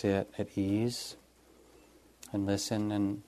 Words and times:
sit 0.00 0.32
at 0.38 0.56
ease 0.56 1.16
and 2.32 2.46
listen. 2.46 2.90
And 2.90 3.22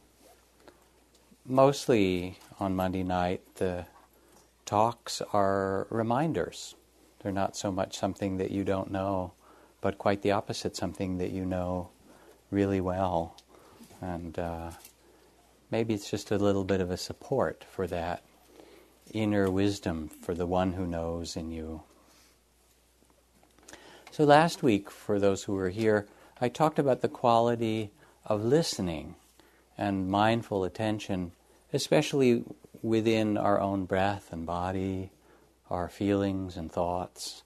mostly 1.44 2.38
on 2.58 2.74
Monday 2.74 3.02
night, 3.02 3.42
the 3.56 3.84
talks 4.64 5.20
are 5.34 5.86
reminders. 5.90 6.74
They're 7.22 7.30
not 7.30 7.56
so 7.56 7.70
much 7.70 7.98
something 7.98 8.38
that 8.38 8.50
you 8.50 8.64
don't 8.64 8.90
know, 8.90 9.32
but 9.82 9.98
quite 9.98 10.22
the 10.22 10.32
opposite, 10.32 10.74
something 10.74 11.18
that 11.18 11.30
you 11.30 11.44
know 11.44 11.90
really 12.50 12.80
well. 12.80 13.36
And 14.00 14.38
uh, 14.38 14.70
maybe 15.70 15.92
it's 15.92 16.10
just 16.10 16.30
a 16.30 16.38
little 16.38 16.64
bit 16.64 16.80
of 16.80 16.90
a 16.90 16.96
support 16.96 17.66
for 17.70 17.86
that 17.88 18.22
inner 19.12 19.50
wisdom 19.50 20.08
for 20.08 20.34
the 20.34 20.46
one 20.46 20.72
who 20.72 20.86
knows 20.86 21.36
in 21.36 21.50
you. 21.50 21.82
So, 24.10 24.24
last 24.24 24.62
week, 24.62 24.90
for 24.90 25.18
those 25.18 25.44
who 25.44 25.52
were 25.52 25.70
here, 25.70 26.06
I 26.42 26.48
talked 26.48 26.80
about 26.80 27.02
the 27.02 27.08
quality 27.08 27.92
of 28.26 28.44
listening 28.44 29.14
and 29.78 30.08
mindful 30.08 30.64
attention, 30.64 31.30
especially 31.72 32.42
within 32.82 33.38
our 33.38 33.60
own 33.60 33.84
breath 33.84 34.32
and 34.32 34.44
body, 34.44 35.12
our 35.70 35.88
feelings 35.88 36.56
and 36.56 36.70
thoughts. 36.70 37.44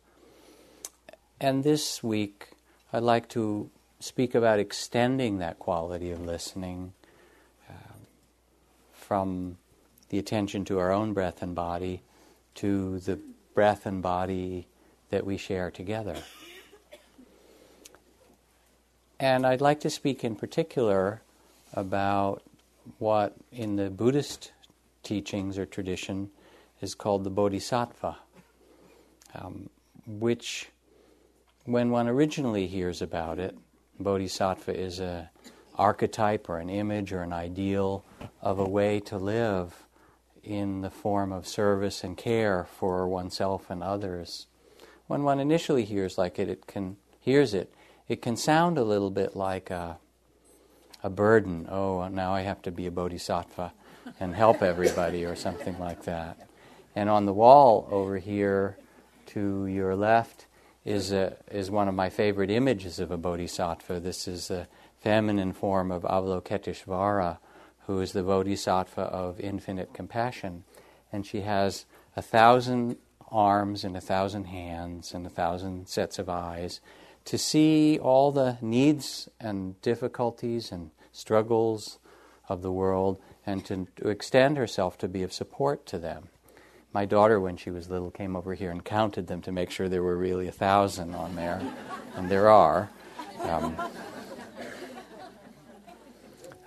And 1.39 1.63
this 1.63 2.03
week, 2.03 2.49
I'd 2.91 3.03
like 3.03 3.29
to 3.31 3.69
speak 4.01 4.35
about 4.35 4.59
extending 4.59 5.41
that 5.41 5.59
quality 5.59 6.11
of 6.11 6.25
listening 6.25 6.95
uh, 7.69 7.99
from 8.95 9.59
the 10.09 10.19
attention 10.19 10.65
to 10.65 10.79
our 10.79 10.91
own 10.91 11.13
breath 11.13 11.43
and 11.43 11.55
body 11.55 12.01
to 12.55 12.99
the 13.01 13.19
breath 13.53 13.85
and 13.85 14.01
body 14.01 14.69
that 15.11 15.27
we 15.27 15.37
share 15.37 15.71
together. 15.71 16.17
And 19.19 19.47
I'd 19.47 19.63
like 19.63 19.81
to 19.81 19.91
speak 19.91 20.25
in 20.25 20.37
particular 20.37 21.23
about 21.73 22.43
what 22.99 23.35
in 23.51 23.77
the 23.77 23.89
Buddhist 23.89 24.53
teachings 25.03 25.59
or 25.59 25.65
tradition 25.65 26.31
is 26.83 26.95
called 26.95 27.25
the 27.25 27.31
Bodhisattva, 27.31 28.19
um, 29.35 29.71
which, 30.07 30.69
when 31.65 31.91
one 31.91 32.09
originally 32.09 32.67
hears 32.67 33.01
about 33.01 33.39
it, 33.39 33.57
Bodhisattva 33.99 34.79
is 34.79 34.99
an 34.99 35.29
archetype 35.77 36.49
or 36.51 36.59
an 36.59 36.69
image 36.69 37.13
or 37.13 37.23
an 37.23 37.33
ideal 37.33 38.05
of 38.43 38.59
a 38.59 38.69
way 38.69 39.01
to 39.01 39.17
live 39.17 39.87
in 40.43 40.83
the 40.83 40.91
form 40.91 41.33
of 41.33 41.49
service 41.49 42.05
and 42.05 42.17
care 42.19 42.65
for 42.79 43.09
oneself 43.09 43.71
and 43.71 43.83
others. 43.83 44.47
When 45.07 45.23
one 45.23 45.41
initially 45.41 45.85
hears 45.85 46.19
like 46.19 46.39
it, 46.39 46.49
it 46.51 46.67
can 46.67 46.99
hears 47.19 47.55
it, 47.55 47.75
it 48.09 48.23
can 48.23 48.37
sound 48.37 48.79
a 48.79 48.85
little 48.85 49.11
bit 49.11 49.35
like 49.37 49.71
a, 49.71 49.99
a 51.03 51.11
burden. 51.11 51.67
Oh, 51.71 52.07
now 52.09 52.35
I 52.35 52.43
have 52.43 52.63
to 52.63 52.71
be 52.71 52.87
a 52.87 52.91
bodhisattva 52.91 53.73
and 54.21 54.35
help 54.35 54.63
everybody, 54.63 55.25
or 55.25 55.35
something 55.35 55.79
like 55.79 56.05
that. 56.05 56.49
And 56.95 57.11
on 57.11 57.27
the 57.27 57.33
wall 57.33 57.89
over 57.91 58.19
here 58.19 58.79
to 59.27 59.67
your 59.67 59.97
left 59.97 60.47
is, 60.85 61.11
a, 61.11 61.37
is 61.51 61.71
one 61.71 61.89
of 61.89 61.95
my 61.95 62.09
favorite 62.09 62.51
images 62.51 63.01
of 63.01 63.11
a 63.11 63.17
bodhisattva. 63.17 63.99
This 64.01 64.29
is 64.29 64.49
the 64.49 64.69
feminine 65.01 65.53
form 65.53 65.91
of 65.91 66.03
Avalokiteshvara, 66.03 67.39
who 67.87 68.01
is 68.01 68.13
the 68.13 68.23
bodhisattva 68.23 69.03
of 69.03 69.41
infinite 69.41 69.93
compassion. 69.93 70.63
And 71.13 71.27
she 71.27 71.41
has 71.41 71.85
a 72.15 72.23
thousand 72.23 72.97
arms 73.29 73.83
and 73.83 73.97
a 73.97 74.01
thousand 74.01 74.45
hands 74.45 75.13
and 75.13 75.27
a 75.27 75.31
thousand 75.31 75.89
sets 75.89 76.21
of 76.21 76.29
eyes 76.29 76.81
to 77.27 77.37
see 77.37 77.99
all 77.99 78.33
the 78.33 78.57
needs 78.63 79.29
and 79.39 79.81
difficulties 79.83 80.73
and 80.73 80.91
struggles 81.13 81.99
of 82.49 82.63
the 82.63 82.73
world 82.73 83.21
and 83.45 83.65
to, 83.67 83.87
to, 83.97 84.09
extend 84.09 84.57
herself 84.57 84.97
to 84.99 85.09
be 85.09 85.23
of 85.23 85.33
support 85.33 85.87
to 85.87 85.99
them. 85.99 86.29
My 86.93 87.05
daughter, 87.05 87.39
when 87.41 87.57
she 87.57 87.71
was 87.71 87.91
little, 87.91 88.11
came 88.11 88.37
over 88.37 88.55
here 88.55 88.71
and 88.71 88.85
counted 88.85 89.27
them 89.27 89.43
to 89.43 89.53
make 89.53 89.71
sure 89.71 89.89
there 89.89 90.03
were 90.03 90.17
really 90.17 90.47
a 90.49 90.53
thousand 90.53 91.15
on 91.15 91.37
there, 91.37 91.61
and 92.15 92.31
there 92.31 92.49
are. 92.49 92.91
Um, 93.43 93.77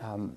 um, 0.02 0.36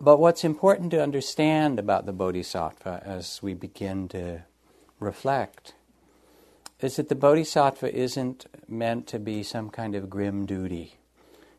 but 0.00 0.18
what's 0.18 0.44
important 0.44 0.90
to 0.92 1.02
understand 1.02 1.78
about 1.78 2.06
the 2.06 2.12
Bodhisattva 2.12 3.02
as 3.04 3.42
we 3.42 3.54
begin 3.54 4.06
to 4.08 4.42
reflect 5.00 5.74
is 6.84 6.96
that 6.96 7.08
the 7.08 7.14
bodhisattva 7.14 7.94
isn't 7.94 8.46
meant 8.68 9.06
to 9.08 9.18
be 9.18 9.42
some 9.42 9.70
kind 9.70 9.94
of 9.94 10.10
grim 10.10 10.46
duty. 10.46 10.96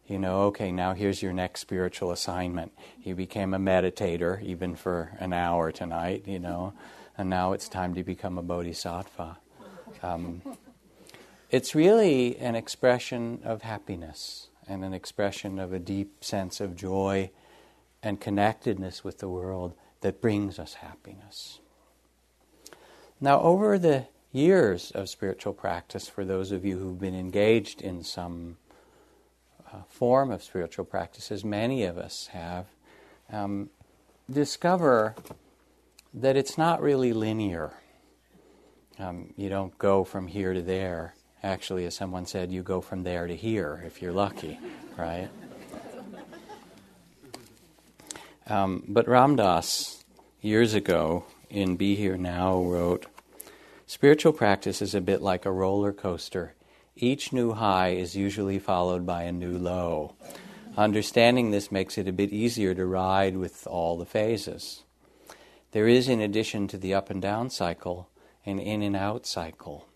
You 0.07 0.19
know, 0.19 0.43
okay, 0.43 0.71
now 0.71 0.93
here's 0.93 1.23
your 1.23 1.33
next 1.33 1.61
spiritual 1.61 2.11
assignment. 2.11 2.71
You 3.01 3.15
became 3.15 3.53
a 3.53 3.57
meditator, 3.57 4.41
even 4.43 4.75
for 4.75 5.11
an 5.19 5.33
hour 5.33 5.71
tonight, 5.71 6.27
you 6.27 6.37
know, 6.37 6.73
and 7.17 7.29
now 7.29 7.53
it's 7.53 7.67
time 7.67 7.95
to 7.95 8.03
become 8.03 8.37
a 8.37 8.43
bodhisattva. 8.43 9.37
Um, 10.03 10.41
it's 11.49 11.73
really 11.73 12.37
an 12.37 12.55
expression 12.55 13.39
of 13.43 13.63
happiness 13.63 14.49
and 14.67 14.83
an 14.83 14.93
expression 14.93 15.57
of 15.57 15.73
a 15.73 15.79
deep 15.79 16.23
sense 16.23 16.59
of 16.59 16.75
joy 16.75 17.31
and 18.03 18.21
connectedness 18.21 19.03
with 19.03 19.19
the 19.19 19.29
world 19.29 19.73
that 20.01 20.21
brings 20.21 20.59
us 20.59 20.75
happiness. 20.75 21.59
Now, 23.19 23.39
over 23.41 23.79
the 23.79 24.07
years 24.35 24.91
of 24.91 25.07
spiritual 25.09 25.53
practice 25.53 26.09
for 26.09 26.25
those 26.25 26.51
of 26.51 26.65
you 26.65 26.77
who've 26.77 26.99
been 26.99 27.15
engaged 27.15 27.81
in 27.81 28.03
some 28.03 28.57
uh, 29.71 29.77
form 29.87 30.29
of 30.29 30.43
spiritual 30.43 30.85
practice, 30.85 31.31
as 31.31 31.45
many 31.45 31.83
of 31.83 31.97
us 31.97 32.27
have, 32.27 32.67
um, 33.31 33.69
discover 34.29 35.15
that 36.13 36.35
it's 36.35 36.57
not 36.57 36.81
really 36.81 37.13
linear. 37.13 37.73
Um, 38.99 39.33
you 39.37 39.49
don't 39.49 39.77
go 39.77 40.03
from 40.03 40.27
here 40.27 40.53
to 40.53 40.61
there. 40.61 41.15
Actually, 41.41 41.85
as 41.85 41.95
someone 41.95 42.25
said, 42.25 42.51
you 42.51 42.61
go 42.61 42.81
from 42.81 43.03
there 43.03 43.27
to 43.27 43.35
here 43.35 43.83
if 43.85 44.01
you're 44.01 44.13
lucky, 44.13 44.59
right? 44.97 45.29
Um, 48.47 48.83
but 48.87 49.07
Ram 49.07 49.37
Dass, 49.37 50.03
years 50.41 50.73
ago, 50.73 51.25
in 51.49 51.77
Be 51.77 51.95
Here 51.95 52.17
Now, 52.17 52.61
wrote 52.61 53.05
Spiritual 53.87 54.33
practice 54.33 54.81
is 54.81 54.95
a 54.95 55.01
bit 55.01 55.21
like 55.21 55.45
a 55.45 55.51
roller 55.51 55.93
coaster. 55.93 56.55
Each 56.95 57.31
new 57.31 57.53
high 57.53 57.89
is 57.89 58.15
usually 58.15 58.57
followed 58.57 59.05
by 59.05 59.23
a 59.23 59.31
new 59.31 59.59
low. 59.59 60.15
Understanding 60.75 61.51
this 61.51 61.71
makes 61.71 61.95
it 61.99 62.07
a 62.07 62.13
bit 62.13 62.33
easier 62.33 62.73
to 62.73 62.85
ride 62.85 63.37
with 63.37 63.67
all 63.67 63.95
the 63.95 64.05
phases. 64.05 64.81
There 65.71 65.87
is, 65.87 66.09
in 66.09 66.19
addition 66.19 66.67
to 66.69 66.79
the 66.79 66.95
up 66.95 67.11
and 67.11 67.21
down 67.21 67.51
cycle, 67.51 68.09
an 68.43 68.57
in 68.57 68.81
and 68.81 68.95
out 68.95 69.27
cycle. 69.27 69.87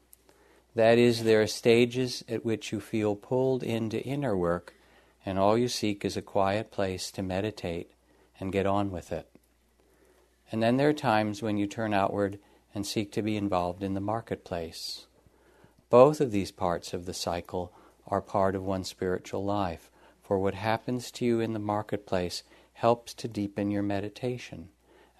That 0.75 0.99
is, 0.99 1.23
there 1.23 1.41
are 1.41 1.47
stages 1.47 2.23
at 2.29 2.45
which 2.45 2.71
you 2.71 2.79
feel 2.79 3.15
pulled 3.15 3.63
into 3.63 4.03
inner 4.03 4.37
work, 4.37 4.75
and 5.25 5.39
all 5.39 5.57
you 5.57 5.67
seek 5.67 6.05
is 6.05 6.15
a 6.15 6.21
quiet 6.21 6.69
place 6.69 7.09
to 7.11 7.23
meditate 7.23 7.89
and 8.39 8.51
get 8.51 8.67
on 8.67 8.91
with 8.91 9.11
it. 9.11 9.27
And 10.51 10.61
then 10.61 10.77
there 10.77 10.89
are 10.89 10.93
times 10.93 11.41
when 11.41 11.57
you 11.57 11.65
turn 11.65 11.93
outward 11.93 12.37
and 12.73 12.85
seek 12.85 13.11
to 13.11 13.21
be 13.21 13.35
involved 13.35 13.83
in 13.83 13.93
the 13.93 14.01
marketplace. 14.01 15.07
Both 15.89 16.21
of 16.21 16.31
these 16.31 16.51
parts 16.51 16.93
of 16.93 17.05
the 17.05 17.13
cycle 17.13 17.73
are 18.07 18.21
part 18.21 18.55
of 18.55 18.63
one's 18.63 18.89
spiritual 18.89 19.43
life, 19.43 19.89
for 20.21 20.39
what 20.39 20.53
happens 20.53 21.09
to 21.11 21.25
you 21.25 21.39
in 21.39 21.53
the 21.53 21.59
marketplace 21.59 22.43
helps 22.73 23.13
to 23.15 23.27
deepen 23.27 23.71
your 23.71 23.83
meditation, 23.83 24.69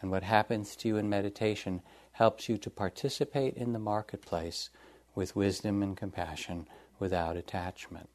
and 0.02 0.12
what 0.12 0.24
happens 0.24 0.76
to 0.76 0.88
you 0.88 0.98
in 0.98 1.10
meditation 1.10 1.82
helps 2.14 2.48
you 2.48 2.58
to 2.58 2.70
participate 2.70 3.56
in 3.56 3.74
the 3.74 3.80
marketplace 3.80 4.70
with 5.16 5.36
wisdom 5.36 5.82
and 5.82 5.98
compassion 5.98 6.68
without 7.00 7.36
attachment. 7.36 8.10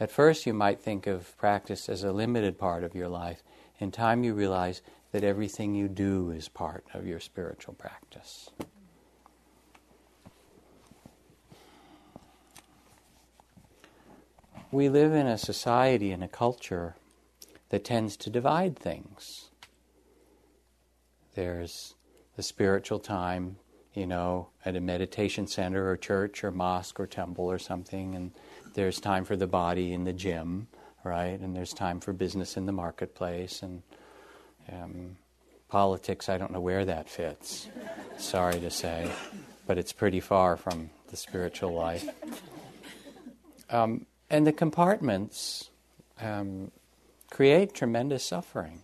At 0.00 0.10
first, 0.10 0.46
you 0.46 0.54
might 0.54 0.80
think 0.80 1.06
of 1.06 1.36
practice 1.38 1.88
as 1.88 2.04
a 2.04 2.12
limited 2.12 2.58
part 2.58 2.84
of 2.84 2.94
your 2.94 3.08
life. 3.08 3.42
In 3.78 3.90
time, 3.90 4.24
you 4.24 4.34
realize 4.34 4.82
that 5.12 5.24
everything 5.24 5.74
you 5.74 5.88
do 5.88 6.30
is 6.30 6.48
part 6.48 6.84
of 6.92 7.06
your 7.06 7.20
spiritual 7.20 7.74
practice. 7.74 8.50
We 14.70 14.90
live 14.90 15.14
in 15.14 15.26
a 15.26 15.38
society 15.38 16.12
and 16.12 16.22
a 16.22 16.28
culture 16.28 16.94
that 17.70 17.84
tends 17.84 18.16
to 18.18 18.30
divide 18.30 18.78
things. 18.78 19.50
There's 21.34 21.94
the 22.36 22.42
spiritual 22.42 22.98
time, 22.98 23.56
you 23.94 24.06
know, 24.06 24.48
at 24.64 24.76
a 24.76 24.80
meditation 24.80 25.46
center 25.46 25.88
or 25.88 25.96
church 25.96 26.44
or 26.44 26.50
mosque 26.50 27.00
or 27.00 27.06
temple 27.06 27.50
or 27.50 27.58
something, 27.58 28.14
and 28.14 28.32
there's 28.74 29.00
time 29.00 29.24
for 29.24 29.36
the 29.36 29.46
body 29.46 29.92
in 29.92 30.04
the 30.04 30.12
gym, 30.12 30.68
right? 31.02 31.40
And 31.40 31.56
there's 31.56 31.72
time 31.72 31.98
for 31.98 32.12
business 32.12 32.56
in 32.56 32.66
the 32.66 32.72
marketplace, 32.72 33.62
and 33.62 33.82
um, 34.72 35.16
politics, 35.68 36.28
I 36.28 36.38
don't 36.38 36.52
know 36.52 36.60
where 36.60 36.84
that 36.84 37.08
fits, 37.08 37.68
sorry 38.18 38.60
to 38.60 38.70
say, 38.70 39.10
but 39.66 39.78
it's 39.78 39.92
pretty 39.92 40.20
far 40.20 40.56
from 40.56 40.90
the 41.10 41.16
spiritual 41.16 41.72
life. 41.72 42.08
Um, 43.70 44.06
And 44.30 44.46
the 44.46 44.52
compartments 44.52 45.70
um, 46.20 46.70
create 47.30 47.72
tremendous 47.72 48.24
suffering. 48.24 48.82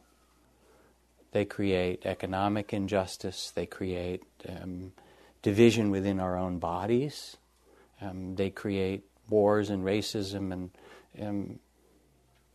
They 1.33 1.45
create 1.45 2.07
economic 2.07 2.73
injustice, 2.73 3.51
they 3.51 3.67
create 3.67 4.23
um, 4.49 4.93
division 5.43 5.91
within 5.91 6.21
our 6.21 6.39
own 6.39 6.59
bodies, 6.59 7.37
um, 8.01 8.37
they 8.37 8.51
create 8.51 9.03
wars 9.29 9.69
and 9.69 9.85
racism, 9.85 10.53
and 10.53 10.71
um, 11.21 11.59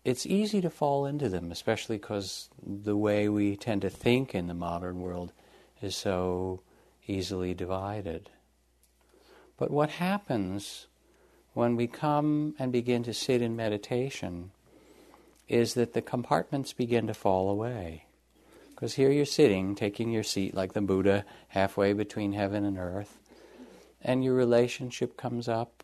it's 0.09 0.25
easy 0.25 0.59
to 0.61 0.69
fall 0.71 1.05
into 1.05 1.29
them, 1.29 1.51
especially 1.51 1.97
because 1.97 2.49
the 2.65 2.97
way 2.97 3.29
we 3.29 3.55
tend 3.55 3.83
to 3.83 3.89
think 3.89 4.33
in 4.33 4.47
the 4.47 4.53
modern 4.55 5.01
world 5.01 5.31
is 5.81 5.95
so 5.95 6.61
easily 7.05 7.53
divided. 7.53 8.29
But 9.57 9.69
what 9.69 9.91
happens 9.91 10.87
when 11.53 11.75
we 11.75 11.85
come 11.85 12.55
and 12.57 12.71
begin 12.71 13.03
to 13.03 13.13
sit 13.13 13.41
in 13.41 13.55
meditation 13.55 14.49
is 15.47 15.75
that 15.75 15.93
the 15.93 16.01
compartments 16.01 16.73
begin 16.73 17.05
to 17.05 17.13
fall 17.13 17.51
away. 17.51 18.05
Because 18.69 18.95
here 18.95 19.11
you're 19.11 19.25
sitting, 19.25 19.75
taking 19.75 20.09
your 20.09 20.23
seat 20.23 20.55
like 20.55 20.73
the 20.73 20.81
Buddha, 20.81 21.23
halfway 21.49 21.93
between 21.93 22.33
heaven 22.33 22.65
and 22.65 22.77
earth, 22.77 23.19
and 24.01 24.23
your 24.23 24.33
relationship 24.33 25.17
comes 25.17 25.47
up, 25.47 25.78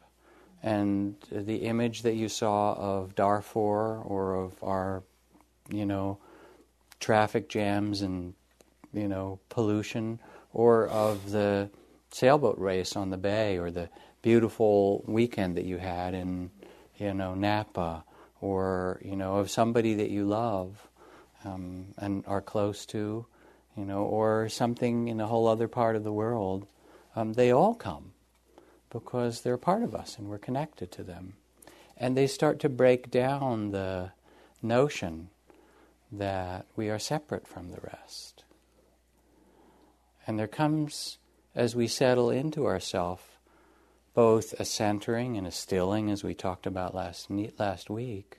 and 0.66 1.16
the 1.32 1.58
image 1.58 2.02
that 2.02 2.16
you 2.16 2.28
saw 2.28 2.74
of 2.74 3.14
Darfur 3.14 4.02
or 4.02 4.34
of 4.34 4.64
our, 4.64 5.04
you 5.70 5.86
know, 5.86 6.18
traffic 7.00 7.50
jams 7.50 8.02
and, 8.02 8.34
you 8.92 9.08
know, 9.08 9.40
pollution, 9.50 10.20
or 10.54 10.88
of 10.88 11.30
the 11.30 11.70
sailboat 12.10 12.58
race 12.58 12.96
on 12.96 13.12
the 13.12 13.18
bay, 13.18 13.60
or 13.60 13.70
the 13.70 13.90
beautiful 14.24 15.04
weekend 15.06 15.56
that 15.56 15.66
you 15.66 15.78
had 15.78 16.16
in, 16.16 16.50
you 16.98 17.14
know, 17.14 17.36
Napa, 17.36 18.04
or, 18.42 19.00
you 19.06 19.16
know, 19.16 19.36
of 19.36 19.52
somebody 19.52 19.94
that 19.94 20.10
you 20.10 20.26
love 20.26 20.88
um, 21.44 21.94
and 22.00 22.24
are 22.26 22.42
close 22.42 22.88
to, 22.88 23.28
you 23.78 23.86
know, 23.86 24.02
or 24.02 24.50
something 24.50 25.10
in 25.10 25.22
a 25.22 25.28
whole 25.28 25.48
other 25.48 25.68
part 25.68 25.96
of 25.96 26.04
the 26.04 26.12
world, 26.12 26.66
um, 27.16 27.34
they 27.34 27.52
all 27.52 27.76
come 27.76 28.15
because 28.96 29.42
they're 29.42 29.58
part 29.58 29.84
of 29.84 29.94
us 29.94 30.18
and 30.18 30.30
we're 30.30 30.38
connected 30.38 30.90
to 30.90 31.04
them. 31.04 31.34
And 31.98 32.16
they 32.16 32.28
start 32.28 32.62
to 32.62 32.70
break 32.70 33.12
down 33.12 33.72
the 33.72 34.12
notion 34.62 35.28
that 36.10 36.66
we 36.78 36.90
are 36.90 36.98
separate 36.98 37.46
from 37.46 37.72
the 37.72 37.82
rest. 37.82 38.46
And 40.26 40.40
there 40.40 40.48
comes, 40.48 41.18
as 41.54 41.76
we 41.76 41.90
settle 41.90 42.30
into 42.30 42.66
ourself, 42.66 43.38
both 44.14 44.54
a 44.62 44.64
centering 44.64 45.36
and 45.36 45.46
a 45.46 45.52
stilling, 45.52 46.10
as 46.10 46.24
we 46.24 46.34
talked 46.34 46.66
about 46.66 46.96
last, 46.96 47.28
last 47.60 47.90
week, 47.90 48.38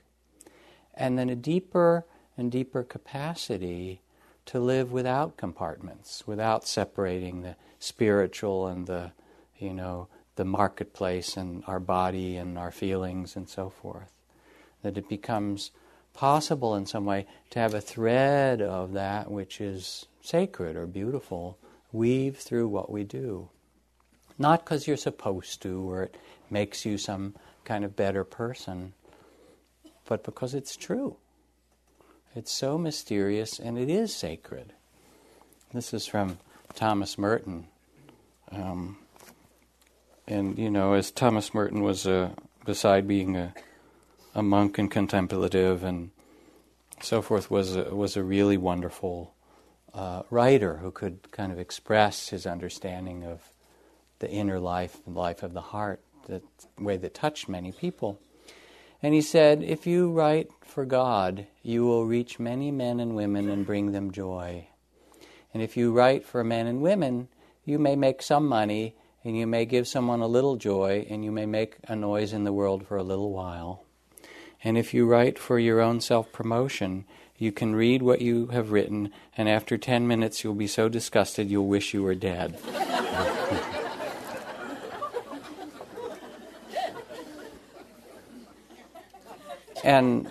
and 0.95 1.19
then 1.19 1.29
a 1.29 1.35
deeper 1.35 2.03
and 2.35 2.51
deeper 2.51 2.81
capacity 2.81 4.01
to 4.47 4.59
live 4.59 4.91
without 4.91 5.37
compartments, 5.37 6.25
without 6.25 6.67
separating 6.67 7.43
the 7.43 7.55
spiritual 7.77 8.65
and 8.65 8.87
the, 8.87 9.11
you 9.59 9.71
know, 9.71 10.07
the 10.37 10.45
marketplace 10.45 11.35
and 11.35 11.63
our 11.67 11.79
body 11.79 12.37
and 12.37 12.57
our 12.57 12.71
feelings 12.71 13.35
and 13.35 13.49
so 13.49 13.69
forth. 13.69 14.11
That 14.83 14.97
it 14.97 15.09
becomes 15.09 15.71
possible 16.13 16.75
in 16.75 16.85
some 16.85 17.05
way 17.05 17.27
to 17.49 17.59
have 17.59 17.73
a 17.73 17.81
thread 17.81 18.61
of 18.61 18.93
that 18.93 19.29
which 19.29 19.59
is 19.59 20.05
sacred 20.21 20.75
or 20.75 20.87
beautiful 20.87 21.57
weave 21.91 22.37
through 22.37 22.67
what 22.67 22.89
we 22.89 23.03
do. 23.03 23.49
Not 24.39 24.63
because 24.63 24.87
you're 24.87 24.97
supposed 24.97 25.61
to 25.63 25.89
or 25.89 26.03
it 26.03 26.15
makes 26.49 26.85
you 26.85 26.97
some 26.97 27.35
kind 27.65 27.83
of 27.83 27.95
better 27.95 28.23
person, 28.23 28.93
but 30.05 30.23
because 30.23 30.53
it's 30.53 30.75
true. 30.75 31.17
It's 32.35 32.51
so 32.51 32.77
mysterious 32.77 33.59
and 33.59 33.77
it 33.77 33.89
is 33.89 34.15
sacred. 34.15 34.73
This 35.73 35.93
is 35.93 36.05
from 36.05 36.37
Thomas 36.75 37.17
Merton. 37.17 37.67
Um, 38.51 38.97
and, 40.27 40.57
you 40.57 40.69
know, 40.69 40.93
as 40.93 41.11
Thomas 41.11 41.53
Merton 41.53 41.81
was, 41.81 42.05
a, 42.05 42.33
beside 42.65 43.07
being 43.07 43.35
a, 43.37 43.53
a 44.35 44.43
monk 44.43 44.77
and 44.77 44.91
contemplative 44.91 45.83
and 45.83 46.11
so 47.01 47.21
forth, 47.21 47.49
was 47.49 47.75
a, 47.75 47.95
was 47.95 48.17
a 48.17 48.23
really 48.23 48.57
wonderful 48.57 49.33
uh, 49.93 50.23
writer 50.29 50.77
who 50.77 50.91
could 50.91 51.31
kind 51.31 51.51
of 51.51 51.59
express 51.59 52.29
his 52.29 52.45
understanding 52.45 53.23
of 53.23 53.41
the 54.19 54.29
inner 54.29 54.59
life 54.59 54.97
and 55.05 55.15
life 55.15 55.43
of 55.43 55.53
the 55.53 55.61
heart, 55.61 56.01
the 56.27 56.41
way 56.77 56.97
that 56.97 57.13
touched 57.13 57.47
many 57.47 57.71
people. 57.71 58.19
And 59.01 59.13
he 59.13 59.21
said, 59.21 59.63
If 59.63 59.87
you 59.87 60.11
write 60.11 60.49
for 60.61 60.85
God, 60.85 61.47
you 61.63 61.85
will 61.85 62.05
reach 62.05 62.39
many 62.39 62.71
men 62.71 62.99
and 62.99 63.15
women 63.15 63.49
and 63.49 63.65
bring 63.65 63.91
them 63.91 64.11
joy. 64.11 64.67
And 65.53 65.63
if 65.63 65.77
you 65.77 65.93
write 65.93 66.25
for 66.25 66.43
men 66.43 66.67
and 66.67 66.81
women, 66.81 67.29
you 67.63 67.79
may 67.79 67.95
make 67.95 68.21
some 68.21 68.47
money 68.47 68.95
and 69.23 69.37
you 69.37 69.47
may 69.47 69.65
give 69.65 69.87
someone 69.87 70.21
a 70.21 70.27
little 70.27 70.55
joy 70.55 71.05
and 71.09 71.23
you 71.23 71.31
may 71.31 71.45
make 71.45 71.77
a 71.87 71.95
noise 71.95 72.33
in 72.33 72.43
the 72.43 72.53
world 72.53 72.85
for 72.87 72.97
a 72.97 73.03
little 73.03 73.31
while. 73.31 73.83
And 74.63 74.77
if 74.77 74.93
you 74.93 75.05
write 75.05 75.37
for 75.37 75.59
your 75.59 75.81
own 75.81 76.01
self 76.01 76.31
promotion, 76.31 77.05
you 77.37 77.51
can 77.51 77.75
read 77.75 78.01
what 78.01 78.21
you 78.21 78.47
have 78.47 78.71
written, 78.71 79.11
and 79.37 79.47
after 79.47 79.77
10 79.77 80.07
minutes 80.07 80.43
you'll 80.43 80.55
be 80.55 80.67
so 80.67 80.89
disgusted 80.89 81.49
you'll 81.49 81.67
wish 81.67 81.93
you 81.93 82.01
were 82.01 82.15
dead. 82.15 82.59
And, 89.87 90.29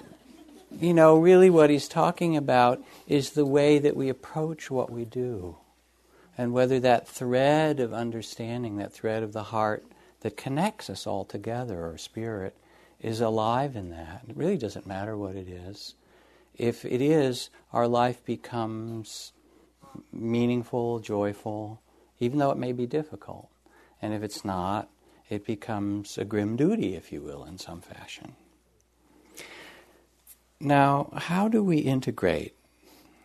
you 0.78 0.92
know, 0.92 1.16
really 1.16 1.48
what 1.48 1.70
he's 1.70 1.88
talking 1.88 2.36
about 2.36 2.82
is 3.08 3.30
the 3.30 3.46
way 3.46 3.78
that 3.78 3.96
we 3.96 4.10
approach 4.10 4.70
what 4.70 4.90
we 4.90 5.06
do. 5.06 5.56
And 6.38 6.52
whether 6.52 6.78
that 6.80 7.08
thread 7.08 7.80
of 7.80 7.92
understanding, 7.94 8.76
that 8.76 8.92
thread 8.92 9.22
of 9.22 9.32
the 9.32 9.44
heart 9.44 9.84
that 10.20 10.36
connects 10.36 10.90
us 10.90 11.06
all 11.06 11.24
together, 11.24 11.86
or 11.86 11.98
spirit, 11.98 12.56
is 13.00 13.20
alive 13.20 13.76
in 13.76 13.90
that. 13.90 14.22
It 14.28 14.36
really 14.36 14.58
doesn't 14.58 14.86
matter 14.86 15.16
what 15.16 15.36
it 15.36 15.48
is. 15.48 15.94
If 16.54 16.84
it 16.84 17.02
is, 17.02 17.50
our 17.72 17.86
life 17.86 18.24
becomes 18.24 19.32
meaningful, 20.12 21.00
joyful, 21.00 21.80
even 22.18 22.38
though 22.38 22.50
it 22.50 22.58
may 22.58 22.72
be 22.72 22.86
difficult. 22.86 23.48
And 24.00 24.12
if 24.12 24.22
it's 24.22 24.44
not, 24.44 24.88
it 25.28 25.44
becomes 25.44 26.18
a 26.18 26.24
grim 26.24 26.56
duty, 26.56 26.94
if 26.94 27.12
you 27.12 27.20
will, 27.20 27.44
in 27.44 27.58
some 27.58 27.80
fashion. 27.80 28.36
Now, 30.60 31.10
how 31.14 31.48
do 31.48 31.62
we 31.62 31.78
integrate? 31.78 32.54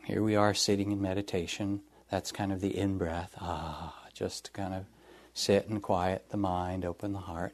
Here 0.06 0.22
we 0.22 0.36
are 0.36 0.54
sitting 0.54 0.92
in 0.92 1.02
meditation. 1.02 1.82
That's 2.12 2.34
kind 2.34 2.52
of 2.52 2.60
the 2.60 2.78
in 2.78 2.98
breath. 2.98 3.34
Ah, 3.40 3.96
just 4.14 4.46
to 4.46 4.52
kind 4.52 4.74
of 4.74 4.86
sit 5.34 5.68
and 5.70 5.82
quiet 5.82 6.26
the 6.30 6.38
mind, 6.38 6.84
open 6.84 7.14
the 7.14 7.20
heart. 7.20 7.54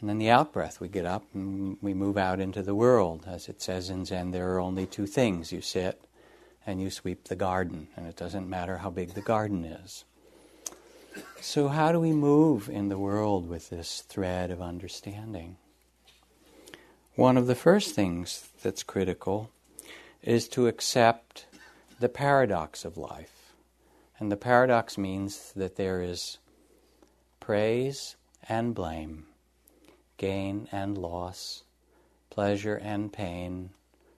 And 0.00 0.08
then 0.08 0.18
the 0.18 0.30
out 0.30 0.52
breath, 0.52 0.80
we 0.80 0.88
get 0.88 1.06
up 1.06 1.24
and 1.32 1.76
we 1.80 1.94
move 1.94 2.18
out 2.18 2.40
into 2.40 2.62
the 2.62 2.74
world. 2.74 3.26
As 3.28 3.48
it 3.48 3.62
says 3.62 3.88
in 3.88 4.04
Zen, 4.04 4.32
there 4.32 4.52
are 4.54 4.60
only 4.60 4.86
two 4.86 5.06
things 5.06 5.52
you 5.52 5.60
sit 5.60 6.02
and 6.66 6.82
you 6.82 6.90
sweep 6.90 7.24
the 7.24 7.36
garden, 7.36 7.88
and 7.96 8.06
it 8.06 8.16
doesn't 8.16 8.48
matter 8.48 8.78
how 8.78 8.90
big 8.90 9.14
the 9.14 9.20
garden 9.20 9.64
is. 9.64 10.04
So, 11.40 11.68
how 11.68 11.90
do 11.92 12.00
we 12.00 12.12
move 12.12 12.68
in 12.68 12.88
the 12.88 12.98
world 12.98 13.48
with 13.48 13.70
this 13.70 14.02
thread 14.02 14.50
of 14.50 14.60
understanding? 14.60 15.56
One 17.14 17.36
of 17.36 17.46
the 17.46 17.54
first 17.54 17.94
things 17.94 18.48
that's 18.62 18.82
critical 18.82 19.50
is 20.22 20.48
to 20.48 20.66
accept 20.66 21.46
the 21.98 22.08
paradox 22.08 22.84
of 22.84 22.96
life. 22.96 23.39
And 24.20 24.30
the 24.30 24.36
paradox 24.36 24.98
means 24.98 25.52
that 25.56 25.76
there 25.76 26.02
is 26.02 26.38
praise 27.40 28.16
and 28.46 28.74
blame, 28.74 29.24
gain 30.18 30.68
and 30.70 30.98
loss, 30.98 31.64
pleasure 32.28 32.76
and 32.76 33.10
pain, 33.10 33.70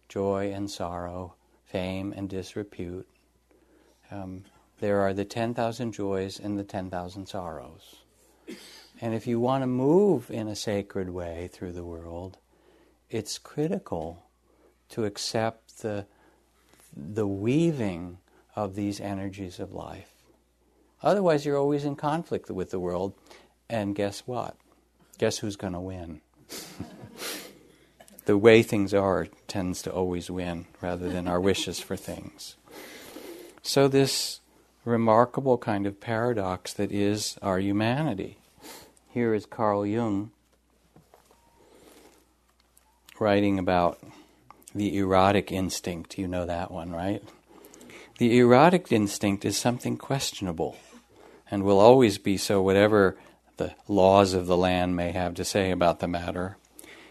joy 0.09 0.53
and 0.53 0.69
sorrow, 0.69 1.35
fame 1.65 2.13
and 2.17 2.29
disrepute. 2.29 3.07
Um, 4.11 4.45
there 4.81 5.01
are 5.01 5.15
the 5.15 5.25
10,000 5.25 5.93
joys 5.93 6.41
and 6.41 6.59
the 6.59 6.65
10,000 6.65 7.27
sorrows. 7.27 7.97
And 9.01 9.15
if 9.15 9.29
you 9.29 9.39
want 9.39 9.63
to 9.63 9.69
move 9.69 10.31
in 10.31 10.49
a 10.49 10.57
sacred 10.57 11.11
way 11.11 11.49
through 11.53 11.73
the 11.73 11.85
world, 11.85 12.39
it's 13.09 13.39
critical 13.39 14.25
to 14.91 15.05
accept 15.05 15.83
the, 15.83 16.07
the 16.97 17.27
weaving 17.27 18.19
of 18.55 18.75
these 18.75 19.01
energies 19.01 19.59
of 19.59 19.73
life. 19.73 20.11
Otherwise, 21.03 21.45
you're 21.45 21.59
always 21.59 21.85
in 21.85 21.97
conflict 21.97 22.51
with 22.51 22.71
the 22.71 22.79
world, 22.79 23.15
and 23.69 23.95
guess 23.95 24.21
what? 24.27 24.57
Guess 25.19 25.39
who's 25.39 25.57
going 25.57 25.73
to 25.73 25.81
win? 25.81 26.21
the 28.25 28.39
way 28.39 28.63
things 28.63 28.95
are 28.95 29.27
tends 29.49 29.83
to 29.83 29.93
always 29.93 30.31
win 30.31 30.67
rather 30.81 31.09
than 31.09 31.27
our 31.27 31.41
wishes 31.41 31.81
for 31.81 31.97
things. 31.97 32.57
So, 33.63 33.89
this 33.89 34.41
remarkable 34.85 35.59
kind 35.59 35.87
of 35.87 36.01
paradox 36.01 36.73
that 36.73 36.91
is 36.93 37.39
our 37.43 37.59
humanity. 37.59 38.39
Here 39.11 39.35
is 39.35 39.47
Carl 39.47 39.87
Jung 39.87 40.31
writing 43.21 43.59
about 43.59 44.01
the 44.75 44.97
erotic 44.99 45.53
instinct. 45.53 46.19
You 46.19 46.27
know 46.27 46.47
that 46.47 46.71
one, 46.71 46.91
right? 46.91 47.23
The 48.23 48.39
erotic 48.39 48.93
instinct 48.93 49.45
is 49.45 49.57
something 49.57 49.97
questionable 49.97 50.77
and 51.51 51.65
will 51.65 51.81
always 51.81 52.19
be 52.19 52.37
so, 52.37 52.63
whatever 52.63 53.17
the 53.57 53.75
laws 53.89 54.33
of 54.33 54.47
the 54.47 54.57
land 54.57 54.95
may 54.95 55.11
have 55.11 55.35
to 55.35 55.45
say 55.45 55.73
about 55.73 55.99
the 55.99 56.07
matter. 56.07 56.57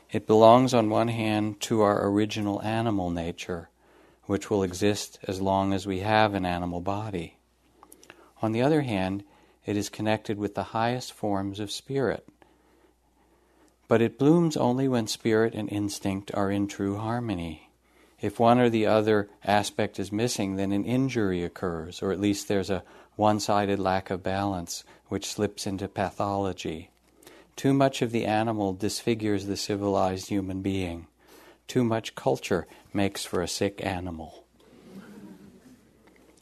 It 0.10 0.26
belongs, 0.26 0.74
on 0.74 0.90
one 0.90 1.10
hand, 1.10 1.60
to 1.64 1.82
our 1.82 2.08
original 2.08 2.62
animal 2.62 3.10
nature, 3.10 3.68
which 4.28 4.50
will 4.50 4.64
exist 4.64 5.20
as 5.28 5.42
long 5.42 5.74
as 5.74 5.86
we 5.86 6.00
have 6.00 6.34
an 6.34 6.46
animal 6.46 6.80
body. 6.80 7.36
On 8.42 8.54
the 8.54 8.62
other 8.62 8.84
hand, 8.84 9.26
it 9.66 9.76
is 9.76 9.90
connected 9.90 10.38
with 10.38 10.56
the 10.56 10.72
highest 10.72 11.12
forms 11.12 11.60
of 11.60 11.74
spirit. 11.74 12.26
But 13.90 14.02
it 14.02 14.18
blooms 14.18 14.56
only 14.56 14.88
when 14.88 15.08
spirit 15.08 15.56
and 15.56 15.70
instinct 15.70 16.32
are 16.34 16.50
in 16.50 16.70
true 16.70 16.96
harmony. 16.96 17.70
If 18.22 18.40
one 18.40 18.60
or 18.60 18.70
the 18.70 18.86
other 18.86 19.30
aspect 19.44 20.00
is 20.00 20.12
missing, 20.12 20.56
then 20.56 20.72
an 20.72 20.86
injury 20.86 21.44
occurs, 21.44 22.04
or 22.04 22.12
at 22.12 22.20
least 22.20 22.48
there's 22.48 22.70
a 22.70 22.84
one 23.16 23.40
sided 23.40 23.80
lack 23.80 24.10
of 24.10 24.24
balance 24.24 24.84
which 25.10 25.26
slips 25.26 25.66
into 25.66 25.88
pathology. 25.88 26.92
Too 27.56 27.74
much 27.74 28.02
of 28.02 28.12
the 28.12 28.26
animal 28.26 28.74
disfigures 28.74 29.46
the 29.46 29.58
civilized 29.58 30.30
human 30.30 30.62
being. 30.62 31.08
Too 31.68 31.84
much 31.84 32.16
culture 32.16 32.68
makes 32.94 33.26
for 33.26 33.42
a 33.42 33.48
sick 33.48 33.84
animal. 33.86 34.46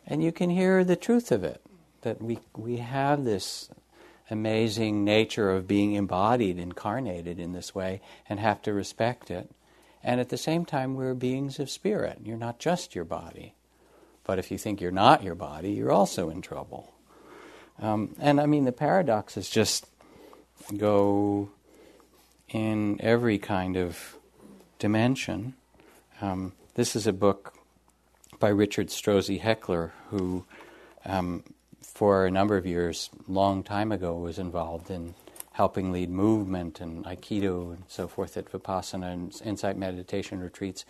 And 0.06 0.24
you 0.24 0.32
can 0.32 0.50
hear 0.50 0.84
the 0.84 0.96
truth 0.96 1.32
of 1.32 1.44
it 1.44 1.62
that 2.02 2.22
we, 2.22 2.40
we 2.56 2.78
have 2.78 3.24
this 3.24 3.70
amazing 4.30 5.04
nature 5.04 5.52
of 5.52 5.68
being 5.68 5.94
embodied, 5.94 6.58
incarnated 6.60 7.40
in 7.40 7.54
this 7.54 7.74
way, 7.74 8.02
and 8.28 8.40
have 8.40 8.62
to 8.64 8.74
respect 8.74 9.32
it. 9.32 9.50
And 10.04 10.20
at 10.20 10.30
the 10.30 10.38
same 10.38 10.66
time, 10.66 10.96
we're 10.96 11.14
beings 11.14 11.60
of 11.60 11.70
spirit. 11.70 12.20
You're 12.24 12.38
not 12.38 12.60
just 12.60 12.96
your 12.96 13.06
body. 13.06 13.54
But 14.24 14.40
if 14.40 14.52
you 14.52 14.58
think 14.58 14.80
you're 14.80 14.92
not 14.92 15.24
your 15.24 15.36
body, 15.36 15.72
you're 15.72 15.92
also 15.92 16.30
in 16.30 16.42
trouble. 16.42 16.94
Um, 17.82 18.16
and 18.20 18.40
I 18.40 18.46
mean, 18.46 18.66
the 18.66 18.72
paradoxes 18.72 19.50
just 19.50 19.86
go 20.78 21.50
in 22.50 23.00
every 23.02 23.38
kind 23.38 23.78
of 23.78 24.18
dimension. 24.78 25.56
Um, 26.22 26.54
this 26.76 26.96
is 26.96 27.08
a 27.08 27.14
book 27.14 27.54
by 28.40 28.50
Richard 28.50 28.88
Strozzi 28.88 29.40
Heckler, 29.40 29.94
who 30.10 30.46
um, 31.06 31.44
for 31.82 32.26
a 32.26 32.32
number 32.32 32.56
of 32.56 32.66
years, 32.66 33.10
long 33.28 33.64
time 33.64 33.92
ago, 33.92 34.16
was 34.16 34.40
involved 34.40 34.90
in 34.90 35.16
helping 35.60 35.92
lead 35.92 36.10
movement 36.10 36.80
and 36.80 37.04
Aikido 37.04 37.74
and 37.74 37.84
so 37.90 38.08
forth 38.08 38.38
at 38.38 38.50
Vipassana 38.50 39.12
and 39.12 39.42
insight 39.44 39.76
meditation 39.76 40.40
retreats. 40.40 40.86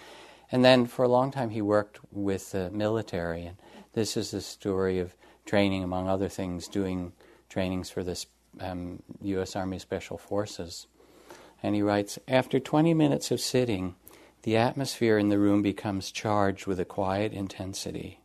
And 0.51 0.63
then 0.63 0.85
for 0.85 1.01
a 1.01 1.07
long 1.07 1.31
time, 1.31 1.49
he 1.49 1.59
worked 1.59 1.99
with 2.11 2.51
the 2.51 2.69
military. 2.69 3.47
And 3.47 3.57
this 3.93 4.15
is 4.15 4.29
the 4.29 4.41
story 4.41 4.99
of 4.99 5.15
training, 5.43 5.83
among 5.83 6.07
other 6.07 6.29
things, 6.29 6.67
doing 6.67 7.13
trainings 7.49 7.89
for 7.89 8.03
the 8.03 8.23
um, 8.59 9.01
U.S. 9.23 9.55
Army 9.55 9.79
Special 9.79 10.19
Forces. 10.19 10.85
And 11.63 11.73
he 11.73 11.81
writes 11.81 12.19
After 12.27 12.59
20 12.59 12.93
minutes 12.93 13.31
of 13.31 13.41
sitting, 13.41 13.95
the 14.43 14.55
atmosphere 14.55 15.17
in 15.17 15.29
the 15.29 15.39
room 15.39 15.63
becomes 15.63 16.11
charged 16.11 16.67
with 16.67 16.79
a 16.79 16.85
quiet 16.85 17.33
intensity. 17.33 18.19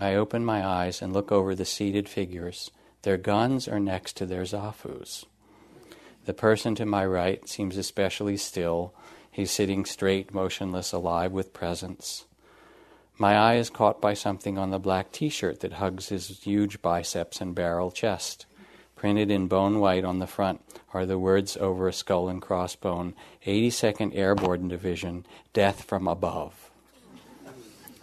I 0.00 0.16
open 0.16 0.44
my 0.44 0.66
eyes 0.66 1.00
and 1.00 1.12
look 1.12 1.30
over 1.30 1.54
the 1.54 1.64
seated 1.64 2.08
figures. 2.08 2.72
Their 3.02 3.16
guns 3.16 3.68
are 3.68 3.80
next 3.80 4.16
to 4.16 4.26
their 4.26 4.42
zafus. 4.42 5.24
The 6.24 6.34
person 6.34 6.74
to 6.74 6.84
my 6.84 7.06
right 7.06 7.48
seems 7.48 7.76
especially 7.76 8.36
still. 8.36 8.92
He's 9.30 9.50
sitting 9.50 9.84
straight, 9.84 10.34
motionless, 10.34 10.92
alive 10.92 11.32
with 11.32 11.52
presence. 11.52 12.26
My 13.16 13.34
eye 13.34 13.54
is 13.54 13.70
caught 13.70 14.00
by 14.00 14.14
something 14.14 14.58
on 14.58 14.70
the 14.70 14.78
black 14.78 15.10
t 15.10 15.28
shirt 15.28 15.60
that 15.60 15.74
hugs 15.74 16.08
his 16.08 16.40
huge 16.40 16.82
biceps 16.82 17.40
and 17.40 17.54
barrel 17.54 17.90
chest. 17.90 18.46
Printed 18.94 19.30
in 19.30 19.46
bone 19.46 19.78
white 19.78 20.04
on 20.04 20.18
the 20.18 20.26
front 20.26 20.60
are 20.92 21.06
the 21.06 21.18
words 21.18 21.56
over 21.56 21.86
a 21.86 21.92
skull 21.92 22.28
and 22.28 22.42
crossbone 22.42 23.14
82nd 23.46 24.16
Airborne 24.16 24.66
Division, 24.66 25.24
Death 25.52 25.84
from 25.84 26.08
Above. 26.08 26.70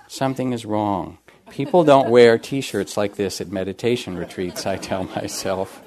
Something 0.07 0.53
is 0.53 0.65
wrong. 0.65 1.17
People 1.51 1.83
don't 1.83 2.09
wear 2.09 2.37
t 2.37 2.61
shirts 2.61 2.97
like 2.97 3.15
this 3.15 3.39
at 3.39 3.51
meditation 3.51 4.17
retreats, 4.17 4.65
I 4.65 4.77
tell 4.77 5.03
myself. 5.03 5.81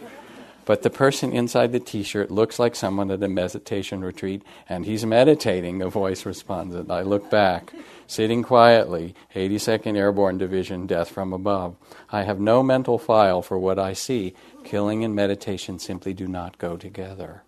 But 0.65 0.83
the 0.83 0.91
person 0.91 1.33
inside 1.33 1.73
the 1.73 1.81
t 1.81 2.03
shirt 2.03 2.31
looks 2.31 2.59
like 2.59 2.77
someone 2.77 3.11
at 3.11 3.23
a 3.23 3.29
meditation 3.29 4.03
retreat, 4.03 4.43
and 4.69 4.85
he's 4.85 5.05
meditating, 5.05 5.81
a 5.81 5.89
voice 5.89 6.27
responds. 6.27 6.75
And 6.75 6.93
I 6.93 7.01
look 7.03 7.31
back, 7.31 7.73
sitting 8.07 8.43
quietly, 8.43 9.15
82nd 9.35 9.97
Airborne 9.97 10.37
Division, 10.37 10.87
death 10.87 11.11
from 11.11 11.33
above. 11.33 11.77
I 12.11 12.25
have 12.25 12.39
no 12.39 12.63
mental 12.63 12.99
file 12.99 13.41
for 13.41 13.59
what 13.59 13.79
I 13.79 13.95
see. 13.95 14.35
Killing 14.63 15.05
and 15.05 15.15
meditation 15.15 15.79
simply 15.79 16.13
do 16.13 16.29
not 16.29 16.59
go 16.59 16.77
together. 16.77 17.45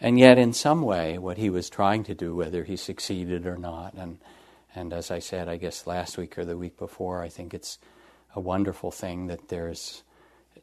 And 0.00 0.18
yet, 0.18 0.38
in 0.38 0.54
some 0.54 0.82
way, 0.82 1.18
what 1.18 1.36
he 1.36 1.50
was 1.50 1.68
trying 1.68 2.04
to 2.04 2.14
do, 2.14 2.34
whether 2.34 2.64
he 2.64 2.76
succeeded 2.76 3.46
or 3.46 3.58
not, 3.58 3.92
and 3.94 4.18
and 4.76 4.92
as 4.92 5.10
I 5.10 5.18
said, 5.18 5.48
I 5.48 5.56
guess 5.56 5.86
last 5.86 6.18
week 6.18 6.36
or 6.36 6.44
the 6.44 6.56
week 6.56 6.76
before, 6.76 7.22
I 7.22 7.28
think 7.28 7.54
it's 7.54 7.78
a 8.34 8.40
wonderful 8.40 8.90
thing 8.90 9.26
that 9.28 9.48
there's 9.48 10.02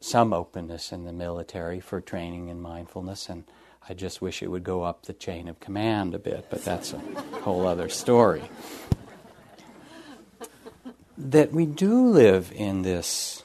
some 0.00 0.32
openness 0.32 0.92
in 0.92 1.04
the 1.04 1.12
military 1.12 1.80
for 1.80 2.00
training 2.00 2.48
in 2.48 2.60
mindfulness, 2.60 3.28
and 3.28 3.44
I 3.88 3.94
just 3.94 4.22
wish 4.22 4.42
it 4.42 4.46
would 4.46 4.62
go 4.62 4.84
up 4.84 5.02
the 5.06 5.12
chain 5.12 5.48
of 5.48 5.58
command 5.58 6.14
a 6.14 6.18
bit, 6.18 6.46
but 6.48 6.64
that's 6.64 6.92
a 6.92 6.98
whole 7.42 7.66
other 7.66 7.88
story. 7.88 8.42
That 11.18 11.52
we 11.52 11.66
do 11.66 12.08
live 12.08 12.52
in 12.54 12.82
this 12.82 13.42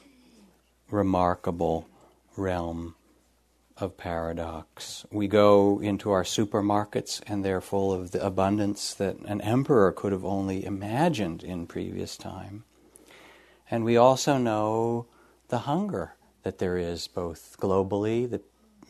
remarkable 0.90 1.88
realm 2.36 2.94
of 3.80 3.96
paradox. 3.96 5.06
We 5.10 5.26
go 5.26 5.80
into 5.80 6.10
our 6.10 6.22
supermarkets 6.22 7.20
and 7.26 7.44
they're 7.44 7.60
full 7.60 7.92
of 7.92 8.10
the 8.10 8.24
abundance 8.24 8.94
that 8.94 9.18
an 9.20 9.40
emperor 9.40 9.92
could 9.92 10.12
have 10.12 10.24
only 10.24 10.64
imagined 10.64 11.42
in 11.42 11.66
previous 11.66 12.16
time. 12.16 12.64
And 13.70 13.84
we 13.84 13.96
also 13.96 14.36
know 14.38 15.06
the 15.48 15.60
hunger 15.60 16.14
that 16.42 16.58
there 16.58 16.76
is 16.76 17.08
both 17.08 17.56
globally, 17.60 18.28
the 18.28 18.40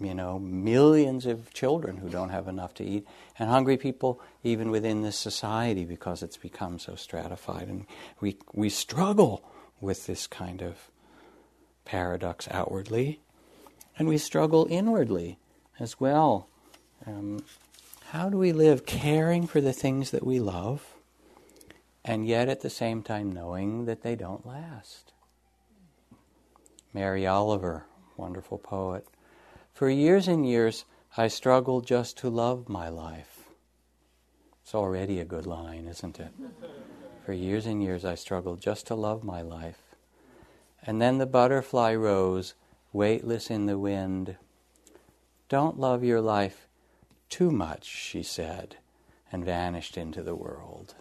you 0.01 0.15
know, 0.15 0.39
millions 0.39 1.27
of 1.27 1.53
children 1.53 1.99
who 1.99 2.09
don't 2.09 2.31
have 2.31 2.49
enough 2.49 2.73
to 2.75 2.85
eat, 2.85 3.07
and 3.39 3.51
hungry 3.51 3.77
people 3.77 4.19
even 4.43 4.71
within 4.71 5.03
this 5.03 5.19
society 5.19 5.85
because 5.85 6.23
it's 6.23 6.39
become 6.39 6.79
so 6.79 6.95
stratified. 6.95 7.69
And 7.69 7.85
we, 8.19 8.39
we 8.55 8.71
struggle 8.71 9.45
with 9.79 10.07
this 10.07 10.27
kind 10.27 10.63
of 10.63 10.91
paradox 11.85 12.49
outwardly 12.51 13.21
and 13.99 14.09
we 14.09 14.19
struggle 14.19 14.67
inwardly 14.71 15.39
as 15.79 16.01
well. 16.01 16.49
Um, 17.07 17.45
how 18.11 18.29
do 18.29 18.37
we 18.37 18.53
live 18.53 18.87
caring 18.87 19.47
for 19.47 19.61
the 19.61 19.73
things 19.73 20.11
that 20.11 20.27
we 20.27 20.41
love 20.41 20.95
and 22.05 22.27
yet 22.27 22.49
at 22.49 22.61
the 22.61 22.71
same 22.71 23.03
time 23.03 23.33
knowing 23.33 23.85
that 23.85 24.03
they 24.03 24.17
don't 24.17 24.47
last? 24.47 25.13
Mary 26.93 27.27
Oliver, 27.27 27.85
wonderful 28.17 28.59
poet. 28.59 29.07
For 29.73 29.89
years 29.89 30.27
and 30.27 30.47
years, 30.47 30.85
I 31.17 31.29
struggled 31.29 31.87
just 31.87 32.19
to 32.19 32.29
love 32.29 32.69
my 32.69 32.89
life. 32.89 33.49
It's 34.63 34.75
already 34.75 35.21
a 35.21 35.25
good 35.25 35.47
line, 35.47 35.87
isn't 35.87 36.21
it? 36.21 36.33
For 37.25 37.33
years 37.33 37.67
and 37.67 37.83
years, 37.83 38.05
I 38.05 38.15
struggled 38.15 38.61
just 38.61 38.87
to 38.89 38.95
love 38.95 39.25
my 39.25 39.43
life. 39.43 39.81
And 40.87 41.01
then 41.01 41.19
the 41.19 41.27
butterfly 41.27 41.95
rose 41.95 42.55
weightless 42.93 43.51
in 43.51 43.67
the 43.67 43.79
wind. 43.79 44.37
Don't 45.49 45.79
love 45.79 46.05
your 46.05 46.21
life 46.21 46.67
too 47.29 47.51
much, 47.51 47.85
she 47.85 48.23
said, 48.23 48.77
and 49.31 49.45
vanished 49.45 49.97
into 49.97 50.23
the 50.23 50.35
world. 50.35 50.95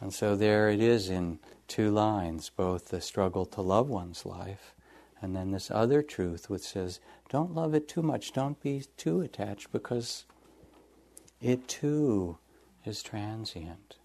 And 0.00 0.14
so 0.14 0.34
there 0.34 0.70
it 0.70 0.80
is 0.80 1.10
in 1.10 1.38
two 1.68 1.90
lines 1.90 2.50
both 2.50 2.88
the 2.88 3.00
struggle 3.00 3.44
to 3.46 3.60
love 3.60 3.88
one's 3.88 4.24
life 4.24 4.74
and 5.22 5.36
then 5.36 5.50
this 5.50 5.70
other 5.70 6.02
truth 6.02 6.48
which 6.48 6.62
says, 6.62 7.00
don't 7.28 7.54
love 7.54 7.74
it 7.74 7.88
too 7.88 8.02
much, 8.02 8.32
don't 8.32 8.60
be 8.62 8.84
too 8.96 9.20
attached 9.20 9.70
because 9.70 10.24
it 11.40 11.68
too 11.68 12.38
is 12.84 13.02
transient. 13.02 13.96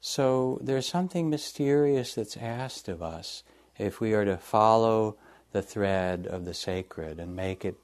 So 0.00 0.58
there's 0.62 0.86
something 0.86 1.30
mysterious 1.30 2.14
that's 2.14 2.36
asked 2.36 2.88
of 2.88 3.02
us 3.02 3.42
if 3.78 4.00
we 4.00 4.14
are 4.14 4.24
to 4.24 4.36
follow 4.36 5.16
the 5.52 5.62
thread 5.62 6.26
of 6.26 6.44
the 6.44 6.54
sacred 6.54 7.18
and 7.18 7.34
make 7.34 7.64
it 7.64 7.76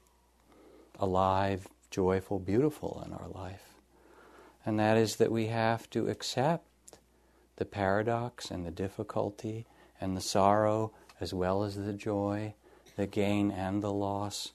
alive, 0.99 1.67
joyful, 1.89 2.39
beautiful 2.39 3.03
in 3.05 3.13
our 3.13 3.27
life. 3.29 3.73
And 4.65 4.79
that 4.79 4.97
is 4.97 5.17
that 5.17 5.31
we 5.31 5.47
have 5.47 5.89
to 5.91 6.07
accept 6.07 6.65
the 7.57 7.65
paradox 7.65 8.49
and 8.49 8.65
the 8.65 8.71
difficulty 8.71 9.65
and 9.99 10.15
the 10.15 10.21
sorrow 10.21 10.91
as 11.19 11.33
well 11.33 11.63
as 11.63 11.75
the 11.75 11.93
joy, 11.93 12.53
the 12.95 13.07
gain 13.07 13.51
and 13.51 13.81
the 13.81 13.91
loss, 13.91 14.51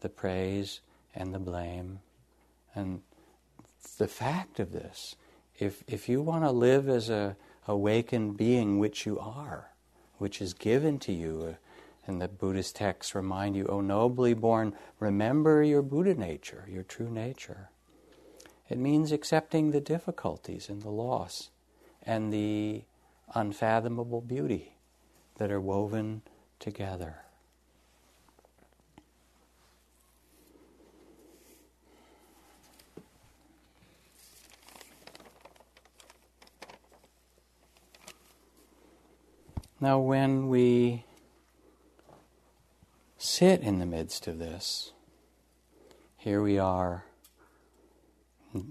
the 0.00 0.08
praise 0.08 0.80
and 1.14 1.34
the 1.34 1.38
blame. 1.38 2.00
And 2.74 3.02
the 3.98 4.08
fact 4.08 4.60
of 4.60 4.72
this, 4.72 5.16
if, 5.58 5.82
if 5.86 6.08
you 6.08 6.22
want 6.22 6.44
to 6.44 6.50
live 6.50 6.88
as 6.88 7.10
a 7.10 7.36
awakened 7.66 8.36
being, 8.36 8.78
which 8.78 9.06
you 9.06 9.18
are, 9.18 9.70
which 10.20 10.42
is 10.42 10.52
given 10.52 10.98
to 10.98 11.12
you, 11.12 11.56
and 12.06 12.20
the 12.20 12.28
Buddhist 12.28 12.76
texts 12.76 13.14
remind 13.14 13.56
you, 13.56 13.66
O 13.66 13.80
nobly 13.80 14.34
born, 14.34 14.74
remember 14.98 15.62
your 15.62 15.82
Buddha 15.82 16.14
nature, 16.14 16.66
your 16.68 16.82
true 16.82 17.10
nature. 17.10 17.70
It 18.68 18.78
means 18.78 19.12
accepting 19.12 19.70
the 19.70 19.80
difficulties 19.80 20.68
and 20.68 20.82
the 20.82 20.90
loss 20.90 21.50
and 22.02 22.32
the 22.32 22.82
unfathomable 23.34 24.20
beauty 24.20 24.74
that 25.38 25.50
are 25.50 25.60
woven 25.60 26.22
together. 26.58 27.22
Now, 39.82 39.98
when 39.98 40.48
we 40.50 41.06
sit 43.16 43.62
in 43.62 43.78
the 43.78 43.86
midst 43.86 44.26
of 44.26 44.38
this, 44.38 44.92
here 46.18 46.42
we 46.42 46.58
are 46.58 47.04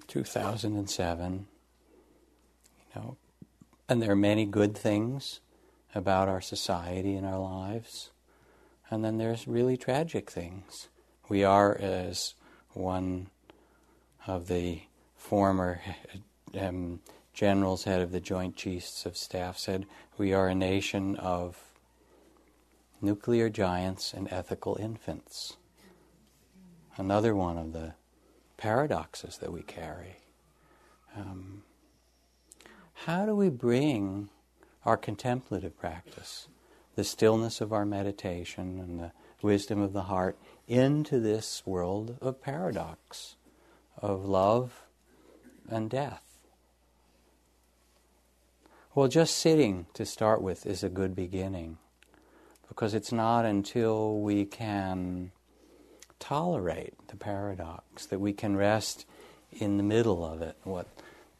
2007, 0.07 1.47
you 2.77 3.01
know, 3.01 3.17
and 3.87 3.99
there 4.03 4.11
are 4.11 4.15
many 4.15 4.45
good 4.45 4.77
things 4.77 5.39
about 5.95 6.29
our 6.29 6.41
society 6.41 7.15
and 7.15 7.25
our 7.25 7.39
lives, 7.39 8.11
and 8.91 9.03
then 9.03 9.17
there's 9.17 9.47
really 9.47 9.77
tragic 9.77 10.29
things. 10.29 10.89
We 11.27 11.43
are, 11.43 11.75
as 11.75 12.35
one 12.73 13.31
of 14.27 14.47
the 14.47 14.83
former 15.15 15.81
um, 16.59 16.99
generals, 17.39 17.86
head 17.86 18.01
of 18.01 18.12
the 18.12 18.19
Joint 18.19 18.58
Chiefs 18.58 19.05
of 19.05 19.15
Staff, 19.15 19.58
said, 19.58 19.86
we 20.17 20.34
are 20.34 20.50
a 20.50 20.53
nation 20.53 21.15
of 21.15 21.58
nuclear 23.00 23.50
giants 23.50 24.13
and 24.13 24.27
ethical 24.29 24.75
infants. 24.77 25.55
Another 26.98 27.34
one 27.34 27.58
of 27.58 27.72
the 27.72 27.93
paradoxes 28.58 29.38
that 29.38 29.53
we 29.53 29.62
carry. 29.62 30.17
Um, 31.15 31.63
how 33.05 33.25
do 33.25 33.34
we 33.34 33.48
bring 33.48 34.27
our 34.86 34.98
contemplative 34.98 35.79
practice, 35.79 36.50
the 36.96 37.05
stillness 37.05 37.62
of 37.62 37.72
our 37.72 37.86
meditation 37.86 38.79
and 38.81 39.00
the 39.00 39.13
wisdom 39.41 39.81
of 39.81 39.93
the 39.93 40.03
heart, 40.03 40.38
into 40.67 41.22
this 41.22 41.63
world 41.65 42.17
of 42.19 42.41
paradox, 42.41 43.38
of 43.98 44.25
love 44.25 44.84
and 45.69 45.89
death? 45.89 46.28
Well, 49.00 49.08
just 49.08 49.38
sitting 49.38 49.86
to 49.94 50.06
start 50.06 50.41
with 50.41 50.65
is 50.65 50.84
a 50.84 50.89
good 50.89 51.15
beginning 51.15 51.77
because 52.68 52.94
it's 52.94 53.13
not 53.13 53.46
until 53.46 54.20
we 54.20 54.44
can 54.44 55.32
tolerate 56.20 56.96
the 57.08 57.15
paradox, 57.15 58.08
that 58.08 58.20
we 58.20 58.34
can 58.34 58.58
rest 58.58 59.06
in 59.53 59.77
the 59.77 59.84
middle 59.84 60.25
of 60.25 60.41
it, 60.41 60.58
what 60.65 60.86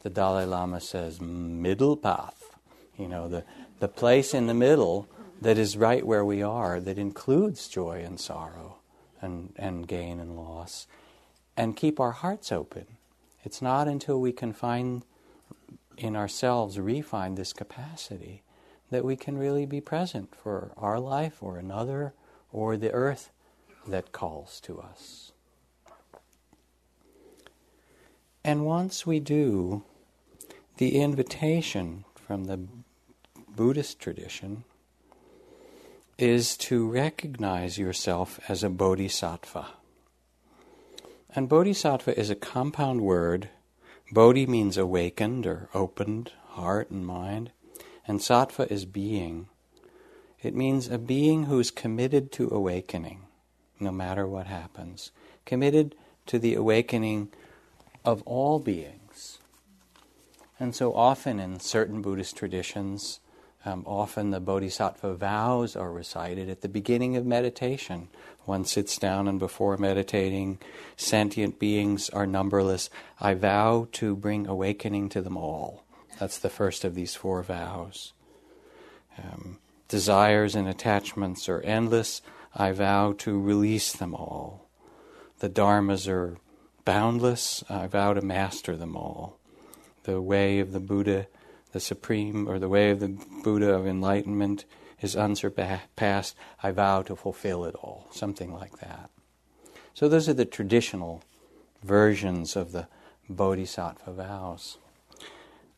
the 0.02 0.08
Dalai 0.08 0.46
Lama 0.46 0.80
says, 0.80 1.20
middle 1.20 1.98
path. 1.98 2.56
You 2.98 3.08
know, 3.08 3.28
the, 3.28 3.44
the 3.78 3.88
place 3.88 4.32
in 4.32 4.46
the 4.46 4.54
middle 4.54 5.06
that 5.42 5.58
is 5.58 5.76
right 5.76 6.06
where 6.06 6.24
we 6.24 6.42
are, 6.42 6.80
that 6.80 6.96
includes 6.96 7.68
joy 7.68 8.02
and 8.02 8.18
sorrow 8.18 8.76
and, 9.20 9.52
and 9.56 9.86
gain 9.86 10.18
and 10.18 10.34
loss, 10.34 10.86
and 11.58 11.76
keep 11.76 12.00
our 12.00 12.12
hearts 12.12 12.52
open. 12.52 12.86
It's 13.44 13.60
not 13.60 13.86
until 13.86 14.18
we 14.18 14.32
can 14.32 14.54
find 14.54 15.04
in 15.96 16.16
ourselves, 16.16 16.78
refine 16.78 17.34
this 17.34 17.52
capacity, 17.52 18.42
that 18.90 19.04
we 19.04 19.16
can 19.16 19.38
really 19.38 19.66
be 19.66 19.80
present 19.80 20.34
for 20.34 20.72
our 20.76 20.98
life 20.98 21.42
or 21.42 21.56
another 21.56 22.14
or 22.52 22.76
the 22.76 22.92
earth 22.92 23.30
that 23.86 24.12
calls 24.12 24.60
to 24.60 24.80
us. 24.80 25.32
And 28.44 28.64
once 28.64 29.06
we 29.06 29.20
do, 29.20 29.84
the 30.78 30.98
invitation 31.00 32.04
from 32.14 32.44
the 32.44 32.66
Buddhist 33.54 33.98
tradition 33.98 34.64
is 36.16 36.56
to 36.56 36.86
recognize 36.86 37.78
yourself 37.78 38.40
as 38.48 38.62
a 38.62 38.70
bodhisattva. 38.70 39.66
And 41.34 41.48
bodhisattva 41.48 42.18
is 42.18 42.30
a 42.30 42.34
compound 42.34 43.02
word. 43.02 43.50
Bodhi 44.12 44.46
means 44.46 44.76
awakened 44.76 45.46
or 45.46 45.68
opened, 45.72 46.32
heart 46.48 46.90
and 46.90 47.06
mind, 47.06 47.52
and 48.06 48.18
sattva 48.18 48.70
is 48.70 48.84
being. 48.84 49.48
It 50.42 50.54
means 50.54 50.88
a 50.88 50.98
being 50.98 51.44
who 51.44 51.58
is 51.60 51.70
committed 51.70 52.32
to 52.32 52.48
awakening 52.50 53.26
no 53.80 53.90
matter 53.90 54.26
what 54.26 54.46
happens, 54.46 55.10
committed 55.46 55.94
to 56.26 56.38
the 56.38 56.54
awakening 56.54 57.30
of 58.04 58.22
all 58.22 58.58
beings. 58.58 59.38
And 60.58 60.74
so 60.74 60.94
often 60.94 61.40
in 61.40 61.60
certain 61.60 62.02
Buddhist 62.02 62.36
traditions, 62.36 63.20
um, 63.64 63.84
often 63.86 64.30
the 64.30 64.40
bodhisattva 64.40 65.14
vows 65.14 65.76
are 65.76 65.92
recited 65.92 66.48
at 66.48 66.62
the 66.62 66.68
beginning 66.68 67.16
of 67.16 67.26
meditation. 67.26 68.08
One 68.44 68.64
sits 68.64 68.96
down 68.96 69.28
and 69.28 69.38
before 69.38 69.76
meditating, 69.76 70.58
sentient 70.96 71.58
beings 71.58 72.08
are 72.10 72.26
numberless. 72.26 72.88
I 73.20 73.34
vow 73.34 73.88
to 73.92 74.16
bring 74.16 74.46
awakening 74.46 75.10
to 75.10 75.20
them 75.20 75.36
all. 75.36 75.84
That's 76.18 76.38
the 76.38 76.50
first 76.50 76.84
of 76.84 76.94
these 76.94 77.14
four 77.14 77.42
vows. 77.42 78.12
Um, 79.18 79.58
desires 79.88 80.54
and 80.54 80.66
attachments 80.66 81.48
are 81.48 81.60
endless. 81.60 82.22
I 82.54 82.72
vow 82.72 83.12
to 83.18 83.38
release 83.38 83.92
them 83.92 84.14
all. 84.14 84.68
The 85.40 85.50
dharmas 85.50 86.08
are 86.08 86.38
boundless. 86.84 87.62
I 87.68 87.86
vow 87.86 88.14
to 88.14 88.22
master 88.22 88.76
them 88.76 88.96
all. 88.96 89.38
The 90.04 90.20
way 90.20 90.60
of 90.60 90.72
the 90.72 90.80
Buddha, 90.80 91.26
the 91.72 91.80
supreme, 91.80 92.48
or 92.48 92.58
the 92.58 92.68
way 92.68 92.90
of 92.90 93.00
the 93.00 93.16
Buddha 93.44 93.72
of 93.72 93.86
enlightenment 93.86 94.64
is 95.00 95.16
unsurpassed. 95.16 96.36
I 96.62 96.70
vow 96.70 97.02
to 97.02 97.16
fulfill 97.16 97.64
it 97.64 97.74
all. 97.76 98.08
Something 98.10 98.52
like 98.52 98.78
that. 98.78 99.10
So, 99.94 100.08
those 100.08 100.28
are 100.28 100.34
the 100.34 100.44
traditional 100.44 101.22
versions 101.82 102.56
of 102.56 102.72
the 102.72 102.88
bodhisattva 103.28 104.12
vows. 104.12 104.78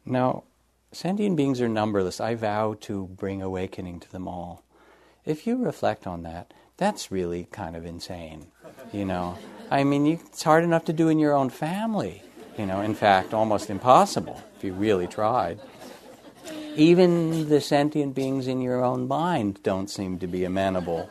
Now, 0.05 0.45
sentient 0.91 1.37
beings 1.37 1.61
are 1.61 1.69
numberless. 1.69 2.21
I 2.21 2.35
vow 2.35 2.77
to 2.81 3.07
bring 3.07 3.43
awakening 3.43 4.01
to 4.01 4.13
them 4.13 4.27
all. 4.27 4.63
If 5.25 5.47
you 5.47 5.57
reflect 5.57 6.07
on 6.07 6.23
that, 6.25 6.53
that's 6.77 7.13
really 7.13 7.47
kind 7.53 7.77
of 7.77 7.87
insane, 7.87 8.49
you 8.93 9.05
know. 9.05 9.39
I 9.71 9.85
mean, 9.85 10.05
you, 10.05 10.19
it's 10.27 10.43
hard 10.43 10.65
enough 10.65 10.85
to 10.87 10.93
do 10.93 11.09
in 11.09 11.19
your 11.19 11.35
own 11.35 11.49
family, 11.49 12.23
you 12.59 12.67
know, 12.67 12.81
in 12.81 12.95
fact, 12.95 13.33
almost 13.33 13.71
impossible 13.71 14.43
if 14.57 14.65
you 14.65 14.73
really 14.73 15.07
tried. 15.07 15.61
Even 16.77 17.49
the 17.49 17.61
sentient 17.61 18.15
beings 18.15 18.47
in 18.47 18.61
your 18.61 18.83
own 18.83 19.07
mind 19.07 19.63
don't 19.63 19.91
seem 19.91 20.19
to 20.19 20.27
be 20.27 20.45
amenable 20.45 21.11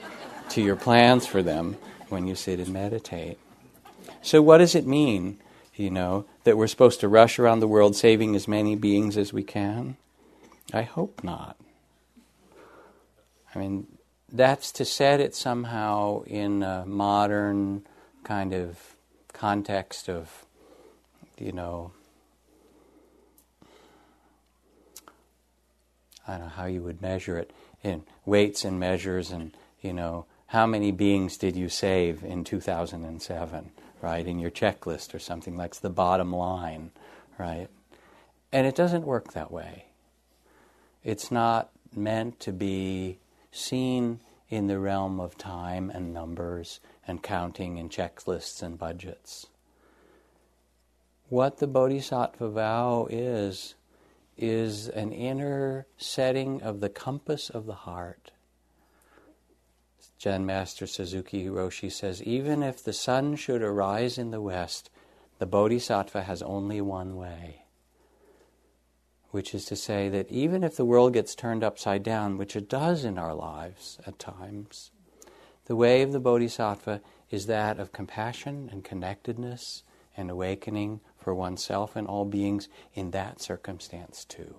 to 0.49 0.61
your 0.61 0.75
plans 0.75 1.27
for 1.27 1.43
them 1.43 1.77
when 2.09 2.27
you 2.27 2.35
sit 2.35 2.59
and 2.59 2.73
meditate. 2.73 3.37
So, 4.21 4.41
what 4.41 4.57
does 4.57 4.75
it 4.75 4.85
mean, 4.85 5.39
you 5.75 5.89
know, 5.89 6.25
that 6.43 6.57
we're 6.57 6.67
supposed 6.67 6.99
to 7.01 7.07
rush 7.07 7.39
around 7.39 7.59
the 7.59 7.67
world 7.67 7.95
saving 7.95 8.35
as 8.35 8.47
many 8.47 8.75
beings 8.75 9.17
as 9.17 9.31
we 9.31 9.43
can? 9.43 9.97
I 10.73 10.83
hope 10.83 11.23
not. 11.23 11.57
I 13.53 13.59
mean, 13.59 13.87
that's 14.31 14.71
to 14.73 14.85
set 14.85 15.19
it 15.19 15.35
somehow 15.35 16.23
in 16.23 16.63
a 16.63 16.85
modern 16.85 17.85
kind 18.23 18.53
of 18.53 18.95
context 19.33 20.09
of, 20.09 20.45
you 21.37 21.51
know, 21.51 21.91
I 26.27 26.33
don't 26.33 26.41
know 26.41 26.47
how 26.49 26.65
you 26.65 26.83
would 26.83 27.01
measure 27.01 27.37
it 27.37 27.51
in 27.83 28.03
weights 28.25 28.63
and 28.63 28.79
measures 28.79 29.31
and, 29.31 29.55
you 29.81 29.93
know, 29.93 30.25
how 30.47 30.67
many 30.67 30.91
beings 30.91 31.37
did 31.37 31.55
you 31.55 31.69
save 31.69 32.23
in 32.23 32.43
2007, 32.43 33.71
right, 34.01 34.27
in 34.27 34.39
your 34.39 34.51
checklist 34.51 35.13
or 35.13 35.19
something. 35.19 35.55
That's 35.55 35.79
the 35.79 35.89
bottom 35.89 36.33
line, 36.33 36.91
right? 37.37 37.67
And 38.51 38.67
it 38.67 38.75
doesn't 38.75 39.05
work 39.05 39.33
that 39.33 39.51
way. 39.51 39.85
It's 41.03 41.31
not 41.31 41.69
meant 41.95 42.39
to 42.41 42.51
be 42.51 43.19
seen 43.51 44.19
in 44.49 44.67
the 44.67 44.77
realm 44.77 45.19
of 45.19 45.37
time 45.37 45.89
and 45.89 46.13
numbers 46.13 46.79
and 47.07 47.23
counting 47.23 47.79
and 47.79 47.89
checklists 47.89 48.61
and 48.61 48.77
budgets. 48.77 49.47
What 51.29 51.59
the 51.59 51.67
Bodhisattva 51.67 52.49
vow 52.49 53.07
is, 53.09 53.75
is 54.41 54.89
an 54.89 55.11
inner 55.11 55.85
setting 55.97 56.61
of 56.61 56.79
the 56.79 56.89
compass 56.89 57.49
of 57.49 57.65
the 57.65 57.73
heart. 57.73 58.31
Zen 60.21 60.45
Master 60.45 60.85
Suzuki 60.85 61.45
Roshi 61.45 61.91
says 61.91 62.21
even 62.23 62.61
if 62.61 62.83
the 62.83 62.93
sun 62.93 63.35
should 63.35 63.61
arise 63.61 64.17
in 64.17 64.31
the 64.31 64.41
west, 64.41 64.89
the 65.39 65.45
Bodhisattva 65.47 66.23
has 66.23 66.43
only 66.43 66.81
one 66.81 67.15
way, 67.15 67.63
which 69.31 69.55
is 69.55 69.65
to 69.65 69.75
say 69.75 70.09
that 70.09 70.31
even 70.31 70.63
if 70.63 70.75
the 70.75 70.85
world 70.85 71.13
gets 71.13 71.33
turned 71.33 71.63
upside 71.63 72.03
down, 72.03 72.37
which 72.37 72.55
it 72.55 72.69
does 72.69 73.03
in 73.03 73.17
our 73.17 73.33
lives 73.33 73.97
at 74.05 74.19
times, 74.19 74.91
the 75.65 75.75
way 75.75 76.03
of 76.03 76.11
the 76.11 76.19
Bodhisattva 76.19 77.01
is 77.31 77.47
that 77.47 77.79
of 77.79 77.91
compassion 77.91 78.69
and 78.71 78.83
connectedness 78.83 79.83
and 80.15 80.29
awakening 80.29 80.99
for 81.21 81.33
oneself 81.33 81.95
and 81.95 82.07
all 82.07 82.25
beings 82.25 82.67
in 82.93 83.11
that 83.11 83.41
circumstance 83.41 84.25
too. 84.25 84.55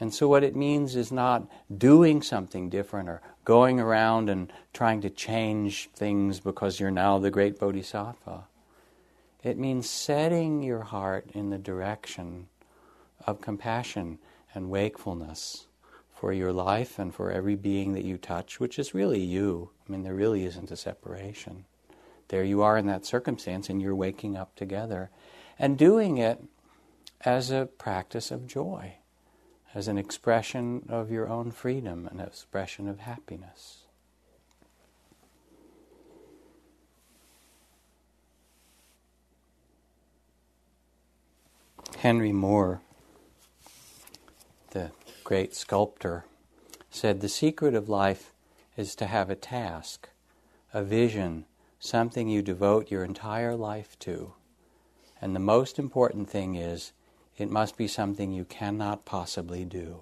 And 0.00 0.12
so, 0.12 0.26
what 0.26 0.42
it 0.42 0.56
means 0.56 0.96
is 0.96 1.12
not 1.12 1.46
doing 1.76 2.22
something 2.22 2.68
different 2.68 3.08
or 3.08 3.20
going 3.44 3.78
around 3.78 4.28
and 4.28 4.52
trying 4.72 5.00
to 5.02 5.10
change 5.10 5.90
things 5.94 6.40
because 6.40 6.80
you're 6.80 6.90
now 6.90 7.18
the 7.18 7.30
great 7.30 7.58
bodhisattva. 7.58 8.44
It 9.42 9.58
means 9.58 9.90
setting 9.90 10.62
your 10.62 10.82
heart 10.82 11.26
in 11.34 11.50
the 11.50 11.58
direction 11.58 12.48
of 13.26 13.40
compassion 13.40 14.18
and 14.54 14.70
wakefulness 14.70 15.66
for 16.12 16.32
your 16.32 16.52
life 16.52 16.98
and 16.98 17.14
for 17.14 17.30
every 17.30 17.56
being 17.56 17.92
that 17.94 18.04
you 18.04 18.16
touch, 18.16 18.60
which 18.60 18.78
is 18.78 18.94
really 18.94 19.20
you. 19.20 19.70
I 19.86 19.92
mean, 19.92 20.02
there 20.02 20.14
really 20.14 20.44
isn't 20.44 20.70
a 20.70 20.76
separation. 20.76 21.64
There 22.32 22.42
you 22.42 22.62
are 22.62 22.78
in 22.78 22.86
that 22.86 23.04
circumstance, 23.04 23.68
and 23.68 23.82
you're 23.82 23.94
waking 23.94 24.38
up 24.38 24.56
together. 24.56 25.10
And 25.58 25.76
doing 25.76 26.16
it 26.16 26.42
as 27.20 27.50
a 27.50 27.68
practice 27.76 28.30
of 28.30 28.46
joy, 28.46 28.94
as 29.74 29.86
an 29.86 29.98
expression 29.98 30.86
of 30.88 31.10
your 31.10 31.28
own 31.28 31.50
freedom, 31.50 32.08
an 32.10 32.20
expression 32.20 32.88
of 32.88 33.00
happiness. 33.00 33.84
Henry 41.98 42.32
Moore, 42.32 42.80
the 44.70 44.90
great 45.22 45.54
sculptor, 45.54 46.24
said 46.88 47.20
the 47.20 47.28
secret 47.28 47.74
of 47.74 47.90
life 47.90 48.32
is 48.74 48.94
to 48.94 49.04
have 49.04 49.28
a 49.28 49.36
task, 49.36 50.08
a 50.72 50.82
vision, 50.82 51.44
something 51.84 52.28
you 52.28 52.40
devote 52.42 52.92
your 52.92 53.02
entire 53.02 53.56
life 53.56 53.98
to. 53.98 54.32
And 55.20 55.34
the 55.34 55.40
most 55.40 55.80
important 55.80 56.30
thing 56.30 56.54
is, 56.54 56.92
it 57.36 57.50
must 57.50 57.76
be 57.76 57.88
something 57.88 58.30
you 58.30 58.44
cannot 58.44 59.04
possibly 59.04 59.64
do. 59.64 59.96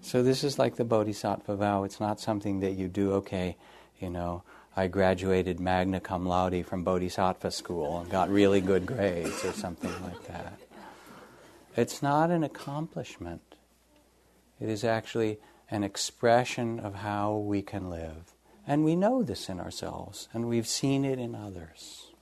so, 0.00 0.22
this 0.22 0.42
is 0.42 0.58
like 0.58 0.76
the 0.76 0.84
Bodhisattva 0.84 1.54
vow. 1.54 1.84
It's 1.84 2.00
not 2.00 2.18
something 2.18 2.60
that 2.60 2.72
you 2.72 2.88
do, 2.88 3.12
okay, 3.12 3.58
you 4.00 4.08
know, 4.08 4.42
I 4.74 4.88
graduated 4.88 5.60
magna 5.60 6.00
cum 6.00 6.24
laude 6.24 6.64
from 6.64 6.82
Bodhisattva 6.82 7.50
school 7.50 8.00
and 8.00 8.10
got 8.10 8.30
really 8.30 8.62
good 8.62 8.86
grades 8.86 9.44
or 9.44 9.52
something 9.52 9.92
like 10.02 10.26
that. 10.28 10.58
It's 11.76 12.02
not 12.02 12.30
an 12.30 12.42
accomplishment, 12.42 13.56
it 14.58 14.70
is 14.70 14.82
actually 14.82 15.38
an 15.70 15.84
expression 15.84 16.80
of 16.80 16.94
how 16.94 17.36
we 17.36 17.60
can 17.60 17.90
live. 17.90 18.34
And 18.68 18.84
we 18.84 18.96
know 18.96 19.22
this 19.22 19.48
in 19.48 19.58
ourselves, 19.58 20.28
and 20.34 20.46
we've 20.46 20.68
seen 20.68 21.02
it 21.06 21.18
in 21.18 21.34
others. 21.34 22.12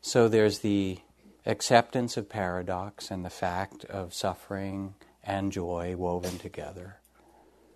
So 0.00 0.28
there's 0.28 0.60
the 0.60 1.00
acceptance 1.44 2.16
of 2.16 2.28
paradox 2.28 3.10
and 3.10 3.24
the 3.24 3.30
fact 3.30 3.84
of 3.86 4.14
suffering 4.14 4.94
and 5.24 5.50
joy 5.50 5.96
woven 5.96 6.38
together. 6.38 6.98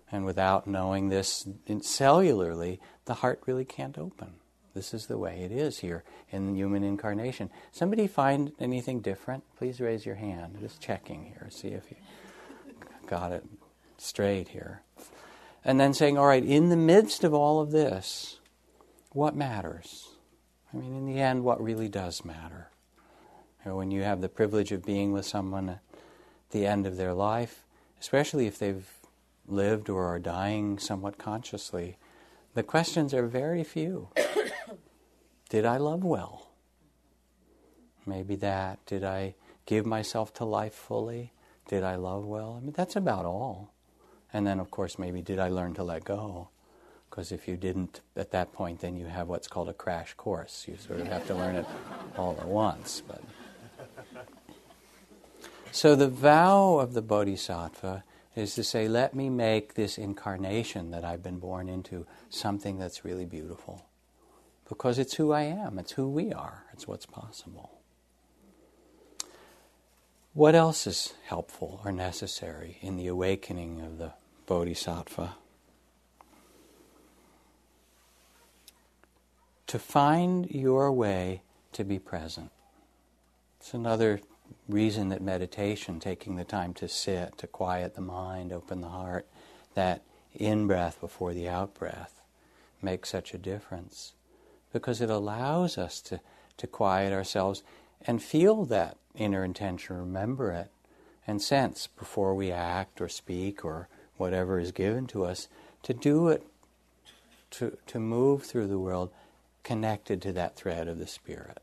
And 0.09 0.23
without 0.23 0.65
knowing 0.65 1.09
this 1.09 1.45
cellularly, 1.67 2.79
the 3.03 3.15
heart 3.15 3.41
really 3.45 3.65
can't 3.65 3.97
open. 3.97 4.35
This 4.73 4.93
is 4.93 5.07
the 5.07 5.17
way 5.17 5.41
it 5.41 5.51
is 5.51 5.79
here 5.79 6.05
in 6.31 6.55
human 6.55 6.83
incarnation. 6.83 7.49
Somebody 7.73 8.07
find 8.07 8.53
anything 8.61 9.01
different? 9.01 9.43
Please 9.57 9.81
raise 9.81 10.05
your 10.05 10.15
hand. 10.15 10.55
Just 10.61 10.79
checking 10.79 11.25
here, 11.25 11.47
see 11.49 11.69
if 11.69 11.91
you 11.91 11.97
got 13.07 13.33
it 13.33 13.43
straight 13.97 14.47
here. 14.47 14.83
And 15.63 15.79
then 15.79 15.93
saying, 15.93 16.17
all 16.17 16.27
right, 16.27 16.43
in 16.43 16.69
the 16.69 16.77
midst 16.77 17.23
of 17.23 17.33
all 17.33 17.59
of 17.59 17.71
this, 17.71 18.39
what 19.11 19.35
matters? 19.35 20.09
I 20.73 20.77
mean, 20.77 20.95
in 20.95 21.05
the 21.05 21.19
end, 21.19 21.43
what 21.43 21.61
really 21.61 21.89
does 21.89 22.23
matter? 22.23 22.69
You 23.65 23.71
know, 23.71 23.77
when 23.77 23.91
you 23.91 24.03
have 24.03 24.21
the 24.21 24.29
privilege 24.29 24.71
of 24.71 24.85
being 24.85 25.11
with 25.11 25.25
someone 25.25 25.69
at 25.69 25.81
the 26.51 26.65
end 26.65 26.85
of 26.85 26.95
their 26.95 27.13
life, 27.13 27.65
especially 27.99 28.47
if 28.47 28.57
they've 28.57 28.87
lived 29.47 29.89
or 29.89 30.05
are 30.05 30.19
dying 30.19 30.79
somewhat 30.79 31.17
consciously, 31.17 31.97
the 32.53 32.63
questions 32.63 33.13
are 33.13 33.27
very 33.27 33.63
few. 33.63 34.09
Did 35.49 35.65
I 35.65 35.77
love 35.77 36.03
well? 36.03 36.51
Maybe 38.05 38.35
that. 38.37 38.85
Did 38.85 39.03
I 39.03 39.35
give 39.65 39.85
myself 39.85 40.33
to 40.35 40.45
life 40.45 40.73
fully? 40.73 41.33
Did 41.67 41.83
I 41.83 41.95
love 41.95 42.25
well? 42.25 42.55
I 42.57 42.63
mean, 42.63 42.73
that's 42.75 42.95
about 42.95 43.25
all. 43.25 43.73
And 44.31 44.45
then, 44.45 44.59
of 44.59 44.69
course, 44.69 44.99
maybe 44.99 45.21
did 45.21 45.39
I 45.39 45.49
learn 45.49 45.73
to 45.75 45.83
let 45.83 46.03
go? 46.03 46.49
Because 47.09 47.31
if 47.31 47.47
you 47.47 47.57
didn't 47.57 48.01
at 48.15 48.31
that 48.31 48.53
point, 48.53 48.81
then 48.81 48.95
you 48.95 49.07
have 49.07 49.27
what's 49.27 49.47
called 49.47 49.69
a 49.69 49.73
crash 49.73 50.13
course. 50.13 50.65
You 50.67 50.77
sort 50.77 50.99
of 50.99 51.07
have 51.07 51.25
to 51.27 51.33
learn 51.33 51.55
it 51.55 51.65
all 52.17 52.37
at 52.39 52.47
once. 52.47 53.01
But 53.07 53.23
so 55.71 55.95
the 55.95 56.07
vow 56.07 56.77
of 56.77 56.93
the 56.93 57.01
bodhisattva 57.01 58.03
is 58.35 58.53
to 58.55 58.63
say, 58.63 58.87
let 58.87 59.15
me 59.15 59.29
make 59.29 59.73
this 59.73 59.97
incarnation 59.97 60.91
that 60.91 61.03
I've 61.03 61.23
been 61.23 61.39
born 61.39 61.67
into 61.67 62.05
something 62.29 62.77
that's 62.77 63.03
really 63.03 63.25
beautiful. 63.25 63.85
Because 64.67 64.99
it's 64.99 65.15
who 65.15 65.31
I 65.31 65.41
am, 65.41 65.79
it's 65.79 65.93
who 65.93 66.07
we 66.07 66.31
are, 66.31 66.65
it's 66.73 66.87
what's 66.87 67.07
possible. 67.07 67.78
What 70.33 70.53
else 70.53 70.85
is 70.85 71.13
helpful 71.25 71.81
or 71.83 71.91
necessary 71.91 72.77
in 72.81 72.97
the 72.97 73.07
awakening 73.07 73.81
of 73.81 73.97
the 73.97 74.13
bodhisattva? 74.45 75.35
To 79.67 79.79
find 79.79 80.49
your 80.51 80.91
way 80.91 81.41
to 81.73 81.83
be 81.83 81.97
present. 81.97 82.51
It's 83.59 83.73
another 83.73 84.21
reason 84.67 85.09
that 85.09 85.21
meditation, 85.21 85.99
taking 85.99 86.35
the 86.35 86.43
time 86.43 86.73
to 86.75 86.87
sit, 86.87 87.37
to 87.39 87.47
quiet 87.47 87.95
the 87.95 88.01
mind, 88.01 88.53
open 88.53 88.81
the 88.81 88.89
heart, 88.89 89.27
that 89.73 90.03
in 90.33 90.67
breath 90.67 91.01
before 91.01 91.33
the 91.33 91.49
out 91.49 91.73
breath 91.73 92.21
makes 92.81 93.09
such 93.09 93.33
a 93.33 93.37
difference. 93.39 94.13
Because 94.71 95.01
it 95.01 95.09
allows 95.09 95.77
us 95.77 96.01
to, 96.01 96.19
to 96.57 96.67
quiet 96.67 97.13
ourselves 97.13 97.63
and 98.05 98.21
feel 98.21 98.65
that 98.65 98.97
inner 99.15 99.43
intention, 99.43 99.97
remember 99.97 100.51
it, 100.51 100.71
and 101.27 101.41
sense 101.41 101.87
before 101.87 102.33
we 102.33 102.51
act 102.51 103.01
or 103.01 103.09
speak 103.09 103.63
or 103.63 103.87
whatever 104.17 104.59
is 104.59 104.71
given 104.71 105.07
to 105.07 105.25
us, 105.25 105.47
to 105.83 105.93
do 105.93 106.27
it, 106.27 106.43
to, 107.51 107.77
to 107.87 107.99
move 107.99 108.43
through 108.43 108.67
the 108.67 108.79
world 108.79 109.11
connected 109.63 110.21
to 110.21 110.31
that 110.33 110.55
thread 110.55 110.87
of 110.87 110.97
the 110.97 111.07
Spirit. 111.07 111.59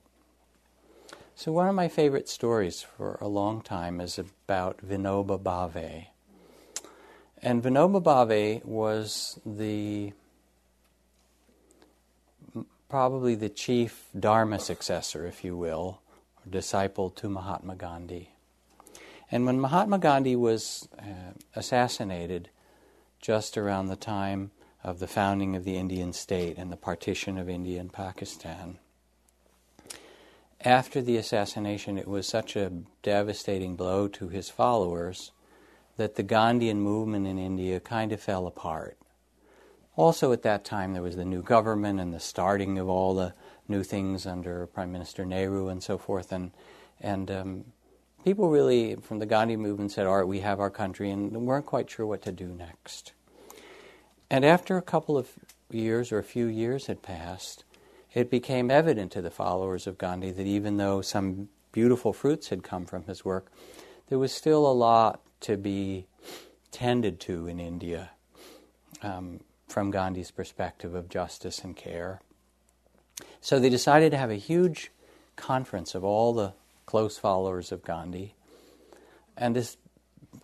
So, 1.34 1.52
one 1.52 1.68
of 1.68 1.74
my 1.74 1.88
favorite 1.88 2.28
stories 2.28 2.80
for 2.80 3.18
a 3.20 3.28
long 3.28 3.60
time 3.60 4.00
is 4.00 4.18
about 4.18 4.78
Vinoba 4.78 5.38
Bhave. 5.38 6.06
And 7.42 7.62
Vinoba 7.62 8.02
Bhave 8.02 8.64
was 8.64 9.38
the 9.44 10.14
probably 12.88 13.34
the 13.34 13.48
chief 13.48 14.06
Dharma 14.18 14.58
successor, 14.58 15.26
if 15.26 15.44
you 15.44 15.56
will, 15.56 16.00
disciple 16.48 17.10
to 17.10 17.28
Mahatma 17.28 17.76
Gandhi. 17.76 18.32
And 19.30 19.44
when 19.46 19.60
Mahatma 19.60 19.98
Gandhi 19.98 20.36
was 20.36 20.88
uh, 20.98 21.32
assassinated 21.54 22.50
just 23.20 23.58
around 23.58 23.88
the 23.88 23.96
time 23.96 24.52
of 24.84 25.00
the 25.00 25.08
founding 25.08 25.56
of 25.56 25.64
the 25.64 25.76
Indian 25.76 26.12
state 26.12 26.56
and 26.58 26.70
the 26.70 26.76
partition 26.76 27.38
of 27.38 27.48
India 27.48 27.80
and 27.80 27.92
Pakistan, 27.92 28.78
after 30.64 31.02
the 31.02 31.16
assassination, 31.16 31.98
it 31.98 32.08
was 32.08 32.26
such 32.26 32.56
a 32.56 32.72
devastating 33.02 33.76
blow 33.76 34.08
to 34.08 34.28
his 34.28 34.48
followers 34.48 35.32
that 35.96 36.14
the 36.14 36.24
Gandhian 36.24 36.76
movement 36.76 37.26
in 37.26 37.38
India 37.38 37.80
kind 37.80 38.12
of 38.12 38.20
fell 38.20 38.46
apart. 38.46 38.96
Also, 39.96 40.32
at 40.32 40.42
that 40.42 40.64
time, 40.64 40.92
there 40.92 41.02
was 41.02 41.16
the 41.16 41.24
new 41.24 41.42
government 41.42 42.00
and 42.00 42.12
the 42.12 42.20
starting 42.20 42.78
of 42.78 42.88
all 42.88 43.14
the 43.14 43.34
new 43.68 43.82
things 43.82 44.26
under 44.26 44.66
Prime 44.66 44.92
Minister 44.92 45.24
Nehru 45.24 45.68
and 45.68 45.82
so 45.82 45.98
forth. 45.98 46.32
And, 46.32 46.52
and 47.00 47.30
um, 47.30 47.64
people 48.24 48.48
really, 48.50 48.96
from 48.96 49.18
the 49.18 49.26
Gandhi 49.26 49.56
movement, 49.56 49.92
said, 49.92 50.06
All 50.06 50.18
right, 50.18 50.28
we 50.28 50.40
have 50.40 50.60
our 50.60 50.70
country, 50.70 51.10
and 51.10 51.32
weren't 51.46 51.66
quite 51.66 51.90
sure 51.90 52.06
what 52.06 52.22
to 52.22 52.32
do 52.32 52.46
next. 52.46 53.12
And 54.30 54.44
after 54.44 54.76
a 54.76 54.82
couple 54.82 55.16
of 55.16 55.30
years 55.70 56.12
or 56.12 56.18
a 56.18 56.24
few 56.24 56.46
years 56.46 56.86
had 56.86 57.02
passed, 57.02 57.64
it 58.14 58.30
became 58.30 58.70
evident 58.70 59.12
to 59.12 59.22
the 59.22 59.30
followers 59.30 59.86
of 59.86 59.98
Gandhi 59.98 60.30
that 60.30 60.46
even 60.46 60.78
though 60.78 61.00
some 61.02 61.48
beautiful 61.70 62.12
fruits 62.12 62.48
had 62.48 62.62
come 62.62 62.86
from 62.86 63.04
his 63.04 63.24
work, 63.24 63.52
there 64.08 64.18
was 64.18 64.32
still 64.32 64.66
a 64.66 64.72
lot 64.72 65.20
to 65.40 65.56
be 65.56 66.06
tended 66.70 67.20
to 67.20 67.46
in 67.46 67.60
India 67.60 68.10
um, 69.02 69.40
from 69.68 69.90
Gandhi's 69.90 70.30
perspective 70.30 70.94
of 70.94 71.08
justice 71.08 71.58
and 71.62 71.76
care. 71.76 72.20
So 73.46 73.60
they 73.60 73.70
decided 73.70 74.10
to 74.10 74.18
have 74.18 74.32
a 74.32 74.34
huge 74.34 74.90
conference 75.36 75.94
of 75.94 76.02
all 76.02 76.32
the 76.32 76.54
close 76.84 77.16
followers 77.16 77.70
of 77.70 77.84
Gandhi 77.84 78.34
and 79.36 79.54
this 79.54 79.76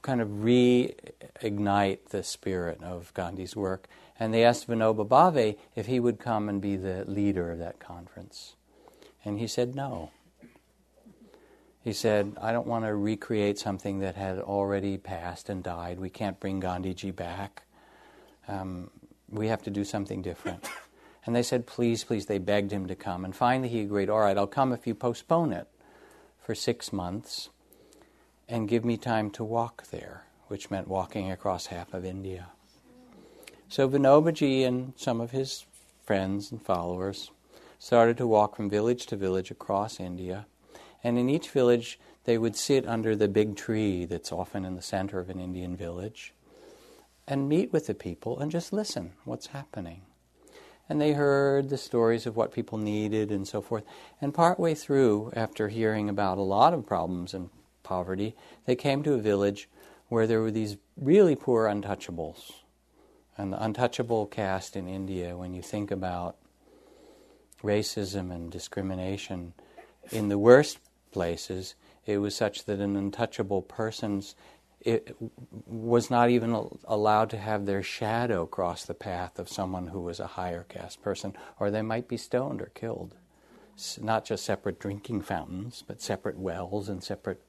kind 0.02 0.20
of 0.20 0.28
reignite 0.28 2.10
the 2.10 2.22
spirit 2.22 2.80
of 2.80 3.12
Gandhi's 3.12 3.56
work. 3.56 3.88
And 4.20 4.32
they 4.32 4.44
asked 4.44 4.68
Vinoba 4.68 5.04
Bhave 5.04 5.56
if 5.74 5.86
he 5.86 5.98
would 5.98 6.20
come 6.20 6.48
and 6.48 6.62
be 6.62 6.76
the 6.76 7.04
leader 7.04 7.50
of 7.50 7.58
that 7.58 7.80
conference. 7.80 8.54
And 9.24 9.40
he 9.40 9.48
said 9.48 9.74
no. 9.74 10.12
He 11.82 11.92
said, 11.92 12.36
I 12.40 12.52
don't 12.52 12.68
want 12.68 12.84
to 12.84 12.94
recreate 12.94 13.58
something 13.58 13.98
that 13.98 14.14
had 14.14 14.38
already 14.38 14.96
passed 14.96 15.48
and 15.48 15.60
died. 15.60 15.98
We 15.98 16.08
can't 16.08 16.38
bring 16.38 16.60
Gandhiji 16.60 17.16
back. 17.16 17.64
Um, 18.46 18.92
we 19.28 19.48
have 19.48 19.64
to 19.64 19.70
do 19.70 19.82
something 19.82 20.22
different. 20.22 20.68
And 21.24 21.36
they 21.36 21.42
said, 21.42 21.66
please, 21.66 22.04
please. 22.04 22.26
They 22.26 22.38
begged 22.38 22.72
him 22.72 22.86
to 22.88 22.96
come. 22.96 23.24
And 23.24 23.34
finally 23.34 23.68
he 23.68 23.80
agreed, 23.80 24.10
all 24.10 24.20
right, 24.20 24.36
I'll 24.36 24.46
come 24.46 24.72
if 24.72 24.86
you 24.86 24.94
postpone 24.94 25.52
it 25.52 25.68
for 26.40 26.54
six 26.54 26.92
months 26.92 27.48
and 28.48 28.68
give 28.68 28.84
me 28.84 28.96
time 28.96 29.30
to 29.30 29.44
walk 29.44 29.86
there, 29.90 30.24
which 30.48 30.70
meant 30.70 30.88
walking 30.88 31.30
across 31.30 31.66
half 31.66 31.94
of 31.94 32.04
India. 32.04 32.48
So 33.68 33.88
Vinobaji 33.88 34.66
and 34.66 34.92
some 34.96 35.20
of 35.20 35.30
his 35.30 35.64
friends 36.04 36.50
and 36.50 36.60
followers 36.60 37.30
started 37.78 38.16
to 38.16 38.26
walk 38.26 38.56
from 38.56 38.68
village 38.68 39.06
to 39.06 39.16
village 39.16 39.50
across 39.50 40.00
India. 40.00 40.46
And 41.04 41.18
in 41.18 41.30
each 41.30 41.50
village, 41.50 41.98
they 42.24 42.38
would 42.38 42.56
sit 42.56 42.86
under 42.86 43.16
the 43.16 43.28
big 43.28 43.56
tree 43.56 44.04
that's 44.04 44.32
often 44.32 44.64
in 44.64 44.76
the 44.76 44.82
center 44.82 45.18
of 45.18 45.30
an 45.30 45.40
Indian 45.40 45.76
village 45.76 46.32
and 47.26 47.48
meet 47.48 47.72
with 47.72 47.86
the 47.86 47.94
people 47.94 48.38
and 48.38 48.50
just 48.50 48.72
listen 48.72 49.12
what's 49.24 49.48
happening. 49.48 50.02
And 50.88 51.00
they 51.00 51.12
heard 51.12 51.68
the 51.68 51.78
stories 51.78 52.26
of 52.26 52.36
what 52.36 52.52
people 52.52 52.76
needed 52.76 53.30
and 53.30 53.46
so 53.46 53.60
forth. 53.60 53.84
And 54.20 54.34
partway 54.34 54.74
through, 54.74 55.32
after 55.34 55.68
hearing 55.68 56.08
about 56.08 56.38
a 56.38 56.42
lot 56.42 56.74
of 56.74 56.86
problems 56.86 57.32
and 57.34 57.50
poverty, 57.82 58.34
they 58.66 58.76
came 58.76 59.02
to 59.04 59.14
a 59.14 59.18
village 59.18 59.68
where 60.08 60.26
there 60.26 60.40
were 60.40 60.50
these 60.50 60.76
really 60.96 61.34
poor 61.34 61.66
untouchables. 61.66 62.52
And 63.38 63.52
the 63.52 63.62
untouchable 63.62 64.26
caste 64.26 64.76
in 64.76 64.86
India, 64.86 65.36
when 65.36 65.54
you 65.54 65.62
think 65.62 65.90
about 65.90 66.36
racism 67.62 68.30
and 68.30 68.50
discrimination, 68.50 69.54
in 70.10 70.28
the 70.28 70.38
worst 70.38 70.78
places, 71.12 71.74
it 72.04 72.18
was 72.18 72.34
such 72.34 72.64
that 72.64 72.80
an 72.80 72.96
untouchable 72.96 73.62
person's 73.62 74.34
it 74.84 75.16
was 75.66 76.10
not 76.10 76.30
even 76.30 76.68
allowed 76.84 77.30
to 77.30 77.38
have 77.38 77.66
their 77.66 77.82
shadow 77.82 78.46
cross 78.46 78.84
the 78.84 78.94
path 78.94 79.38
of 79.38 79.48
someone 79.48 79.88
who 79.88 80.00
was 80.00 80.20
a 80.20 80.26
higher 80.26 80.64
caste 80.64 81.02
person, 81.02 81.34
or 81.58 81.70
they 81.70 81.82
might 81.82 82.08
be 82.08 82.16
stoned 82.16 82.60
or 82.60 82.70
killed. 82.74 83.14
Not 84.00 84.24
just 84.24 84.44
separate 84.44 84.78
drinking 84.78 85.22
fountains, 85.22 85.82
but 85.86 86.02
separate 86.02 86.38
wells 86.38 86.88
and 86.88 87.02
separate 87.02 87.42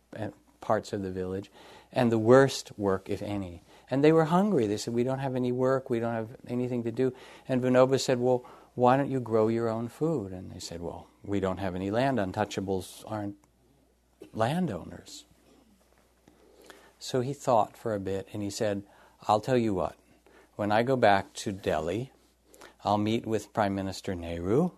parts 0.62 0.93
of 0.93 1.02
the 1.02 1.12
village, 1.12 1.52
and 1.91 2.12
the 2.12 2.17
worst 2.17 2.72
work, 2.78 3.10
if 3.10 3.22
any. 3.22 3.63
And 3.91 4.04
they 4.04 4.12
were 4.12 4.26
hungry. 4.26 4.65
They 4.65 4.78
said, 4.78 4.93
We 4.93 5.04
don't 5.04 5.19
have 5.19 5.36
any 5.36 5.52
work, 5.52 5.89
we 5.89 6.00
don't 6.00 6.13
have 6.13 6.30
anything 6.48 6.84
to 6.84 6.91
do. 6.91 7.13
And 7.48 7.62
Vinoba 7.62 8.00
said, 8.00 8.19
Well, 8.19 8.46
why 8.76 8.98
don't 8.98 9.12
you 9.12 9.19
grow 9.19 9.50
your 9.50 9.69
own 9.69 9.88
food? 9.88 10.32
And 10.32 10.52
they 10.52 10.60
said, 10.60 10.82
Well, 10.82 11.08
we 11.24 11.39
don't 11.39 11.60
have 11.60 11.76
any 11.76 11.91
land. 11.91 12.17
Untouchables 12.17 13.04
aren't 13.06 13.36
landowners. 14.34 15.26
So 17.04 17.20
he 17.20 17.34
thought 17.34 17.76
for 17.76 17.94
a 17.94 18.00
bit 18.00 18.30
and 18.32 18.42
he 18.42 18.50
said, 18.50 18.84
I'll 19.28 19.42
tell 19.42 19.58
you 19.58 19.74
what, 19.74 19.98
when 20.56 20.72
I 20.72 20.84
go 20.84 20.96
back 20.96 21.34
to 21.34 21.52
Delhi, 21.52 22.13
I'll 22.86 22.98
meet 22.98 23.26
with 23.26 23.52
Prime 23.52 23.76
Minister 23.76 24.16
Nehru 24.16 24.72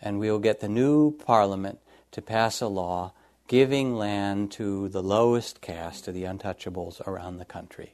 and 0.00 0.18
we'll 0.18 0.38
get 0.38 0.60
the 0.60 0.70
new 0.70 1.12
parliament 1.12 1.78
to 2.12 2.22
pass 2.22 2.62
a 2.62 2.66
law 2.66 3.12
giving 3.46 3.94
land 3.94 4.50
to 4.52 4.88
the 4.88 5.02
lowest 5.02 5.60
caste, 5.60 6.06
to 6.06 6.12
the 6.12 6.22
untouchables 6.22 7.06
around 7.06 7.36
the 7.36 7.44
country. 7.44 7.92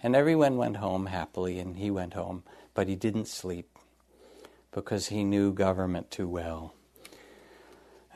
And 0.00 0.14
everyone 0.14 0.56
went 0.56 0.76
home 0.76 1.06
happily, 1.06 1.58
and 1.58 1.76
he 1.76 1.90
went 1.90 2.14
home, 2.14 2.44
but 2.72 2.86
he 2.86 2.94
didn't 2.94 3.26
sleep 3.26 3.68
because 4.70 5.08
he 5.08 5.24
knew 5.24 5.52
government 5.52 6.12
too 6.12 6.28
well. 6.28 6.72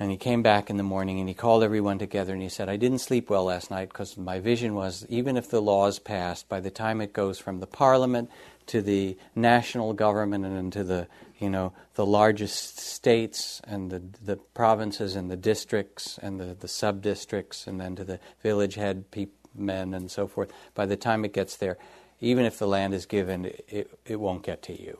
And 0.02 0.10
he 0.10 0.16
came 0.16 0.42
back 0.42 0.68
in 0.68 0.78
the 0.78 0.82
morning 0.82 1.20
and 1.20 1.28
he 1.28 1.34
called 1.34 1.62
everyone 1.62 1.98
together 2.00 2.32
and 2.32 2.42
he 2.42 2.48
said, 2.48 2.68
I 2.68 2.76
didn't 2.76 2.98
sleep 2.98 3.30
well 3.30 3.44
last 3.44 3.70
night 3.70 3.88
because 3.88 4.16
my 4.16 4.40
vision 4.40 4.74
was 4.74 5.06
even 5.08 5.36
if 5.36 5.48
the 5.48 5.62
law 5.62 5.86
is 5.86 6.00
passed, 6.00 6.48
by 6.48 6.58
the 6.58 6.70
time 6.70 7.00
it 7.00 7.12
goes 7.12 7.38
from 7.38 7.60
the 7.60 7.68
parliament 7.68 8.28
to 8.66 8.82
the 8.82 9.16
national 9.36 9.92
government 9.92 10.44
and 10.44 10.58
into 10.58 10.82
the 10.82 11.06
you 11.38 11.50
know, 11.50 11.72
the 11.94 12.06
largest 12.06 12.78
states 12.78 13.60
and 13.64 13.90
the, 13.90 14.02
the 14.24 14.36
provinces 14.36 15.16
and 15.16 15.28
the 15.30 15.36
districts 15.36 16.18
and 16.22 16.38
the, 16.38 16.54
the 16.54 16.68
sub 16.68 17.02
districts, 17.02 17.66
and 17.66 17.80
then 17.80 17.96
to 17.96 18.04
the 18.04 18.20
village 18.42 18.76
head 18.76 19.10
pe- 19.10 19.26
men 19.54 19.92
and 19.92 20.08
so 20.08 20.28
forth. 20.28 20.52
By 20.74 20.86
the 20.86 20.96
time 20.96 21.24
it 21.24 21.32
gets 21.32 21.56
there, 21.56 21.78
even 22.20 22.44
if 22.44 22.58
the 22.58 22.68
land 22.68 22.94
is 22.94 23.06
given, 23.06 23.46
it, 23.46 23.90
it 24.06 24.20
won't 24.20 24.44
get 24.44 24.62
to 24.62 24.80
you. 24.80 24.98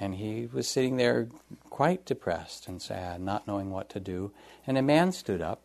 And 0.00 0.14
he 0.14 0.48
was 0.52 0.68
sitting 0.68 0.96
there 0.96 1.28
quite 1.70 2.04
depressed 2.04 2.66
and 2.66 2.80
sad, 2.80 3.20
not 3.20 3.46
knowing 3.46 3.70
what 3.70 3.88
to 3.90 4.00
do. 4.00 4.32
And 4.66 4.78
a 4.78 4.82
man 4.82 5.12
stood 5.12 5.42
up, 5.42 5.62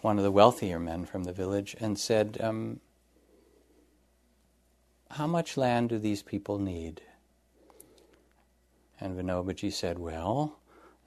one 0.00 0.18
of 0.18 0.24
the 0.24 0.30
wealthier 0.30 0.78
men 0.78 1.04
from 1.04 1.24
the 1.24 1.32
village, 1.32 1.74
and 1.80 1.98
said, 1.98 2.38
um, 2.40 2.80
How 5.12 5.26
much 5.26 5.56
land 5.56 5.88
do 5.88 5.98
these 5.98 6.22
people 6.22 6.58
need? 6.58 7.00
And 9.00 9.16
Vinobaji 9.16 9.72
said, 9.72 9.98
Well, 9.98 10.58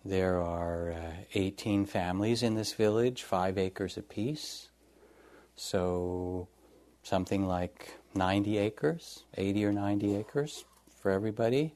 there 0.03 0.41
are 0.41 0.91
uh, 0.91 1.11
18 1.35 1.85
families 1.85 2.41
in 2.41 2.55
this 2.55 2.73
village, 2.73 3.23
five 3.23 3.57
acres 3.57 3.97
apiece. 3.97 4.69
So 5.55 6.47
something 7.03 7.47
like 7.47 7.99
90 8.15 8.57
acres, 8.57 9.23
80 9.37 9.65
or 9.65 9.71
90 9.71 10.15
acres 10.15 10.65
for 11.01 11.11
everybody 11.11 11.73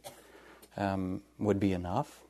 um, 0.78 1.22
would 1.40 1.60
be 1.60 1.74
enough. 1.74 2.22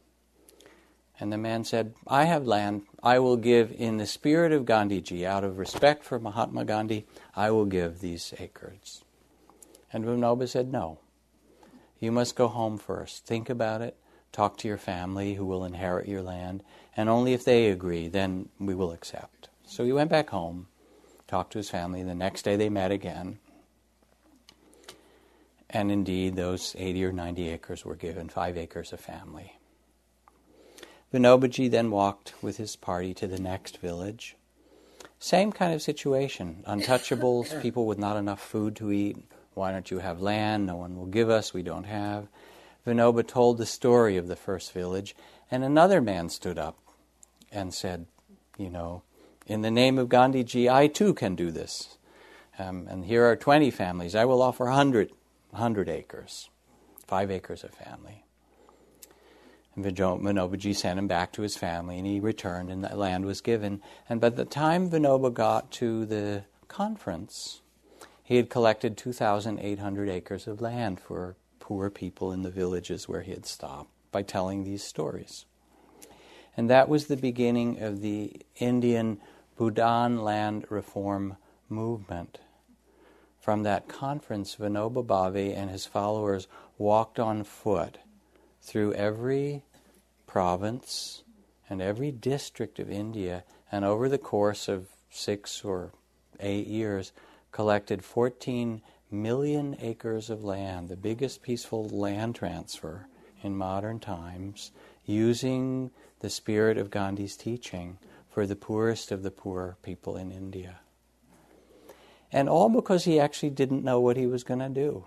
And 1.20 1.32
the 1.32 1.38
man 1.38 1.64
said, 1.64 1.94
I 2.08 2.26
have 2.26 2.46
land. 2.46 2.84
I 3.02 3.20
will 3.20 3.38
give 3.38 3.72
in 3.72 3.98
the 3.98 4.06
spirit 4.06 4.52
of 4.52 4.66
Gandhiji, 4.66 5.24
out 5.26 5.44
of 5.44 5.58
respect 5.58 6.04
for 6.04 6.20
Mahatma 6.20 6.66
Gandhi, 6.66 7.06
I 7.36 7.52
will 7.52 7.66
give 7.66 8.00
these 8.00 8.34
acres. 8.38 9.04
And 9.94 10.04
Vinoba 10.04 10.48
said, 10.48 10.72
No. 10.72 11.00
You 12.00 12.12
must 12.12 12.36
go 12.36 12.50
home 12.50 12.78
first. 12.78 13.26
Think 13.26 13.50
about 13.50 13.82
it. 13.82 13.96
Talk 14.34 14.58
to 14.58 14.68
your 14.68 14.78
family 14.78 15.36
who 15.36 15.46
will 15.46 15.64
inherit 15.64 16.10
your 16.10 16.22
land. 16.22 16.62
And 16.98 17.08
only 17.08 17.34
if 17.34 17.46
they 17.46 17.70
agree, 17.70 18.10
then 18.10 18.50
we 18.60 18.76
will 18.76 18.92
accept. 18.92 19.48
So 19.66 19.86
he 19.86 19.94
went 19.94 20.10
back 20.10 20.30
home, 20.30 20.68
talked 21.28 21.54
to 21.54 21.60
his 21.60 21.70
family. 21.70 22.04
The 22.04 22.14
next 22.14 22.42
day 22.42 22.58
they 22.58 22.70
met 22.70 22.92
again. 22.92 23.40
And 25.76 25.92
indeed, 25.92 26.38
those 26.38 26.74
80 26.80 27.04
or 27.04 27.12
90 27.12 27.50
acres 27.50 27.84
were 27.84 27.98
given, 27.98 28.30
five 28.30 28.58
acres 28.58 28.94
a 28.94 28.98
family. 28.98 29.58
Vinobaji 31.14 31.70
then 31.70 31.92
walked 31.92 32.34
with 32.42 32.56
his 32.56 32.78
party 32.78 33.14
to 33.16 33.28
the 33.28 33.42
next 33.42 33.80
village. 33.80 34.38
Same 35.20 35.52
kind 35.52 35.74
of 35.74 35.82
situation. 35.82 36.64
Untouchables, 36.66 37.62
people 37.62 37.86
with 37.86 37.98
not 37.98 38.16
enough 38.16 38.40
food 38.40 38.78
to 38.78 38.90
eat, 38.90 39.18
why 39.54 39.74
don't 39.74 39.92
you 39.92 40.00
have 40.00 40.22
land? 40.22 40.66
No 40.66 40.78
one 40.78 40.96
will 40.96 41.08
give 41.08 41.30
us, 41.30 41.54
we 41.54 41.62
don't 41.62 41.84
have. 41.84 42.30
Vinoba 42.88 43.28
told 43.28 43.58
the 43.58 43.66
story 43.66 44.16
of 44.16 44.30
the 44.30 44.38
first 44.38 44.72
village, 44.72 45.14
and 45.52 45.62
another 45.62 46.00
man 46.00 46.30
stood 46.30 46.58
up 46.58 46.78
and 47.52 47.74
said, 47.74 48.06
You 48.58 48.70
know, 48.70 49.02
in 49.46 49.62
the 49.62 49.72
name 49.72 49.98
of 49.98 50.08
Gandhiji, 50.08 50.72
I 50.72 50.88
too 50.88 51.14
can 51.14 51.36
do 51.36 51.52
this. 51.52 51.98
Um, 52.58 52.88
and 52.90 53.04
here 53.04 53.26
are 53.26 53.36
20 53.36 53.72
families. 53.72 54.16
I 54.16 54.24
will 54.24 54.42
offer 54.42 54.64
100, 54.64 55.12
100 55.56 55.88
acres, 55.88 56.50
five 57.08 57.32
acres 57.32 57.63
a 57.63 57.70
family. 57.70 58.26
And 59.74 59.86
Vinobaji 59.86 60.76
sent 60.76 61.00
him 61.00 61.08
back 61.08 61.32
to 61.34 61.41
his 61.41 61.56
family, 61.56 61.98
and 61.98 62.06
he 62.06 62.20
returned, 62.20 62.70
and 62.70 62.84
the 62.84 62.96
land 62.96 63.26
was 63.26 63.41
given. 63.41 63.82
And 64.10 64.20
by 64.20 64.30
the 64.30 64.46
time 64.46 64.89
Vinoba 64.89 65.34
got 65.34 65.72
to 65.72 66.06
the 66.06 66.44
conference, 66.68 67.62
he 68.22 68.36
had 68.36 68.50
collected 68.50 68.98
2,800 68.98 70.10
acres 70.10 70.46
of 70.46 70.60
land 70.60 71.00
for 71.00 71.38
poor 71.60 71.89
people 71.89 72.32
in 72.34 72.41
the 72.41 72.50
villages 72.50 73.08
where 73.08 73.22
he 73.22 73.32
had 73.32 73.46
stopped 73.46 73.89
by 74.12 74.24
telling 74.24 74.63
these 74.63 74.84
stories. 74.84 75.46
And 76.58 76.70
that 76.70 76.89
was 76.89 77.08
the 77.08 77.18
beginning 77.18 77.82
of 77.82 78.02
the 78.02 78.41
Indian 78.58 79.22
Bhoodan 79.58 80.22
land 80.22 80.65
reform 80.70 81.38
movement. 81.70 82.39
From 83.46 83.62
that 83.62 83.88
conference, 83.88 84.56
Vinoba 84.56 85.06
Bhave 85.06 85.56
and 85.56 85.70
his 85.70 85.86
followers 85.86 86.48
walked 86.80 87.20
on 87.20 87.44
foot 87.44 88.00
through 88.60 88.94
every 88.94 89.62
province 90.26 91.22
and 91.70 91.80
every 91.80 92.12
district 92.12 92.80
of 92.80 92.90
India, 92.90 93.44
and 93.72 93.86
over 93.86 94.10
the 94.10 94.18
course 94.18 94.68
of 94.68 94.88
six 95.12 95.64
or 95.64 95.92
eight 96.40 96.66
years, 96.66 97.12
collected 97.52 98.04
14 98.04 98.82
million 99.12 99.78
acres 99.80 100.32
of 100.32 100.44
land, 100.44 100.90
the 100.90 100.98
biggest 100.98 101.44
peaceful 101.44 101.88
land 101.88 102.34
transfer 102.34 103.06
in 103.44 103.56
modern 103.56 104.00
times 104.00 104.72
using 105.06 105.92
the 106.20 106.32
spirit 106.32 106.80
of 106.80 106.90
Gandhi's 106.90 107.38
teaching 107.38 108.00
for 108.28 108.48
the 108.48 108.56
poorest 108.56 109.12
of 109.12 109.22
the 109.22 109.30
poor 109.30 109.78
people 109.84 110.18
in 110.18 110.32
India. 110.32 110.80
And 112.36 112.50
all 112.50 112.67
because 112.67 113.06
he 113.06 113.17
actually 113.17 113.52
didn't 113.52 113.86
know 113.86 114.02
what 114.02 114.17
he 114.17 114.26
was 114.26 114.43
going 114.43 114.60
to 114.60 114.67
do. 114.67 115.06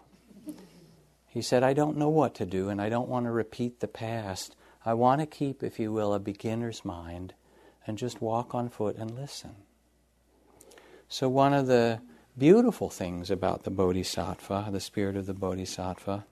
He 1.26 1.42
said, 1.42 1.62
I 1.62 1.74
don't 1.74 1.98
know 1.98 2.08
what 2.08 2.34
to 2.36 2.46
do, 2.46 2.70
and 2.70 2.80
I 2.80 2.88
don't 2.88 3.06
want 3.06 3.26
to 3.26 3.30
repeat 3.30 3.80
the 3.80 3.86
past. 3.86 4.56
I 4.82 4.94
want 4.94 5.20
to 5.20 5.26
keep, 5.26 5.62
if 5.62 5.78
you 5.78 5.92
will, 5.92 6.14
a 6.14 6.18
beginner's 6.18 6.86
mind 6.86 7.34
and 7.86 7.98
just 7.98 8.22
walk 8.22 8.54
on 8.54 8.70
foot 8.70 8.96
and 8.96 9.10
listen. 9.10 9.56
So, 11.10 11.28
one 11.28 11.52
of 11.52 11.66
the 11.66 12.00
beautiful 12.38 12.88
things 12.88 13.30
about 13.30 13.64
the 13.64 13.70
Bodhisattva, 13.70 14.70
the 14.72 14.80
spirit 14.80 15.14
of 15.14 15.26
the 15.26 15.34
Bodhisattva, 15.34 16.24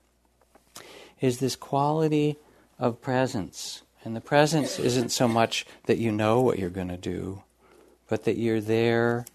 is 1.21 1.37
this 1.37 1.55
quality 1.55 2.37
of 2.79 3.03
presence. 3.03 3.83
And 4.03 4.15
the 4.15 4.21
presence 4.21 4.79
isn't 4.79 5.09
so 5.09 5.27
much 5.27 5.63
that 5.85 5.99
you 5.99 6.11
know 6.11 6.41
what 6.41 6.57
you're 6.57 6.71
going 6.71 6.87
to 6.87 6.97
do, 6.97 7.43
but 8.09 8.23
that 8.23 8.37
you're 8.37 8.61
there 8.61 9.27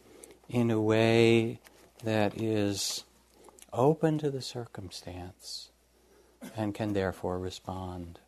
in 0.52 0.70
a 0.70 0.80
way 0.80 1.58
that 2.04 2.38
is 2.40 3.04
open 3.72 4.18
to 4.18 4.30
the 4.30 4.42
circumstance 4.42 5.70
and 6.54 6.74
can 6.74 6.92
therefore 6.92 7.38
respond. 7.38 8.18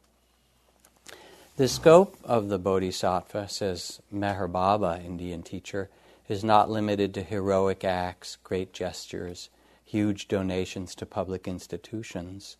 The 1.56 1.68
scope 1.68 2.16
of 2.24 2.48
the 2.48 2.58
bodhisattva, 2.58 3.48
says 3.48 4.00
Meher 4.12 4.50
Baba, 4.50 5.00
Indian 5.04 5.42
teacher, 5.42 5.90
is 6.26 6.42
not 6.42 6.70
limited 6.70 7.12
to 7.14 7.22
heroic 7.22 7.84
acts, 7.84 8.38
great 8.42 8.72
gestures, 8.72 9.50
huge 9.84 10.26
donations 10.26 10.94
to 10.94 11.06
public 11.06 11.46
institutions. 11.46 12.56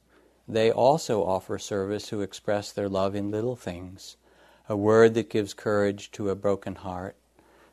They 0.46 0.70
also 0.70 1.24
offer 1.24 1.59
service 1.59 2.11
who 2.11 2.20
express 2.20 2.70
their 2.70 2.88
love 2.88 3.14
in 3.14 3.31
little 3.31 3.57
things 3.57 4.16
a 4.66 4.77
word 4.77 5.12
that 5.12 5.29
gives 5.29 5.53
courage 5.53 6.11
to 6.11 6.31
a 6.31 6.35
broken 6.35 6.74
heart, 6.77 7.16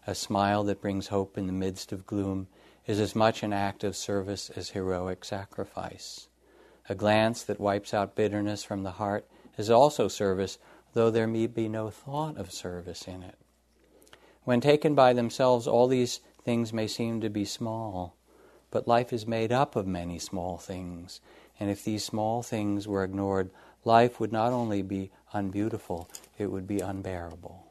a 0.07 0.15
smile 0.15 0.63
that 0.63 0.81
brings 0.81 1.07
hope 1.07 1.37
in 1.37 1.47
the 1.47 1.53
midst 1.53 1.91
of 1.91 2.05
gloom, 2.05 2.47
is 2.87 2.99
as 2.99 3.15
much 3.15 3.43
an 3.43 3.53
act 3.53 3.83
of 3.83 3.95
service 3.95 4.49
as 4.55 4.71
heroic 4.71 5.23
sacrifice. 5.23 6.27
A 6.89 6.95
glance 6.95 7.43
that 7.43 7.59
wipes 7.59 7.93
out 7.93 8.15
bitterness 8.15 8.63
from 8.63 8.83
the 8.83 8.91
heart 8.91 9.27
is 9.57 9.69
also 9.69 10.07
service, 10.07 10.57
though 10.93 11.11
there 11.11 11.27
may 11.27 11.47
be 11.47 11.69
no 11.69 11.89
thought 11.89 12.37
of 12.37 12.51
service 12.51 13.07
in 13.07 13.21
it. 13.21 13.37
When 14.43 14.59
taken 14.59 14.95
by 14.95 15.13
themselves, 15.13 15.67
all 15.67 15.87
these 15.87 16.19
things 16.43 16.73
may 16.73 16.87
seem 16.87 17.21
to 17.21 17.29
be 17.29 17.45
small, 17.45 18.15
but 18.71 18.87
life 18.87 19.13
is 19.13 19.27
made 19.27 19.51
up 19.51 19.75
of 19.75 19.85
many 19.85 20.17
small 20.17 20.57
things, 20.57 21.21
and 21.59 21.69
if 21.69 21.83
these 21.83 22.03
small 22.03 22.41
things 22.41 22.87
were 22.87 23.03
ignored, 23.03 23.51
life 23.85 24.19
would 24.19 24.31
not 24.31 24.51
only 24.51 24.81
be 24.81 25.11
unbeautiful, 25.33 26.09
it 26.37 26.47
would 26.47 26.65
be 26.65 26.79
unbearable. 26.79 27.67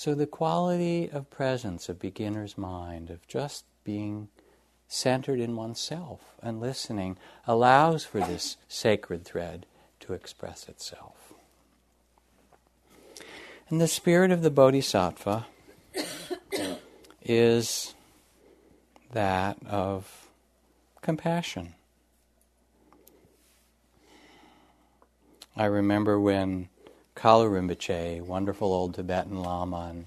So, 0.00 0.14
the 0.14 0.26
quality 0.26 1.10
of 1.10 1.28
presence 1.28 1.90
of 1.90 1.98
beginner's 1.98 2.56
mind, 2.56 3.10
of 3.10 3.28
just 3.28 3.66
being 3.84 4.28
centered 4.88 5.38
in 5.38 5.56
oneself 5.56 6.36
and 6.42 6.58
listening, 6.58 7.18
allows 7.46 8.02
for 8.02 8.20
this 8.20 8.56
sacred 8.66 9.26
thread 9.26 9.66
to 9.98 10.14
express 10.14 10.70
itself. 10.70 11.34
And 13.68 13.78
the 13.78 13.86
spirit 13.86 14.30
of 14.30 14.40
the 14.40 14.50
Bodhisattva 14.50 15.44
is 17.20 17.94
that 19.12 19.58
of 19.66 20.30
compassion. 21.02 21.74
I 25.54 25.66
remember 25.66 26.18
when 26.18 26.69
Kalu 27.20 27.50
Rinpoche, 27.50 28.22
wonderful 28.22 28.72
old 28.72 28.94
Tibetan 28.94 29.42
Lama 29.42 29.88
and 29.90 30.06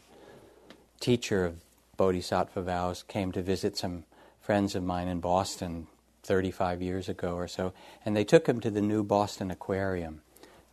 teacher 0.99 1.45
of 1.45 1.61
Bodhisattva 1.95 2.59
vows, 2.63 3.03
came 3.07 3.31
to 3.33 3.43
visit 3.43 3.77
some 3.77 4.05
friends 4.41 4.73
of 4.73 4.81
mine 4.81 5.07
in 5.07 5.19
Boston 5.19 5.85
35 6.23 6.81
years 6.81 7.07
ago 7.07 7.35
or 7.35 7.47
so, 7.47 7.71
and 8.03 8.17
they 8.17 8.23
took 8.23 8.47
him 8.47 8.59
to 8.61 8.71
the 8.71 8.81
new 8.81 9.03
Boston 9.03 9.51
Aquarium, 9.51 10.21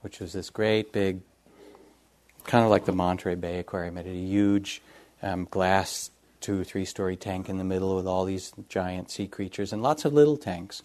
which 0.00 0.18
was 0.18 0.33
this 0.33 0.48
great 0.48 0.94
big, 0.94 1.20
kind 2.44 2.64
of 2.64 2.70
like 2.70 2.87
the 2.87 2.92
Monterey 2.92 3.35
Bay 3.35 3.59
Aquarium. 3.59 3.98
It 3.98 4.07
had 4.07 4.14
a 4.14 4.18
huge 4.18 4.81
um, 5.22 5.46
glass 5.50 6.11
two 6.40 6.59
or 6.59 6.64
three 6.64 6.87
story 6.87 7.16
tank 7.16 7.50
in 7.50 7.59
the 7.59 7.64
middle 7.64 7.94
with 7.94 8.07
all 8.07 8.24
these 8.24 8.55
giant 8.70 9.11
sea 9.11 9.29
creatures 9.29 9.74
and 9.74 9.83
lots 9.83 10.07
of 10.07 10.14
little 10.14 10.38
tanks. 10.38 10.83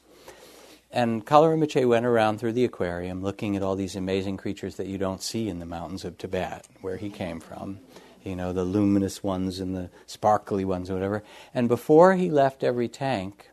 And 0.92 1.26
Kalu 1.26 1.58
Rinpoche 1.58 1.88
went 1.88 2.06
around 2.06 2.40
through 2.40 2.54
the 2.54 2.64
aquarium 2.64 3.22
looking 3.22 3.56
at 3.56 3.64
all 3.64 3.76
these 3.76 3.96
amazing 3.96 4.38
creatures 4.38 4.76
that 4.76 4.88
you 4.88 4.98
don't 4.98 5.22
see 5.22 5.50
in 5.50 5.60
the 5.60 5.66
mountains 5.66 6.06
of 6.06 6.18
Tibet, 6.18 6.66
where 6.82 6.98
he 6.98 7.10
came 7.10 7.40
from. 7.40 7.80
You 8.24 8.36
know, 8.36 8.54
the 8.54 8.64
luminous 8.64 9.24
ones 9.24 9.60
and 9.60 9.76
the 9.76 9.90
sparkly 10.08 10.66
ones, 10.66 10.90
or 10.90 10.94
whatever. 10.96 11.24
And 11.54 11.68
before 11.68 12.16
he 12.16 12.32
left 12.32 12.64
every 12.64 12.88
tank, 12.88 13.52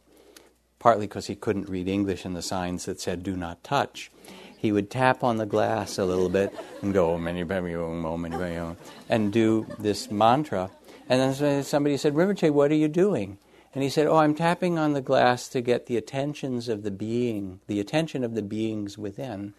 partly 0.79 1.07
because 1.07 1.27
he 1.27 1.35
couldn't 1.35 1.69
read 1.69 1.89
English 1.89 2.25
and 2.25 2.35
the 2.35 2.43
signs 2.43 2.87
that 2.87 3.01
said 3.01 3.23
do 3.23 3.37
not 3.37 3.63
touch, 3.63 4.11
he 4.57 4.71
would 4.73 4.91
tap 4.91 5.25
on 5.25 5.39
the 5.39 5.47
glass 5.47 5.99
a 5.99 6.05
little 6.05 6.29
bit 6.29 6.57
and 6.83 6.95
go, 6.95 7.13
oh, 7.13 7.19
many, 7.19 7.43
many, 7.43 7.75
oh, 7.75 8.03
oh, 8.07 8.17
many, 8.17 8.77
and 9.09 9.33
do 9.33 9.67
this 9.79 10.11
mantra. 10.11 10.71
And 11.09 11.35
then 11.35 11.65
somebody 11.65 11.97
said, 11.97 12.15
Rinpoche, 12.15 12.51
what 12.51 12.71
are 12.71 12.77
you 12.77 12.89
doing? 12.89 13.39
And 13.75 13.83
he 13.83 13.89
said, 13.89 14.07
Oh, 14.07 14.17
I'm 14.17 14.35
tapping 14.35 14.79
on 14.79 14.93
the 14.93 15.01
glass 15.01 15.49
to 15.49 15.61
get 15.61 15.87
the 15.87 15.97
attentions 15.97 16.69
of 16.69 16.83
the 16.83 16.91
being, 16.91 17.61
the 17.67 17.81
attention 17.81 18.23
of 18.23 18.35
the 18.35 18.43
beings 18.43 18.99
within. 18.99 19.55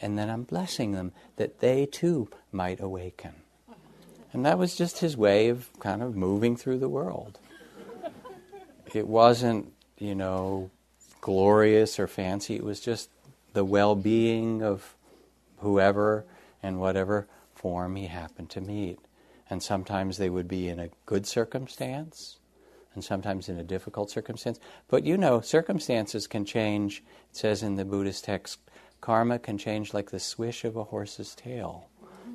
And 0.00 0.18
then 0.18 0.30
I'm 0.30 0.44
blessing 0.44 0.92
them 0.92 1.12
that 1.36 1.60
they 1.60 1.86
too 1.86 2.28
might 2.52 2.80
awaken. 2.80 3.34
And 4.32 4.44
that 4.44 4.58
was 4.58 4.76
just 4.76 4.98
his 4.98 5.16
way 5.16 5.48
of 5.48 5.68
kind 5.80 6.02
of 6.02 6.14
moving 6.14 6.56
through 6.56 6.78
the 6.78 6.88
world. 6.88 7.38
It 8.94 9.06
wasn't, 9.06 9.72
you 9.98 10.14
know, 10.14 10.70
glorious 11.20 11.98
or 11.98 12.06
fancy. 12.06 12.56
It 12.56 12.64
was 12.64 12.80
just 12.80 13.10
the 13.52 13.64
well 13.64 13.94
being 13.94 14.62
of 14.62 14.94
whoever 15.58 16.24
and 16.62 16.80
whatever 16.80 17.26
form 17.54 17.96
he 17.96 18.06
happened 18.06 18.50
to 18.50 18.60
meet. 18.60 18.98
And 19.50 19.62
sometimes 19.62 20.18
they 20.18 20.30
would 20.30 20.48
be 20.48 20.68
in 20.68 20.78
a 20.78 20.90
good 21.06 21.26
circumstance, 21.26 22.37
and 22.94 23.04
sometimes 23.04 23.48
in 23.48 23.58
a 23.58 23.64
difficult 23.64 24.10
circumstance. 24.10 24.58
But 24.88 25.04
you 25.04 25.16
know, 25.16 25.40
circumstances 25.40 26.26
can 26.26 26.44
change. 26.44 27.02
It 27.30 27.36
says 27.36 27.62
in 27.62 27.76
the 27.76 27.84
Buddhist 27.84 28.24
text, 28.24 28.58
karma 29.00 29.38
can 29.38 29.58
change 29.58 29.94
like 29.94 30.10
the 30.10 30.20
swish 30.20 30.64
of 30.64 30.76
a 30.76 30.84
horse's 30.84 31.34
tail. 31.34 31.88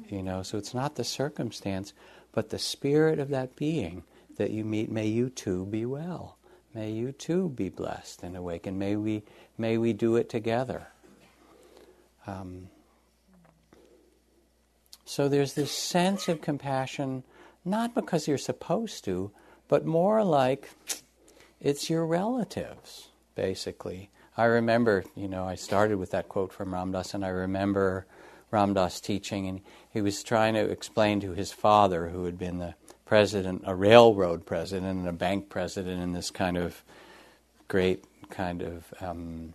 You 0.09 0.23
know, 0.23 0.43
so 0.43 0.57
it's 0.57 0.73
not 0.73 0.95
the 0.95 1.03
circumstance, 1.03 1.93
but 2.31 2.49
the 2.49 2.59
spirit 2.59 3.19
of 3.19 3.29
that 3.29 3.55
being 3.55 4.03
that 4.37 4.51
you 4.51 4.63
meet. 4.63 4.91
May 4.91 5.07
you 5.07 5.29
too 5.29 5.65
be 5.65 5.85
well. 5.85 6.37
May 6.73 6.91
you 6.91 7.11
too 7.11 7.49
be 7.49 7.69
blessed 7.69 8.23
and 8.23 8.35
awakened. 8.35 8.79
May 8.79 8.95
we, 8.95 9.23
may 9.57 9.77
we 9.77 9.93
do 9.93 10.15
it 10.15 10.29
together. 10.29 10.87
Um, 12.25 12.69
so 15.05 15.29
there's 15.29 15.53
this 15.53 15.71
sense 15.71 16.27
of 16.27 16.41
compassion, 16.41 17.23
not 17.63 17.93
because 17.93 18.27
you're 18.27 18.37
supposed 18.37 19.05
to, 19.05 19.31
but 19.67 19.85
more 19.85 20.23
like 20.23 20.69
it's 21.59 21.89
your 21.89 22.05
relatives, 22.05 23.09
basically. 23.35 24.09
I 24.35 24.45
remember, 24.45 25.03
you 25.15 25.27
know, 25.27 25.45
I 25.45 25.55
started 25.55 25.97
with 25.97 26.11
that 26.11 26.27
quote 26.27 26.51
from 26.51 26.73
Ram 26.73 26.91
Dass, 26.91 27.13
and 27.13 27.23
I 27.23 27.29
remember 27.29 28.05
Ram 28.51 28.73
Dass 28.73 28.99
teaching, 28.99 29.47
and 29.47 29.61
he 29.91 30.01
was 30.01 30.23
trying 30.23 30.55
to 30.55 30.61
explain 30.61 31.19
to 31.21 31.31
his 31.31 31.51
father, 31.51 32.09
who 32.09 32.25
had 32.25 32.37
been 32.37 32.57
the 32.57 32.75
president, 33.05 33.63
a 33.65 33.75
railroad 33.75 34.45
president, 34.45 34.99
and 34.99 35.07
a 35.07 35.13
bank 35.13 35.49
president, 35.49 36.01
and 36.01 36.15
this 36.15 36.31
kind 36.31 36.57
of 36.57 36.83
great 37.67 38.03
kind 38.29 38.61
of 38.61 38.93
um, 39.01 39.53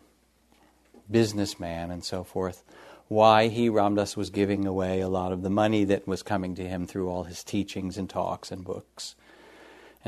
businessman 1.10 1.90
and 1.90 2.04
so 2.04 2.22
forth, 2.22 2.62
why 3.08 3.48
he, 3.48 3.68
Ram 3.68 3.94
Dass, 3.94 4.16
was 4.16 4.30
giving 4.30 4.66
away 4.66 5.00
a 5.00 5.08
lot 5.08 5.32
of 5.32 5.42
the 5.42 5.50
money 5.50 5.84
that 5.84 6.06
was 6.06 6.22
coming 6.22 6.54
to 6.54 6.68
him 6.68 6.86
through 6.86 7.08
all 7.08 7.24
his 7.24 7.42
teachings 7.42 7.98
and 7.98 8.08
talks 8.08 8.52
and 8.52 8.64
books. 8.64 9.14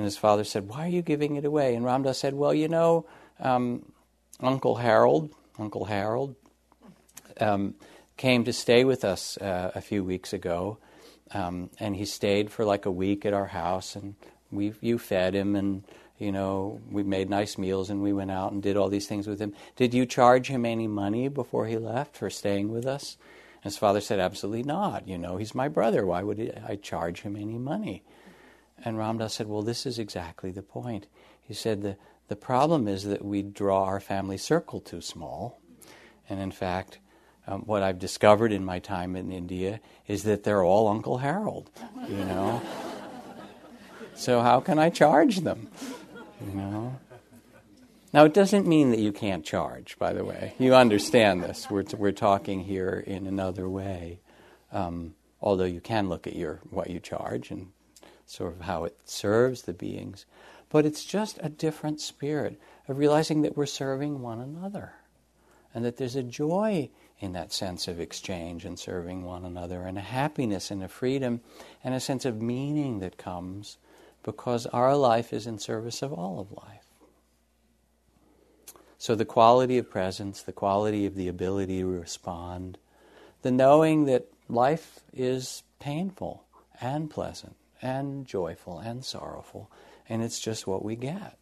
And 0.00 0.06
his 0.06 0.16
father 0.16 0.44
said, 0.44 0.66
Why 0.66 0.86
are 0.86 0.88
you 0.88 1.02
giving 1.02 1.36
it 1.36 1.44
away? 1.44 1.74
And 1.74 1.84
Ram 1.84 2.04
Dass 2.04 2.16
said, 2.16 2.32
Well, 2.32 2.54
you 2.54 2.68
know, 2.68 3.04
um, 3.38 3.84
Uncle 4.40 4.76
Harold, 4.76 5.28
Uncle 5.58 5.84
Harold, 5.84 6.36
um, 7.38 7.74
came 8.16 8.44
to 8.44 8.52
stay 8.54 8.82
with 8.84 9.04
us 9.04 9.36
uh, 9.36 9.72
a 9.74 9.82
few 9.82 10.02
weeks 10.02 10.32
ago. 10.32 10.78
Um, 11.32 11.68
and 11.78 11.94
he 11.94 12.06
stayed 12.06 12.50
for 12.50 12.64
like 12.64 12.86
a 12.86 12.90
week 12.90 13.26
at 13.26 13.34
our 13.34 13.48
house, 13.48 13.94
and 13.94 14.14
we 14.50 14.72
you 14.80 14.96
fed 14.96 15.34
him, 15.34 15.54
and 15.54 15.84
you 16.16 16.32
know 16.32 16.80
we 16.90 17.02
made 17.02 17.28
nice 17.28 17.58
meals, 17.58 17.90
and 17.90 18.02
we 18.02 18.14
went 18.14 18.30
out 18.30 18.52
and 18.52 18.62
did 18.62 18.78
all 18.78 18.88
these 18.88 19.06
things 19.06 19.26
with 19.26 19.38
him. 19.38 19.52
Did 19.76 19.92
you 19.92 20.06
charge 20.06 20.46
him 20.46 20.64
any 20.64 20.88
money 20.88 21.28
before 21.28 21.66
he 21.66 21.76
left 21.76 22.16
for 22.16 22.30
staying 22.30 22.72
with 22.72 22.86
us? 22.86 23.18
And 23.62 23.64
his 23.70 23.76
father 23.76 24.00
said, 24.00 24.18
"Absolutely 24.18 24.62
not. 24.62 25.06
You 25.06 25.18
know, 25.18 25.36
he's 25.36 25.54
my 25.54 25.68
brother. 25.68 26.06
Why 26.06 26.22
would 26.22 26.58
I 26.66 26.76
charge 26.76 27.20
him 27.20 27.36
any 27.36 27.58
money?" 27.58 28.02
And 28.84 28.96
Ram 28.98 29.18
Dass 29.18 29.34
said, 29.34 29.48
Well, 29.48 29.62
this 29.62 29.86
is 29.86 29.98
exactly 29.98 30.50
the 30.50 30.62
point. 30.62 31.06
He 31.42 31.54
said, 31.54 31.82
the, 31.82 31.96
The 32.28 32.36
problem 32.36 32.88
is 32.88 33.04
that 33.04 33.24
we 33.24 33.42
draw 33.42 33.84
our 33.84 34.00
family 34.00 34.36
circle 34.36 34.80
too 34.80 35.00
small. 35.00 35.60
And 36.28 36.40
in 36.40 36.52
fact, 36.52 36.98
um, 37.46 37.62
what 37.62 37.82
I've 37.82 37.98
discovered 37.98 38.52
in 38.52 38.64
my 38.64 38.78
time 38.78 39.16
in 39.16 39.32
India 39.32 39.80
is 40.06 40.22
that 40.24 40.44
they're 40.44 40.62
all 40.62 40.88
Uncle 40.88 41.18
Harold, 41.18 41.70
you 42.08 42.24
know. 42.24 42.62
so 44.14 44.40
how 44.40 44.60
can 44.60 44.78
I 44.78 44.90
charge 44.90 45.38
them? 45.38 45.68
You 46.46 46.54
know. 46.54 47.00
Now 48.12 48.24
it 48.24 48.34
doesn't 48.34 48.66
mean 48.66 48.90
that 48.90 48.98
you 48.98 49.12
can't 49.12 49.44
charge. 49.44 49.98
By 49.98 50.12
the 50.12 50.24
way, 50.24 50.54
you 50.58 50.74
understand 50.74 51.42
this. 51.42 51.70
We're 51.70 51.84
t- 51.84 51.96
we're 51.96 52.12
talking 52.12 52.64
here 52.64 53.02
in 53.06 53.26
another 53.26 53.68
way. 53.68 54.20
Um, 54.72 55.14
although 55.40 55.64
you 55.64 55.80
can 55.80 56.08
look 56.08 56.26
at 56.26 56.36
your 56.36 56.60
what 56.70 56.90
you 56.90 57.00
charge 57.00 57.50
and 57.50 57.68
sort 58.30 58.52
of 58.52 58.60
how 58.60 58.84
it 58.84 58.96
serves 59.04 59.62
the 59.62 59.72
beings, 59.72 60.24
but 60.68 60.86
it's 60.86 61.04
just 61.04 61.38
a 61.42 61.48
different 61.48 62.00
spirit 62.00 62.60
of 62.86 62.96
realizing 62.96 63.42
that 63.42 63.56
we're 63.56 63.66
serving 63.66 64.22
one 64.22 64.40
another, 64.40 64.92
and 65.74 65.84
that 65.84 65.96
there's 65.96 66.14
a 66.14 66.22
joy 66.22 66.88
in 67.18 67.32
that 67.32 67.52
sense 67.52 67.88
of 67.88 67.98
exchange 67.98 68.64
and 68.64 68.78
serving 68.78 69.24
one 69.24 69.44
another, 69.44 69.82
and 69.82 69.98
a 69.98 70.02
happiness 70.02 70.70
and 70.70 70.82
a 70.82 70.88
freedom 70.88 71.40
and 71.82 71.92
a 71.92 72.00
sense 72.00 72.24
of 72.24 72.40
meaning 72.40 73.00
that 73.00 73.18
comes 73.18 73.78
because 74.22 74.64
our 74.66 74.96
life 74.96 75.32
is 75.32 75.46
in 75.46 75.58
service 75.58 76.00
of 76.00 76.12
all 76.12 76.38
of 76.38 76.52
life. 76.52 76.86
So, 78.96 79.16
the 79.16 79.24
quality 79.24 79.76
of 79.78 79.90
presence, 79.90 80.42
the 80.42 80.52
quality 80.52 81.04
of 81.04 81.16
the 81.16 81.26
ability 81.26 81.80
to 81.80 81.86
respond, 81.86 82.78
the 83.42 83.50
knowing 83.50 84.04
that 84.04 84.28
life 84.48 85.00
is 85.12 85.64
painful 85.80 86.44
and 86.80 87.10
pleasant 87.10 87.56
and 87.82 88.26
joyful 88.26 88.78
and 88.78 89.04
sorrowful, 89.04 89.70
and 90.08 90.22
it's 90.22 90.40
just 90.40 90.66
what 90.66 90.84
we 90.84 90.96
get. 90.96 91.38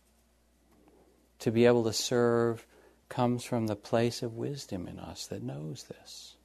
To 1.41 1.51
be 1.51 1.66
able 1.66 1.84
to 1.84 1.93
serve 1.93 2.66
comes 3.09 3.45
from 3.45 3.66
the 3.66 3.76
place 3.76 4.22
of 4.22 4.34
wisdom 4.34 4.86
in 4.86 4.99
us 4.99 5.26
that 5.26 5.43
knows 5.43 5.84
this. 5.84 6.36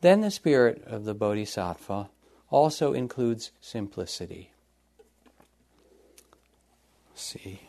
Then 0.00 0.20
the 0.20 0.30
spirit 0.30 0.82
of 0.86 1.04
the 1.04 1.14
bodhisattva 1.14 2.10
also 2.50 2.92
includes 2.92 3.52
simplicity. 3.60 4.52
Let's 7.10 7.22
see. 7.22 7.60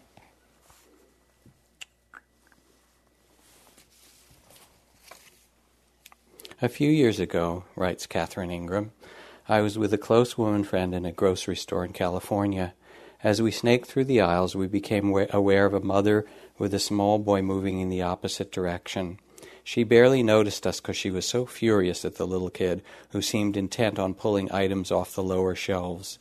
A 6.64 6.70
few 6.70 6.91
years 6.91 7.20
ago, 7.20 7.64
writes 7.76 8.05
Catherine 8.05 8.51
Ingram, 8.51 8.91
I 9.49 9.61
was 9.61 9.77
with 9.77 9.93
a 9.93 9.97
close 9.97 10.37
woman 10.37 10.63
friend 10.63 10.93
in 10.93 11.05
a 11.05 11.11
grocery 11.11 11.55
store 11.55 11.83
in 11.83 11.93
California. 11.93 12.73
As 13.23 13.41
we 13.41 13.51
snaked 13.51 13.87
through 13.87 14.05
the 14.05 14.21
aisles, 14.21 14.55
we 14.55 14.67
became 14.67 15.15
aware 15.31 15.65
of 15.65 15.73
a 15.73 15.79
mother 15.79 16.25
with 16.57 16.73
a 16.73 16.79
small 16.79 17.17
boy 17.19 17.41
moving 17.41 17.79
in 17.79 17.89
the 17.89 18.01
opposite 18.01 18.51
direction. 18.51 19.19
She 19.63 19.83
barely 19.83 20.23
noticed 20.23 20.65
us 20.65 20.79
because 20.79 20.97
she 20.97 21.11
was 21.11 21.27
so 21.27 21.45
furious 21.45 22.05
at 22.05 22.15
the 22.15 22.27
little 22.27 22.49
kid, 22.49 22.83
who 23.09 23.21
seemed 23.21 23.57
intent 23.57 23.99
on 23.99 24.13
pulling 24.13 24.51
items 24.51 24.91
off 24.91 25.15
the 25.15 25.23
lower 25.23 25.55
shelves. 25.55 26.17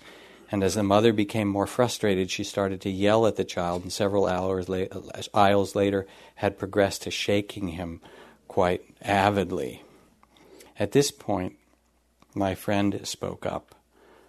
And 0.51 0.65
as 0.65 0.75
the 0.75 0.83
mother 0.83 1.13
became 1.13 1.49
more 1.49 1.67
frustrated, 1.67 2.31
she 2.31 2.45
started 2.45 2.81
to 2.83 2.91
yell 2.91 3.27
at 3.27 3.37
the 3.37 3.45
child, 3.45 3.83
and 3.83 3.93
several 3.93 4.27
hours 4.27 4.69
la- 4.69 4.87
aisles 5.33 5.75
later 5.75 6.07
had 6.37 6.59
progressed 6.59 7.03
to 7.03 7.11
shaking 7.11 7.69
him 7.69 8.01
quite 8.49 8.83
avidly. 9.01 9.83
At 10.79 10.93
this 10.93 11.11
point, 11.11 11.57
my 12.35 12.55
friend 12.55 13.01
spoke 13.05 13.45
up. 13.45 13.75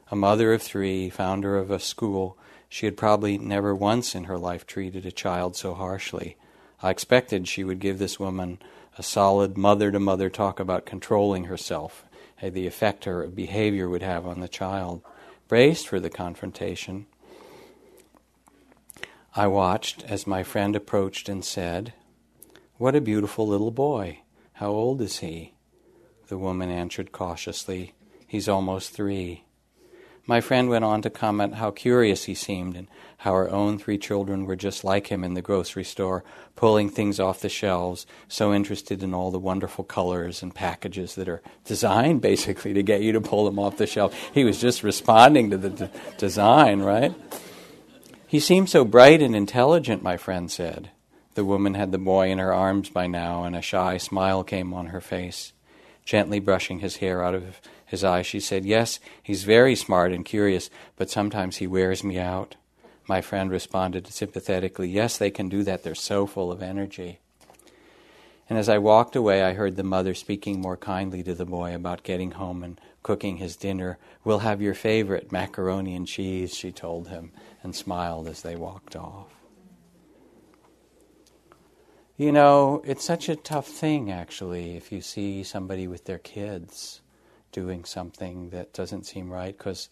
A 0.09 0.15
mother 0.15 0.53
of 0.53 0.61
three, 0.61 1.09
founder 1.09 1.57
of 1.57 1.71
a 1.71 1.79
school, 1.79 2.37
she 2.67 2.85
had 2.85 2.97
probably 2.97 3.37
never 3.37 3.75
once 3.75 4.15
in 4.15 4.25
her 4.25 4.37
life 4.37 4.65
treated 4.65 5.05
a 5.05 5.11
child 5.11 5.55
so 5.55 5.73
harshly. 5.73 6.37
I 6.81 6.89
expected 6.89 7.47
she 7.47 7.63
would 7.63 7.79
give 7.79 7.99
this 7.99 8.19
woman 8.19 8.59
a 8.97 9.03
solid 9.03 9.57
mother 9.57 9.91
to 9.91 9.99
mother 9.99 10.29
talk 10.29 10.59
about 10.59 10.85
controlling 10.85 11.45
herself, 11.45 12.05
and 12.41 12.53
the 12.53 12.67
effect 12.67 13.05
her 13.05 13.27
behavior 13.27 13.87
would 13.87 14.01
have 14.01 14.25
on 14.25 14.39
the 14.39 14.47
child. 14.47 15.01
Braced 15.47 15.87
for 15.87 15.99
the 15.99 16.09
confrontation, 16.09 17.05
I 19.35 19.47
watched 19.47 20.03
as 20.03 20.27
my 20.27 20.43
friend 20.43 20.75
approached 20.75 21.29
and 21.29 21.43
said, 21.45 21.93
What 22.77 22.95
a 22.95 23.01
beautiful 23.01 23.47
little 23.47 23.71
boy. 23.71 24.21
How 24.53 24.71
old 24.71 25.01
is 25.01 25.19
he? 25.19 25.53
The 26.31 26.37
woman 26.37 26.71
answered 26.71 27.11
cautiously. 27.11 27.93
He's 28.25 28.47
almost 28.47 28.93
three. 28.93 29.43
My 30.25 30.39
friend 30.39 30.69
went 30.69 30.85
on 30.85 31.01
to 31.01 31.09
comment 31.09 31.55
how 31.55 31.71
curious 31.71 32.23
he 32.23 32.35
seemed 32.35 32.77
and 32.77 32.87
how 33.17 33.33
her 33.33 33.51
own 33.51 33.77
three 33.77 33.97
children 33.97 34.45
were 34.45 34.55
just 34.55 34.85
like 34.85 35.07
him 35.07 35.25
in 35.25 35.33
the 35.33 35.41
grocery 35.41 35.83
store, 35.83 36.23
pulling 36.55 36.89
things 36.89 37.19
off 37.19 37.41
the 37.41 37.49
shelves, 37.49 38.07
so 38.29 38.53
interested 38.53 39.03
in 39.03 39.13
all 39.13 39.29
the 39.29 39.39
wonderful 39.39 39.83
colors 39.83 40.41
and 40.41 40.55
packages 40.55 41.15
that 41.15 41.27
are 41.27 41.41
designed 41.65 42.21
basically 42.21 42.73
to 42.75 42.81
get 42.81 43.01
you 43.01 43.11
to 43.11 43.19
pull 43.19 43.43
them 43.43 43.59
off 43.59 43.75
the 43.75 43.85
shelf. 43.85 44.17
He 44.33 44.45
was 44.45 44.61
just 44.61 44.83
responding 44.83 45.49
to 45.49 45.57
the 45.57 45.69
d- 45.69 45.89
design, 46.17 46.79
right? 46.79 47.13
He 48.25 48.39
seemed 48.39 48.69
so 48.69 48.85
bright 48.85 49.21
and 49.21 49.35
intelligent, 49.35 50.01
my 50.01 50.15
friend 50.15 50.49
said. 50.49 50.91
The 51.33 51.43
woman 51.43 51.73
had 51.73 51.91
the 51.91 51.97
boy 51.97 52.29
in 52.29 52.37
her 52.37 52.53
arms 52.53 52.87
by 52.87 53.07
now, 53.07 53.43
and 53.43 53.53
a 53.53 53.61
shy 53.61 53.97
smile 53.97 54.45
came 54.45 54.73
on 54.73 54.85
her 54.85 55.01
face. 55.01 55.51
Gently 56.11 56.41
brushing 56.41 56.79
his 56.79 56.97
hair 56.97 57.23
out 57.23 57.33
of 57.33 57.61
his 57.85 58.03
eyes, 58.03 58.25
she 58.25 58.41
said, 58.41 58.65
Yes, 58.65 58.99
he's 59.23 59.45
very 59.45 59.77
smart 59.77 60.11
and 60.11 60.25
curious, 60.25 60.69
but 60.97 61.09
sometimes 61.09 61.55
he 61.55 61.67
wears 61.67 62.03
me 62.03 62.19
out. 62.19 62.57
My 63.07 63.21
friend 63.21 63.49
responded 63.49 64.07
sympathetically, 64.07 64.89
Yes, 64.89 65.17
they 65.17 65.31
can 65.31 65.47
do 65.47 65.63
that. 65.63 65.83
They're 65.83 65.95
so 65.95 66.27
full 66.27 66.51
of 66.51 66.61
energy. 66.61 67.19
And 68.49 68.59
as 68.59 68.67
I 68.67 68.77
walked 68.77 69.15
away, 69.15 69.41
I 69.41 69.53
heard 69.53 69.77
the 69.77 69.83
mother 69.83 70.13
speaking 70.13 70.59
more 70.59 70.75
kindly 70.75 71.23
to 71.23 71.33
the 71.33 71.45
boy 71.45 71.73
about 71.73 72.03
getting 72.03 72.31
home 72.31 72.61
and 72.61 72.81
cooking 73.03 73.37
his 73.37 73.55
dinner. 73.55 73.97
We'll 74.25 74.39
have 74.39 74.61
your 74.61 74.73
favorite 74.73 75.31
macaroni 75.31 75.95
and 75.95 76.05
cheese, 76.05 76.53
she 76.53 76.73
told 76.73 77.07
him, 77.07 77.31
and 77.63 77.73
smiled 77.73 78.27
as 78.27 78.41
they 78.41 78.57
walked 78.57 78.97
off. 78.97 79.40
You 82.21 82.31
know, 82.31 82.83
it's 82.85 83.03
such 83.03 83.29
a 83.29 83.35
tough 83.35 83.65
thing, 83.65 84.11
actually, 84.11 84.75
if 84.75 84.91
you 84.91 85.01
see 85.01 85.41
somebody 85.41 85.87
with 85.87 86.05
their 86.05 86.19
kids 86.19 87.01
doing 87.51 87.83
something 87.83 88.51
that 88.51 88.73
doesn't 88.73 89.07
seem 89.07 89.33
right, 89.33 89.57
because 89.57 89.89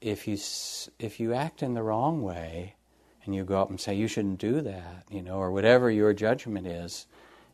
if 0.00 0.26
you 0.26 0.38
if 0.98 1.20
you 1.20 1.34
act 1.34 1.62
in 1.62 1.74
the 1.74 1.82
wrong 1.82 2.22
way 2.22 2.76
and 3.22 3.34
you 3.34 3.44
go 3.44 3.60
up 3.60 3.68
and 3.68 3.78
say 3.78 3.94
you 3.94 4.08
shouldn't 4.08 4.38
do 4.38 4.62
that, 4.62 5.04
you 5.10 5.20
know, 5.20 5.34
or 5.34 5.52
whatever 5.52 5.90
your 5.90 6.14
judgment 6.14 6.66
is, 6.66 7.06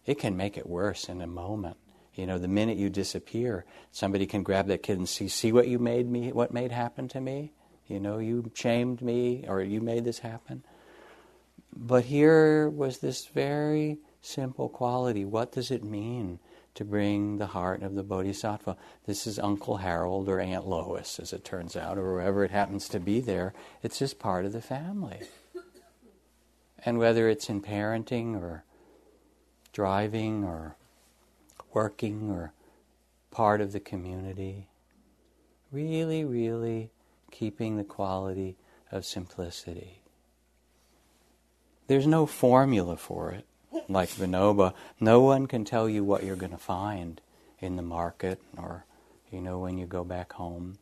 it 0.07 0.21
can 0.21 0.37
make 0.37 0.57
it 0.57 0.69
worse 0.69 1.09
in 1.09 1.21
a 1.21 1.27
moment. 1.27 1.77
You 2.15 2.29
know, 2.29 2.39
the 2.39 2.47
minute 2.47 2.79
you 2.79 2.91
disappear, 2.91 3.65
somebody 3.91 4.27
can 4.27 4.45
grab 4.45 4.69
that 4.69 4.85
kid 4.85 4.97
and 4.97 5.09
see, 5.09 5.27
see 5.27 5.51
what 5.51 5.67
you 5.67 5.81
made 5.81 6.09
me, 6.09 6.31
what 6.31 6.55
made 6.55 6.71
happen 6.71 7.09
to 7.09 7.21
me. 7.21 7.51
You 7.89 7.99
know, 7.99 8.19
you 8.19 8.53
shamed 8.55 9.03
me, 9.03 9.45
or 9.49 9.61
you 9.61 9.81
made 9.81 10.05
this 10.05 10.21
happen. 10.21 10.62
But 11.77 12.05
here 12.05 12.68
was 12.70 12.99
this 12.99 13.27
very 13.27 13.99
simple 14.22 14.68
quality. 14.68 15.25
What 15.25 15.53
does 15.53 15.70
it 15.70 15.83
mean 15.83 16.39
to 16.75 16.85
bring 16.85 17.39
the 17.39 17.49
heart 17.49 17.83
of 17.83 17.95
the 17.95 18.05
Bodhisattva? 18.05 18.77
This 19.07 19.27
is 19.27 19.41
Uncle 19.41 19.79
Harold 19.79 20.29
or 20.29 20.39
Aunt 20.39 20.68
Lois, 20.68 21.18
as 21.18 21.33
it 21.33 21.45
turns 21.45 21.77
out, 21.77 21.99
or 21.99 22.20
whoever 22.20 22.45
it 22.45 22.53
happens 22.53 22.89
to 22.91 23.01
be 23.01 23.20
there. 23.20 23.55
It's 23.83 23.99
just 23.99 24.20
part 24.20 24.45
of 24.45 24.53
the 24.53 24.62
family. 24.62 25.22
And 26.87 26.99
whether 26.99 27.29
it's 27.29 27.49
in 27.49 27.61
parenting 27.61 28.41
or 28.41 28.64
driving 29.72 30.45
or 30.45 30.77
working 31.72 32.31
or 32.31 32.53
part 33.33 33.61
of 33.61 33.72
the 33.72 33.81
community, 33.81 34.68
really, 35.72 36.25
really 36.25 36.91
keeping 37.33 37.77
the 37.77 37.85
quality 37.85 38.57
of 38.93 39.05
simplicity. 39.05 40.04
There's 41.87 42.07
no 42.07 42.26
formula 42.26 42.97
for 42.97 43.30
it 43.32 43.47
like 43.89 44.11
Vinoba, 44.11 44.74
no 45.01 45.20
one 45.20 45.47
can 45.47 45.64
tell 45.64 45.89
you 45.89 46.05
what 46.05 46.24
you're 46.24 46.37
going 46.37 46.53
to 46.53 46.59
find 46.59 47.20
in 47.61 47.76
the 47.76 47.82
market 47.82 48.41
or, 48.57 48.85
you 49.30 49.41
know, 49.41 49.59
when 49.59 49.78
you 49.78 49.87
go 49.87 50.05
back 50.05 50.32
home. 50.35 50.78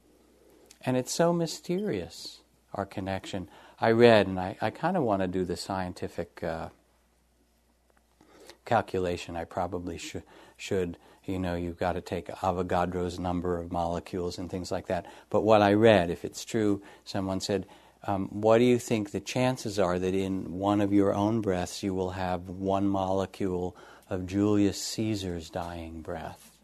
And 0.85 0.97
it's 0.97 1.13
so 1.13 1.33
mysterious, 1.33 2.41
our 2.75 2.87
connection. 2.87 3.49
I 3.81 3.93
read, 3.93 4.27
and 4.27 4.39
I, 4.39 4.57
I 4.61 4.71
kind 4.71 4.97
of 4.97 5.03
want 5.03 5.23
to 5.23 5.29
do 5.29 5.45
the 5.45 5.57
scientific 5.57 6.43
uh, 6.43 6.69
calculation. 8.65 9.37
I 9.37 9.45
probably 9.45 9.99
sh- 9.99 10.17
should. 10.57 10.97
You 11.25 11.39
know, 11.39 11.55
you've 11.55 11.79
got 11.79 11.93
to 11.93 12.01
take 12.01 12.27
Avogadro's 12.27 13.21
number 13.21 13.57
of 13.57 13.71
molecules 13.71 14.39
and 14.39 14.51
things 14.51 14.73
like 14.73 14.89
that. 14.89 15.07
But 15.31 15.43
what 15.43 15.63
I 15.63 15.75
read, 15.75 16.11
if 16.11 16.25
it's 16.25 16.45
true, 16.45 16.83
someone 17.05 17.41
said 17.41 17.67
um, 18.05 18.29
what 18.29 18.59
do 18.59 18.65
you 18.65 18.79
think 18.79 19.11
the 19.11 19.21
chances 19.21 19.79
are 19.79 19.99
that 19.99 20.15
in 20.15 20.59
one 20.59 20.81
of 20.81 20.93
your 20.93 21.15
own 21.15 21.41
breaths 21.41 21.83
you 21.83 21.95
will 21.95 22.11
have 22.11 22.49
one 22.49 22.89
molecule 22.89 23.77
of 24.11 24.27
Julius 24.27 24.83
Caesar's 24.83 25.51
dying 25.51 26.01
breath? 26.01 26.59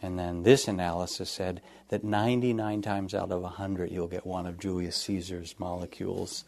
And 0.00 0.18
then 0.18 0.42
this 0.44 0.68
analysis 0.68 1.30
said 1.30 1.60
that 1.88 2.04
99 2.04 2.82
times 2.82 3.14
out 3.14 3.30
of 3.30 3.42
100 3.42 3.90
you'll 3.90 4.08
get 4.08 4.26
one 4.26 4.46
of 4.46 4.58
Julius 4.58 4.96
Caesar's 4.96 5.54
molecules 5.58 6.44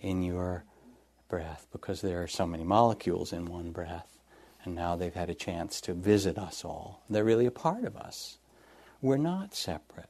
in 0.00 0.22
your 0.22 0.64
breath 1.28 1.66
because 1.72 2.00
there 2.00 2.22
are 2.22 2.28
so 2.28 2.46
many 2.46 2.64
molecules 2.64 3.32
in 3.32 3.46
one 3.46 3.70
breath. 3.70 4.18
And 4.64 4.74
now 4.74 4.96
they've 4.96 5.14
had 5.14 5.30
a 5.30 5.34
chance 5.34 5.80
to 5.82 5.94
visit 5.94 6.38
us 6.38 6.64
all. 6.64 7.02
They're 7.08 7.24
really 7.24 7.46
a 7.46 7.52
part 7.52 7.84
of 7.84 7.96
us. 7.96 8.38
We're 9.00 9.16
not 9.16 9.54
separate. 9.54 10.08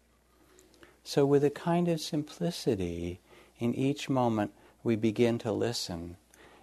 So, 1.04 1.24
with 1.24 1.42
a 1.42 1.50
kind 1.50 1.88
of 1.88 2.00
simplicity, 2.00 3.20
in 3.62 3.74
each 3.74 4.08
moment 4.08 4.52
we 4.82 4.96
begin 4.96 5.38
to 5.38 5.52
listen. 5.52 6.16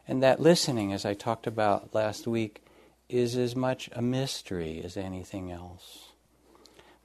And 0.07 0.21
that 0.21 0.41
listening, 0.41 0.91
as 0.91 1.05
I 1.05 1.13
talked 1.13 1.47
about 1.47 1.95
last 1.95 2.27
week, 2.27 2.63
is 3.07 3.37
as 3.37 3.55
much 3.55 3.89
a 3.93 4.01
mystery 4.01 4.81
as 4.83 4.97
anything 4.97 5.51
else. 5.51 6.09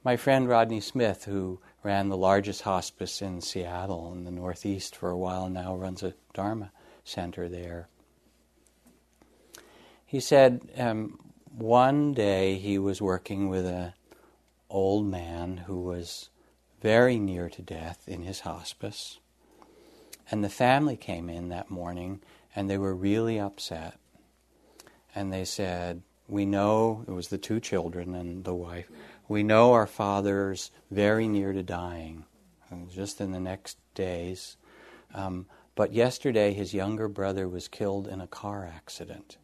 My 0.03 0.17
friend 0.17 0.47
Rodney 0.47 0.81
Smith, 0.81 1.25
who 1.25 1.59
ran 1.81 2.09
the 2.09 2.17
largest 2.17 2.61
hospice 2.61 3.21
in 3.21 3.41
Seattle 3.41 4.11
in 4.11 4.23
the 4.25 4.31
Northeast 4.31 4.95
for 4.95 5.09
a 5.09 5.17
while, 5.17 5.49
now 5.49 5.75
runs 5.75 6.03
a 6.03 6.13
Dharma 6.33 6.71
center 7.03 7.47
there. 7.47 7.87
He 10.05 10.19
said 10.19 10.69
um, 10.77 11.19
one 11.51 12.13
day 12.13 12.57
he 12.57 12.77
was 12.77 13.01
working 13.01 13.49
with 13.49 13.65
an 13.65 13.93
old 14.69 15.05
man 15.07 15.57
who 15.65 15.81
was 15.81 16.29
very 16.81 17.17
near 17.17 17.49
to 17.49 17.61
death 17.61 18.03
in 18.07 18.23
his 18.23 18.41
hospice. 18.41 19.19
And 20.31 20.43
the 20.43 20.49
family 20.49 20.97
came 20.97 21.29
in 21.29 21.49
that 21.49 21.69
morning 21.69 22.21
and 22.55 22.69
they 22.69 22.77
were 22.77 22.95
really 22.95 23.39
upset. 23.39 23.99
And 25.13 25.31
they 25.31 25.45
said, 25.45 26.01
We 26.27 26.45
know, 26.45 27.05
it 27.07 27.11
was 27.11 27.27
the 27.27 27.37
two 27.37 27.59
children 27.59 28.15
and 28.15 28.43
the 28.43 28.55
wife, 28.55 28.89
we 29.27 29.43
know 29.43 29.73
our 29.73 29.87
father's 29.87 30.71
very 30.91 31.27
near 31.27 31.51
to 31.51 31.63
dying, 31.63 32.25
just 32.91 33.19
in 33.19 33.31
the 33.31 33.39
next 33.39 33.77
days. 33.95 34.57
Um, 35.13 35.47
but 35.73 35.93
yesterday, 35.93 36.53
his 36.53 36.73
younger 36.73 37.07
brother 37.07 37.49
was 37.49 37.67
killed 37.67 38.07
in 38.07 38.21
a 38.21 38.27
car 38.27 38.65
accident. 38.65 39.37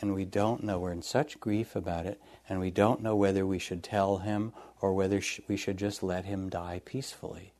And 0.00 0.14
we 0.14 0.24
don't 0.24 0.62
know, 0.62 0.78
we're 0.78 0.92
in 0.92 1.02
such 1.02 1.40
grief 1.40 1.76
about 1.76 2.06
it, 2.06 2.20
and 2.48 2.60
we 2.60 2.70
don't 2.70 3.02
know 3.02 3.16
whether 3.16 3.46
we 3.46 3.58
should 3.58 3.82
tell 3.82 4.18
him 4.18 4.52
or 4.80 4.94
whether 4.94 5.20
sh- 5.20 5.40
we 5.48 5.56
should 5.56 5.76
just 5.76 6.02
let 6.02 6.24
him 6.24 6.48
die 6.48 6.80
peacefully. 6.84 7.52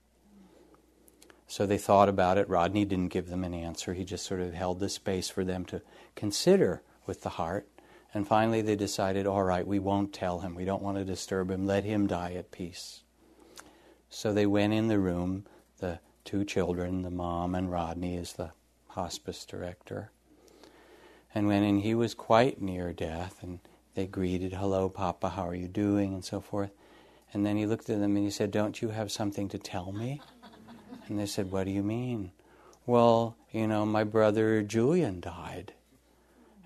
So 1.48 1.64
they 1.64 1.78
thought 1.78 2.10
about 2.10 2.36
it. 2.36 2.48
Rodney 2.48 2.84
didn't 2.84 3.08
give 3.08 3.30
them 3.30 3.42
an 3.42 3.54
answer. 3.54 3.94
He 3.94 4.04
just 4.04 4.26
sort 4.26 4.40
of 4.40 4.52
held 4.52 4.80
the 4.80 4.90
space 4.90 5.30
for 5.30 5.44
them 5.44 5.64
to 5.66 5.80
consider 6.14 6.82
with 7.06 7.22
the 7.22 7.30
heart. 7.30 7.66
And 8.12 8.28
finally, 8.28 8.60
they 8.60 8.76
decided 8.76 9.26
all 9.26 9.42
right, 9.42 9.66
we 9.66 9.78
won't 9.78 10.12
tell 10.12 10.40
him. 10.40 10.54
We 10.54 10.66
don't 10.66 10.82
want 10.82 10.98
to 10.98 11.04
disturb 11.06 11.50
him. 11.50 11.66
Let 11.66 11.84
him 11.84 12.06
die 12.06 12.34
at 12.34 12.50
peace. 12.50 13.02
So 14.10 14.32
they 14.32 14.46
went 14.46 14.74
in 14.74 14.88
the 14.88 14.98
room, 14.98 15.46
the 15.78 16.00
two 16.24 16.44
children, 16.44 17.00
the 17.00 17.10
mom, 17.10 17.54
and 17.54 17.72
Rodney 17.72 18.16
as 18.16 18.34
the 18.34 18.52
hospice 18.88 19.46
director. 19.46 20.10
And 21.34 21.46
when 21.46 21.62
and 21.62 21.80
he 21.80 21.94
was 21.94 22.12
quite 22.14 22.60
near 22.60 22.92
death, 22.92 23.42
and 23.42 23.60
they 23.94 24.06
greeted, 24.06 24.52
Hello, 24.52 24.90
Papa, 24.90 25.30
how 25.30 25.48
are 25.48 25.54
you 25.54 25.68
doing? 25.68 26.12
and 26.12 26.24
so 26.24 26.40
forth. 26.40 26.70
And 27.32 27.44
then 27.44 27.56
he 27.56 27.66
looked 27.66 27.90
at 27.90 28.00
them 28.00 28.16
and 28.16 28.24
he 28.24 28.30
said, 28.30 28.50
Don't 28.50 28.80
you 28.82 28.90
have 28.90 29.10
something 29.10 29.48
to 29.48 29.58
tell 29.58 29.92
me? 29.92 30.20
And 31.08 31.18
they 31.18 31.26
said, 31.26 31.50
What 31.50 31.64
do 31.64 31.70
you 31.70 31.82
mean? 31.82 32.32
Well, 32.86 33.36
you 33.50 33.66
know, 33.66 33.84
my 33.86 34.04
brother 34.04 34.62
Julian 34.62 35.20
died. 35.20 35.72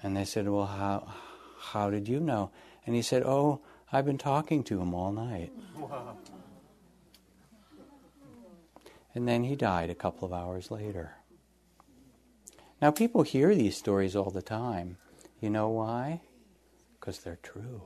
And 0.03 0.16
they 0.16 0.24
said, 0.24 0.49
Well, 0.49 0.66
how, 0.66 1.12
how 1.61 1.90
did 1.90 2.09
you 2.09 2.20
know? 2.20 2.51
And 2.86 2.95
he 2.95 3.03
said, 3.03 3.22
Oh, 3.24 3.61
I've 3.93 4.05
been 4.05 4.18
talking 4.18 4.64
to 4.64 4.80
him 4.80 4.95
all 4.95 5.12
night. 5.12 5.53
Wow. 5.76 6.16
And 9.14 9.28
then 9.28 9.45
he 9.45 9.57
died 9.57 9.90
a 9.90 9.95
couple 9.95 10.24
of 10.26 10.32
hours 10.32 10.70
later. 10.70 11.16
Now, 12.80 12.90
people 12.90 13.22
hear 13.22 13.55
these 13.55 13.76
stories 13.76 14.16
all 14.16 14.30
the 14.30 14.43
time. 14.43 14.97
You 15.40 15.51
know 15.51 15.68
why? 15.68 16.22
Because 16.99 17.20
they're 17.20 17.38
true. 17.43 17.82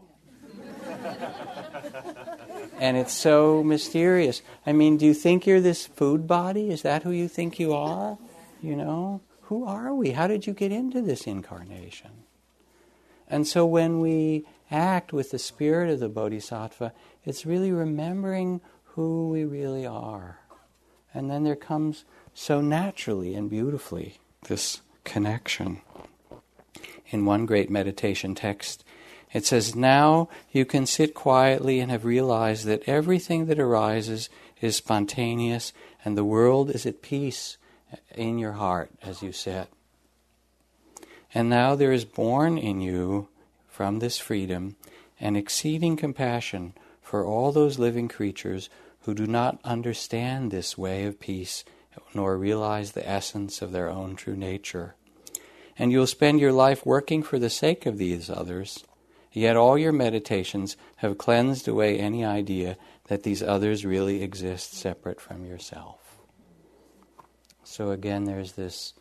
and 2.78 2.96
it's 2.96 3.14
so 3.14 3.62
mysterious. 3.62 4.42
I 4.66 4.72
mean, 4.72 4.96
do 4.96 5.06
you 5.06 5.14
think 5.14 5.46
you're 5.46 5.60
this 5.60 5.86
food 5.86 6.26
body? 6.26 6.70
Is 6.70 6.82
that 6.82 7.02
who 7.02 7.10
you 7.10 7.28
think 7.28 7.58
you 7.58 7.72
are? 7.72 8.18
You 8.62 8.76
know? 8.76 9.20
Who 9.42 9.64
are 9.64 9.94
we? 9.94 10.10
How 10.10 10.26
did 10.26 10.46
you 10.46 10.52
get 10.52 10.72
into 10.72 11.00
this 11.00 11.26
incarnation? 11.26 12.10
And 13.28 13.46
so 13.46 13.64
when 13.64 14.00
we 14.00 14.44
act 14.70 15.12
with 15.12 15.30
the 15.30 15.38
spirit 15.38 15.90
of 15.90 16.00
the 16.00 16.08
Bodhisattva, 16.08 16.92
it's 17.24 17.46
really 17.46 17.72
remembering 17.72 18.60
who 18.84 19.28
we 19.28 19.44
really 19.44 19.86
are. 19.86 20.40
And 21.14 21.30
then 21.30 21.44
there 21.44 21.56
comes 21.56 22.04
so 22.34 22.60
naturally 22.60 23.34
and 23.34 23.48
beautifully 23.48 24.18
this 24.48 24.82
connection. 25.04 25.80
In 27.08 27.24
one 27.24 27.46
great 27.46 27.70
meditation 27.70 28.34
text, 28.34 28.84
it 29.32 29.44
says, 29.44 29.74
Now 29.74 30.28
you 30.52 30.64
can 30.64 30.86
sit 30.86 31.14
quietly 31.14 31.80
and 31.80 31.90
have 31.90 32.04
realized 32.04 32.64
that 32.66 32.88
everything 32.88 33.46
that 33.46 33.58
arises 33.58 34.28
is 34.60 34.76
spontaneous 34.76 35.72
and 36.04 36.16
the 36.16 36.24
world 36.24 36.70
is 36.70 36.86
at 36.86 37.02
peace 37.02 37.56
in 38.14 38.38
your 38.38 38.52
heart 38.52 38.90
as 39.02 39.22
you 39.22 39.32
sit. 39.32 39.68
And 41.34 41.50
now 41.50 41.74
there 41.74 41.92
is 41.92 42.04
born 42.04 42.56
in 42.56 42.80
you, 42.80 43.28
from 43.68 43.98
this 43.98 44.16
freedom, 44.16 44.76
an 45.20 45.36
exceeding 45.36 45.96
compassion 45.96 46.72
for 47.02 47.24
all 47.24 47.52
those 47.52 47.78
living 47.78 48.08
creatures 48.08 48.70
who 49.02 49.14
do 49.14 49.26
not 49.26 49.60
understand 49.64 50.50
this 50.50 50.78
way 50.78 51.04
of 51.04 51.20
peace 51.20 51.64
nor 52.14 52.36
realize 52.36 52.92
the 52.92 53.08
essence 53.08 53.62
of 53.62 53.72
their 53.72 53.88
own 53.88 54.16
true 54.16 54.36
nature. 54.36 54.94
And 55.78 55.92
you'll 55.92 56.06
spend 56.06 56.40
your 56.40 56.52
life 56.52 56.86
working 56.86 57.22
for 57.22 57.38
the 57.38 57.50
sake 57.50 57.86
of 57.86 57.98
these 57.98 58.30
others, 58.30 58.84
yet 59.36 59.56
all 59.56 59.76
your 59.76 59.92
meditations 59.92 60.76
have 60.96 61.18
cleansed 61.18 61.68
away 61.68 61.98
any 61.98 62.24
idea 62.24 62.76
that 63.08 63.22
these 63.22 63.42
others 63.42 63.84
really 63.84 64.22
exist 64.22 64.72
separate 64.72 65.20
from 65.20 65.44
yourself. 65.44 66.18
So 67.62 67.90
again, 67.90 68.24
there's 68.24 68.52
this 68.52 68.94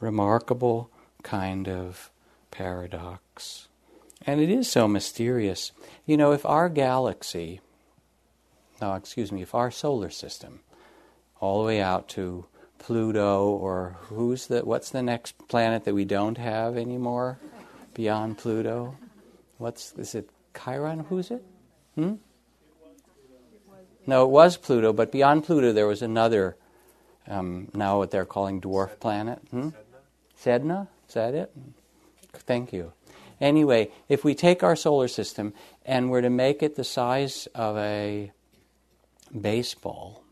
remarkable 0.00 0.90
kind 1.22 1.68
of 1.68 2.10
paradox. 2.50 3.68
And 4.26 4.40
it 4.40 4.50
is 4.50 4.70
so 4.70 4.88
mysterious. 4.88 5.72
You 6.06 6.16
know, 6.16 6.32
if 6.32 6.44
our 6.46 6.68
galaxy, 6.68 7.60
no, 8.80 8.94
excuse 8.94 9.30
me, 9.30 9.42
if 9.42 9.54
our 9.54 9.70
solar 9.70 10.10
system, 10.10 10.60
all 11.40 11.60
the 11.60 11.66
way 11.66 11.80
out 11.80 12.08
to 12.10 12.46
Pluto, 12.78 13.48
or 13.48 13.96
who's 14.02 14.46
the, 14.46 14.60
what's 14.60 14.90
the 14.90 15.02
next 15.02 15.36
planet 15.48 15.84
that 15.84 15.94
we 15.94 16.04
don't 16.04 16.38
have 16.38 16.76
anymore 16.76 17.38
beyond 17.94 18.38
Pluto? 18.38 18.96
What's, 19.60 19.92
is 19.98 20.14
it 20.14 20.30
Chiron? 20.56 21.00
Who's 21.00 21.30
it? 21.30 21.44
Hmm? 21.94 22.14
No, 24.06 24.24
it 24.24 24.30
was 24.30 24.56
Pluto, 24.56 24.94
but 24.94 25.12
beyond 25.12 25.44
Pluto 25.44 25.72
there 25.72 25.86
was 25.86 26.00
another, 26.00 26.56
um, 27.28 27.68
now 27.74 27.98
what 27.98 28.10
they're 28.10 28.24
calling 28.24 28.62
dwarf 28.62 28.98
planet. 28.98 29.38
Hmm? 29.50 29.68
Sedna? 30.42 30.88
Is 31.06 31.14
that 31.14 31.34
it? 31.34 31.52
Thank 32.32 32.72
you. 32.72 32.92
Anyway, 33.38 33.90
if 34.08 34.24
we 34.24 34.34
take 34.34 34.62
our 34.62 34.74
solar 34.74 35.08
system 35.08 35.52
and 35.84 36.10
we're 36.10 36.22
to 36.22 36.30
make 36.30 36.62
it 36.62 36.76
the 36.76 36.84
size 36.84 37.46
of 37.54 37.76
a 37.76 38.32
baseball, 39.38 40.24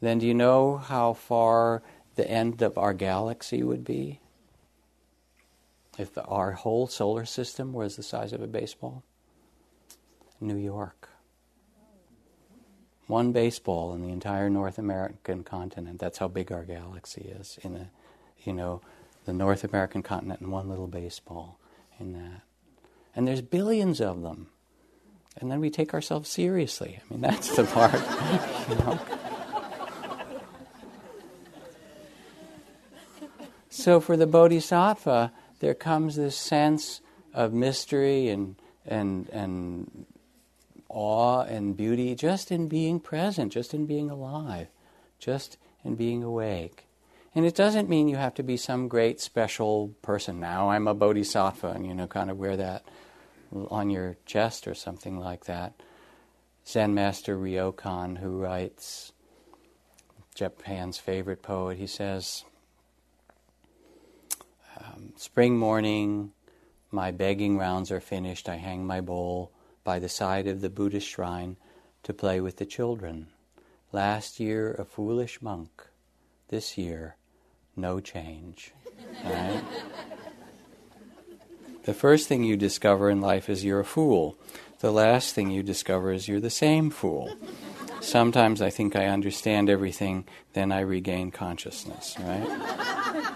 then 0.00 0.18
do 0.18 0.26
you 0.26 0.34
know 0.34 0.78
how 0.78 1.12
far 1.12 1.82
the 2.16 2.28
end 2.28 2.60
of 2.60 2.76
our 2.76 2.92
galaxy 2.92 3.62
would 3.62 3.84
be? 3.84 4.19
If 6.00 6.16
our 6.16 6.52
whole 6.52 6.86
solar 6.86 7.26
system 7.26 7.74
was 7.74 7.96
the 7.96 8.02
size 8.02 8.32
of 8.32 8.40
a 8.40 8.46
baseball? 8.46 9.02
New 10.40 10.56
York. 10.56 11.10
One 13.06 13.32
baseball 13.32 13.92
in 13.92 14.00
the 14.00 14.08
entire 14.08 14.48
North 14.48 14.78
American 14.78 15.44
continent. 15.44 15.98
That's 15.98 16.16
how 16.16 16.28
big 16.28 16.50
our 16.50 16.64
galaxy 16.64 17.30
is 17.38 17.58
in 17.60 17.76
a, 17.76 17.90
you 18.44 18.54
know, 18.54 18.80
the 19.26 19.34
North 19.34 19.62
American 19.62 20.02
continent 20.02 20.40
and 20.40 20.50
one 20.50 20.70
little 20.70 20.86
baseball 20.86 21.58
in 21.98 22.14
that. 22.14 22.40
And 23.14 23.28
there's 23.28 23.42
billions 23.42 24.00
of 24.00 24.22
them. 24.22 24.46
And 25.36 25.50
then 25.50 25.60
we 25.60 25.68
take 25.68 25.92
ourselves 25.92 26.30
seriously. 26.30 26.98
I 26.98 27.12
mean, 27.12 27.20
that's 27.20 27.54
the 27.54 27.64
part. 27.64 27.92
you 28.70 28.74
know? 28.76 28.98
So 33.68 34.00
for 34.00 34.16
the 34.16 34.26
Bodhisattva, 34.26 35.32
there 35.60 35.74
comes 35.74 36.16
this 36.16 36.36
sense 36.36 37.00
of 37.32 37.52
mystery 37.52 38.28
and, 38.28 38.56
and, 38.84 39.28
and 39.30 40.06
awe 40.88 41.42
and 41.42 41.76
beauty 41.76 42.14
just 42.14 42.50
in 42.50 42.68
being 42.68 42.98
present, 42.98 43.52
just 43.52 43.72
in 43.72 43.86
being 43.86 44.10
alive, 44.10 44.66
just 45.18 45.56
in 45.84 45.94
being 45.94 46.22
awake. 46.22 46.86
And 47.34 47.46
it 47.46 47.54
doesn't 47.54 47.88
mean 47.88 48.08
you 48.08 48.16
have 48.16 48.34
to 48.34 48.42
be 48.42 48.56
some 48.56 48.88
great 48.88 49.20
special 49.20 49.94
person. 50.02 50.40
Now 50.40 50.70
I'm 50.70 50.88
a 50.88 50.94
bodhisattva, 50.94 51.68
and 51.68 51.86
you 51.86 51.94
know, 51.94 52.08
kind 52.08 52.30
of 52.30 52.38
wear 52.38 52.56
that 52.56 52.84
on 53.70 53.88
your 53.90 54.16
chest 54.26 54.66
or 54.66 54.74
something 54.74 55.18
like 55.18 55.44
that. 55.44 55.74
Zen 56.66 56.92
master 56.94 57.36
Ryokan, 57.36 58.18
who 58.18 58.30
writes 58.30 59.12
Japan's 60.34 60.98
favorite 60.98 61.42
poet, 61.42 61.78
he 61.78 61.86
says, 61.86 62.44
Um, 64.82 65.12
spring 65.16 65.58
morning, 65.58 66.32
my 66.90 67.10
begging 67.10 67.58
rounds 67.58 67.90
are 67.90 68.00
finished. 68.00 68.48
I 68.48 68.56
hang 68.56 68.86
my 68.86 69.00
bowl 69.00 69.52
by 69.84 69.98
the 69.98 70.08
side 70.08 70.46
of 70.46 70.60
the 70.60 70.70
Buddhist 70.70 71.06
shrine 71.06 71.56
to 72.02 72.12
play 72.12 72.40
with 72.40 72.56
the 72.56 72.66
children. 72.66 73.28
Last 73.92 74.40
year, 74.40 74.72
a 74.72 74.84
foolish 74.84 75.42
monk. 75.42 75.88
This 76.48 76.78
year, 76.78 77.16
no 77.76 78.00
change. 78.00 78.72
Right? 79.24 79.62
the 81.84 81.94
first 81.94 82.28
thing 82.28 82.44
you 82.44 82.56
discover 82.56 83.10
in 83.10 83.20
life 83.20 83.48
is 83.48 83.64
you're 83.64 83.80
a 83.80 83.84
fool. 83.84 84.36
The 84.80 84.92
last 84.92 85.34
thing 85.34 85.50
you 85.50 85.62
discover 85.62 86.12
is 86.12 86.28
you're 86.28 86.40
the 86.40 86.50
same 86.50 86.90
fool. 86.90 87.36
Sometimes 88.00 88.62
I 88.62 88.70
think 88.70 88.96
I 88.96 89.06
understand 89.06 89.68
everything, 89.68 90.24
then 90.54 90.72
I 90.72 90.80
regain 90.80 91.30
consciousness, 91.30 92.16
right? 92.18 93.34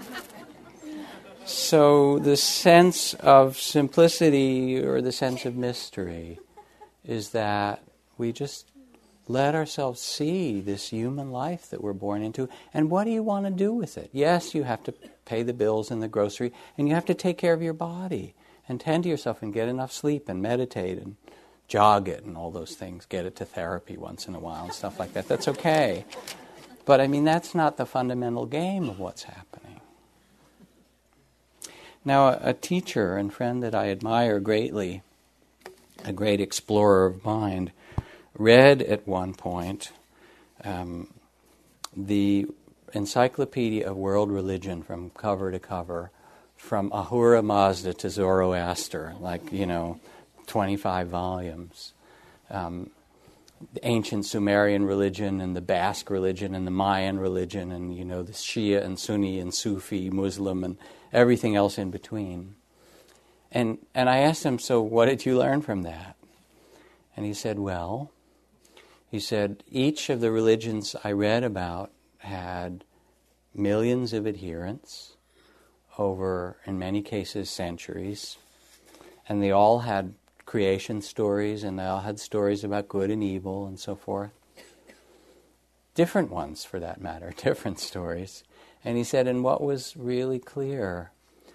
So 1.47 2.18
the 2.18 2.36
sense 2.36 3.14
of 3.14 3.59
simplicity 3.59 4.78
or 4.82 5.01
the 5.01 5.12
sense 5.12 5.45
of 5.45 5.57
mystery 5.57 6.38
is 7.05 7.30
that 7.30 7.82
we 8.16 8.32
just 8.32 8.66
let 9.26 9.55
ourselves 9.55 10.01
see 10.01 10.61
this 10.61 10.88
human 10.88 11.30
life 11.30 11.70
that 11.70 11.82
we're 11.82 11.92
born 11.92 12.22
into 12.22 12.49
and 12.72 12.90
what 12.90 13.05
do 13.05 13.11
you 13.11 13.22
want 13.22 13.47
to 13.47 13.51
do 13.51 13.72
with 13.72 13.97
it? 13.97 14.11
Yes, 14.12 14.55
you 14.55 14.64
have 14.64 14.82
to 14.84 14.95
pay 15.24 15.42
the 15.42 15.53
bills 15.53 15.90
in 15.90 16.01
the 16.01 16.09
grocery 16.09 16.53
and 16.76 16.88
you 16.88 16.95
have 16.95 17.07
to 17.07 17.14
take 17.14 17.38
care 17.38 17.53
of 17.53 17.62
your 17.62 17.72
body 17.72 18.34
and 18.68 18.80
tend 18.80 19.05
to 19.05 19.09
yourself 19.09 19.42
and 19.42 19.53
get 19.53 19.68
enough 19.68 19.92
sleep 19.92 20.28
and 20.28 20.40
meditate 20.42 20.99
and 20.99 21.16
jog 21.68 22.09
it 22.09 22.24
and 22.24 22.36
all 22.36 22.51
those 22.51 22.74
things, 22.74 23.07
get 23.07 23.24
it 23.24 23.36
to 23.36 23.45
therapy 23.45 23.97
once 23.97 24.26
in 24.26 24.34
a 24.34 24.40
while 24.40 24.64
and 24.64 24.72
stuff 24.72 24.99
like 24.99 25.12
that. 25.14 25.28
That's 25.28 25.49
okay. 25.49 26.05
But 26.84 27.01
I 27.01 27.07
mean, 27.07 27.24
that's 27.24 27.55
not 27.55 27.76
the 27.76 27.86
fundamental 27.86 28.47
game 28.47 28.88
of 28.88 28.99
what's 28.99 29.22
happening. 29.24 29.53
Now, 32.05 32.38
a, 32.40 32.52
teacher 32.52 33.16
and 33.16 33.32
friend 33.32 33.62
that 33.62 33.74
I 33.74 33.90
admire 33.90 34.38
greatly, 34.38 35.02
a 36.05 36.12
great 36.12 36.40
explorer 36.40 37.07
of 37.07 37.24
mind, 37.24 37.72
read 38.36 38.82
at 38.82 39.09
one 39.09 39.32
point 39.32 39.90
um, 40.62 41.09
the 41.96 42.46
Encyclopedia 42.92 43.88
of 43.88 43.96
World 43.96 44.30
Religion 44.30 44.82
from 44.82 45.11
cover 45.11 45.50
to 45.50 45.59
cover, 45.59 46.11
from 46.57 46.92
Ahura 46.92 47.42
Mazda 47.42 47.94
to 47.94 48.11
Zoroaster, 48.11 49.14
like, 49.18 49.50
you 49.50 49.66
know, 49.66 49.98
25 50.46 51.09
volumes. 51.09 51.94
Um, 52.50 52.90
the 53.72 53.86
ancient 53.86 54.26
Sumerian 54.26 54.84
religion 54.84 55.40
and 55.40 55.56
the 55.56 55.60
Basque 55.60 56.10
religion 56.10 56.54
and 56.54 56.66
the 56.66 56.70
Mayan 56.70 57.18
religion 57.18 57.72
and 57.72 57.96
you 57.96 58.04
know 58.04 58.22
the 58.22 58.32
Shia 58.32 58.82
and 58.82 58.98
Sunni 58.98 59.38
and 59.38 59.54
Sufi 59.54 60.10
Muslim 60.10 60.64
and 60.64 60.76
everything 61.12 61.56
else 61.56 61.78
in 61.78 61.90
between. 61.90 62.54
And 63.50 63.78
and 63.94 64.10
I 64.10 64.18
asked 64.18 64.44
him, 64.44 64.58
so 64.58 64.82
what 64.82 65.06
did 65.06 65.24
you 65.24 65.38
learn 65.38 65.62
from 65.62 65.82
that? 65.82 66.16
And 67.16 67.24
he 67.24 67.34
said, 67.34 67.58
well, 67.58 68.10
he 69.08 69.20
said 69.20 69.62
each 69.70 70.10
of 70.10 70.20
the 70.20 70.32
religions 70.32 70.96
I 71.04 71.12
read 71.12 71.44
about 71.44 71.92
had 72.18 72.84
millions 73.54 74.12
of 74.12 74.26
adherents 74.26 75.16
over, 75.96 76.56
in 76.66 76.78
many 76.78 77.02
cases, 77.02 77.48
centuries, 77.48 78.36
and 79.28 79.40
they 79.40 79.52
all 79.52 79.80
had 79.80 80.14
creation 80.47 81.01
stories, 81.01 81.64
and 81.64 81.78
they 81.78 81.84
all 81.84 82.01
had 82.01 82.20
stories 82.20 82.64
about 82.64 82.88
good 82.88 83.11
and 83.11 83.22
evil 83.22 83.66
and 83.66 83.78
so 83.78 83.95
forth. 83.95 84.32
Different 85.95 86.30
ones, 86.30 86.64
for 86.64 86.80
that 86.80 87.01
matter, 87.01 87.32
different 87.36 87.78
stories. 87.78 88.45
And 88.84 88.97
he 88.97 89.05
said, 89.05 89.26
and 89.26 89.42
what 89.42 89.62
was 89.62 89.97
really 89.97 90.38
clear 90.38 91.12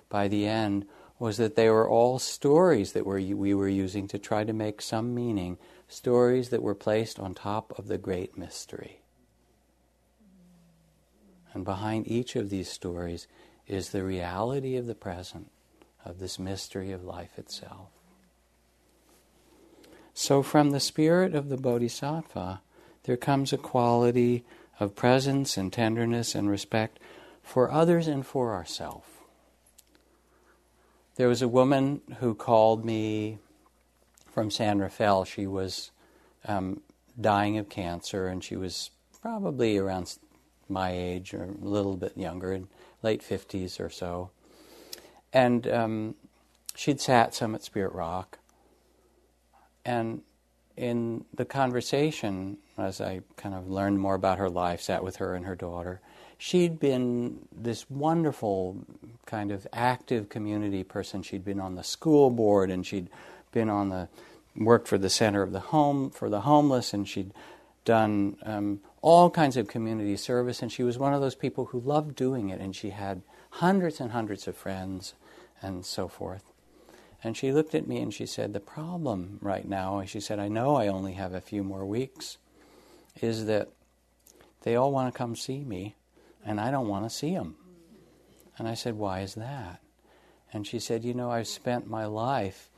by 0.10 0.28
the 0.28 0.48
end 0.48 0.86
was 1.20 1.38
that 1.38 1.56
they 1.56 1.70
were 1.70 1.88
all 1.88 2.18
stories 2.18 2.94
that 2.94 3.06
were, 3.06 3.20
we 3.20 3.54
were 3.54 3.68
using 3.68 4.08
to 4.08 4.18
try 4.18 4.44
to 4.46 4.54
make 4.54 4.82
some 4.82 5.14
meaning, 5.14 5.58
stories 5.88 6.50
that 6.50 6.64
were 6.64 6.76
placed 6.76 7.20
on 7.20 7.34
top 7.34 7.78
of 7.78 7.88
the 7.88 7.98
great 7.98 8.38
mystery. 8.38 9.02
And 11.54 11.66
behind 11.66 12.08
each 12.08 12.36
of 12.36 12.50
these 12.50 12.70
stories 12.70 13.28
is 13.68 13.90
the 13.90 14.04
reality 14.04 14.78
of 14.78 14.86
the 14.86 14.96
present, 14.96 15.52
of 16.06 16.20
this 16.20 16.40
mystery 16.40 16.92
of 16.92 17.04
life 17.04 17.38
itself. 17.38 17.90
So, 20.22 20.44
from 20.44 20.72
the 20.72 20.82
spirit 20.82 21.34
of 21.34 21.48
the 21.48 21.56
Bodhisattva, 21.56 22.60
there 23.04 23.16
comes 23.16 23.54
a 23.54 23.58
quality 23.58 24.44
of 24.78 24.94
presence 24.94 25.56
and 25.56 25.72
tenderness 25.72 26.36
and 26.36 26.50
respect 26.50 27.00
for 27.42 27.72
others 27.72 28.06
and 28.06 28.26
for 28.26 28.54
ourselves. 28.54 29.08
There 31.16 31.30
was 31.30 31.42
a 31.42 31.48
woman 31.48 32.02
who 32.20 32.36
called 32.36 32.84
me 32.84 33.38
from 34.30 34.52
San 34.52 34.80
Rafael. 34.80 35.24
She 35.24 35.48
was 35.48 35.90
um, 36.46 36.82
dying 37.20 37.58
of 37.58 37.70
cancer, 37.70 38.28
and 38.28 38.44
she 38.44 38.58
was 38.58 38.92
probably 39.22 39.78
around 39.78 40.18
my 40.68 40.92
age 40.92 41.34
or 41.34 41.46
a 41.46 41.66
little 41.66 41.96
bit 41.96 42.18
younger, 42.18 42.52
in 42.52 42.68
late 43.02 43.22
50s 43.22 43.80
or 43.80 43.90
so. 43.90 44.32
And 45.32 45.66
um, 45.70 46.16
she'd 46.76 47.00
sat 47.00 47.34
some 47.34 47.56
at 47.56 47.64
Spirit 47.64 47.94
Rock, 47.94 48.39
and 49.86 50.22
in 50.78 51.26
the 51.34 51.46
conversation, 51.46 52.58
as 52.78 53.02
I 53.02 53.22
kind 53.36 53.54
of 53.54 53.70
learned 53.70 54.00
more 54.00 54.16
about 54.16 54.38
her 54.38 54.50
life, 54.50 54.82
sat 54.82 55.04
with 55.04 55.18
her 55.18 55.36
and 55.36 55.46
her 55.46 55.56
daughter, 55.56 56.00
she'd 56.38 56.80
been 56.80 57.40
this 57.52 57.90
wonderful 57.90 58.78
kind 59.26 59.52
of 59.52 59.68
active 59.74 60.30
community 60.30 60.84
person. 60.84 61.22
She'd 61.22 61.44
been 61.44 61.60
on 61.60 61.76
the 61.76 61.84
school 61.84 62.30
board 62.30 62.72
and 62.72 62.86
she'd 62.86 63.10
been 63.52 63.70
on 63.70 63.90
the 63.90 64.08
worked 64.56 64.88
for 64.88 64.98
the 64.98 65.10
center 65.10 65.42
of 65.42 65.52
the 65.52 65.60
home 65.60 66.10
for 66.10 66.30
the 66.30 66.42
homeless 66.42 66.94
and 66.94 67.08
she'd 67.08 67.32
done 67.86 68.38
um, 68.44 68.80
all 69.02 69.30
kinds 69.30 69.58
of 69.58 69.68
community 69.68 70.16
service. 70.16 70.62
And 70.62 70.72
she 70.72 70.84
was 70.84 70.98
one 70.98 71.14
of 71.14 71.20
those 71.20 71.36
people 71.36 71.66
who 71.66 71.80
loved 71.82 72.16
doing 72.16 72.50
it. 72.50 72.62
And 72.62 72.74
she 72.74 72.92
had 72.92 73.22
hundreds 73.52 74.00
and 74.00 74.12
hundreds 74.12 74.48
of 74.48 74.56
friends 74.56 75.14
and 75.62 75.86
so 75.86 76.08
forth 76.08 76.54
and 77.24 77.36
she 77.36 77.52
looked 77.52 77.76
at 77.76 77.88
me 77.88 78.00
and 78.00 78.14
she 78.14 78.26
said, 78.26 78.54
The 78.54 78.60
problem 78.60 79.40
right 79.42 79.68
now, 79.68 80.04
she 80.06 80.20
said, 80.20 80.40
I 80.40 80.48
know 80.48 80.76
I 80.76 80.88
only 80.88 81.14
have 81.14 81.34
a 81.34 81.42
few 81.42 81.64
more 81.64 81.86
weeks, 81.86 82.38
is 83.22 83.46
that 83.48 83.70
they 84.62 84.76
all 84.76 84.92
want 84.92 85.14
to 85.14 85.18
come 85.18 85.36
see 85.36 85.64
me 85.64 85.96
and 86.46 86.60
I 86.60 86.72
don't 86.72 86.88
want 86.88 87.06
to 87.06 87.10
see 87.10 87.34
them. 87.34 87.56
And 88.58 88.68
I 88.68 88.74
said, 88.74 88.96
Why 88.96 89.22
is 89.22 89.36
that? 89.36 89.82
And 90.54 90.66
she 90.66 90.80
said, 90.80 91.04
You 91.04 91.14
know, 91.14 91.30
I've 91.30 91.48
spent 91.48 91.90
my 91.90 92.06
life 92.06 92.70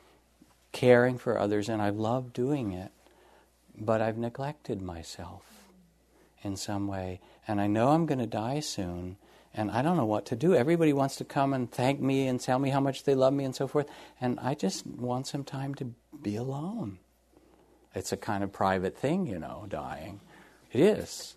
caring 0.72 1.18
for 1.18 1.38
others 1.38 1.68
and 1.68 1.80
I've 1.80 1.96
loved 1.96 2.32
doing 2.32 2.72
it, 2.72 2.90
but 3.78 4.00
I've 4.00 4.18
neglected 4.18 4.82
myself 4.82 5.44
in 6.42 6.56
some 6.56 6.88
way. 6.88 7.20
And 7.46 7.60
I 7.60 7.68
know 7.68 7.90
I'm 7.90 8.06
going 8.06 8.18
to 8.18 8.26
die 8.26 8.60
soon 8.60 9.16
and 9.54 9.70
I 9.70 9.82
don't 9.82 9.96
know 9.96 10.06
what 10.06 10.26
to 10.26 10.36
do. 10.36 10.54
Everybody 10.54 10.92
wants 10.92 11.16
to 11.16 11.24
come 11.24 11.52
and 11.52 11.70
thank 11.70 12.00
me 12.00 12.26
and 12.26 12.40
tell 12.40 12.58
me 12.58 12.70
how 12.70 12.80
much 12.80 13.04
they 13.04 13.14
love 13.14 13.32
me 13.32 13.44
and 13.44 13.54
so 13.54 13.66
forth, 13.66 13.88
and 14.20 14.38
I 14.40 14.54
just 14.54 14.86
want 14.86 15.26
some 15.26 15.44
time 15.44 15.74
to 15.76 15.92
be 16.22 16.36
alone. 16.36 16.98
It's 17.94 18.12
a 18.12 18.16
kind 18.16 18.42
of 18.42 18.52
private 18.52 18.96
thing, 18.96 19.26
you 19.26 19.38
know, 19.38 19.66
dying. 19.68 20.20
It 20.72 20.80
is. 20.80 21.36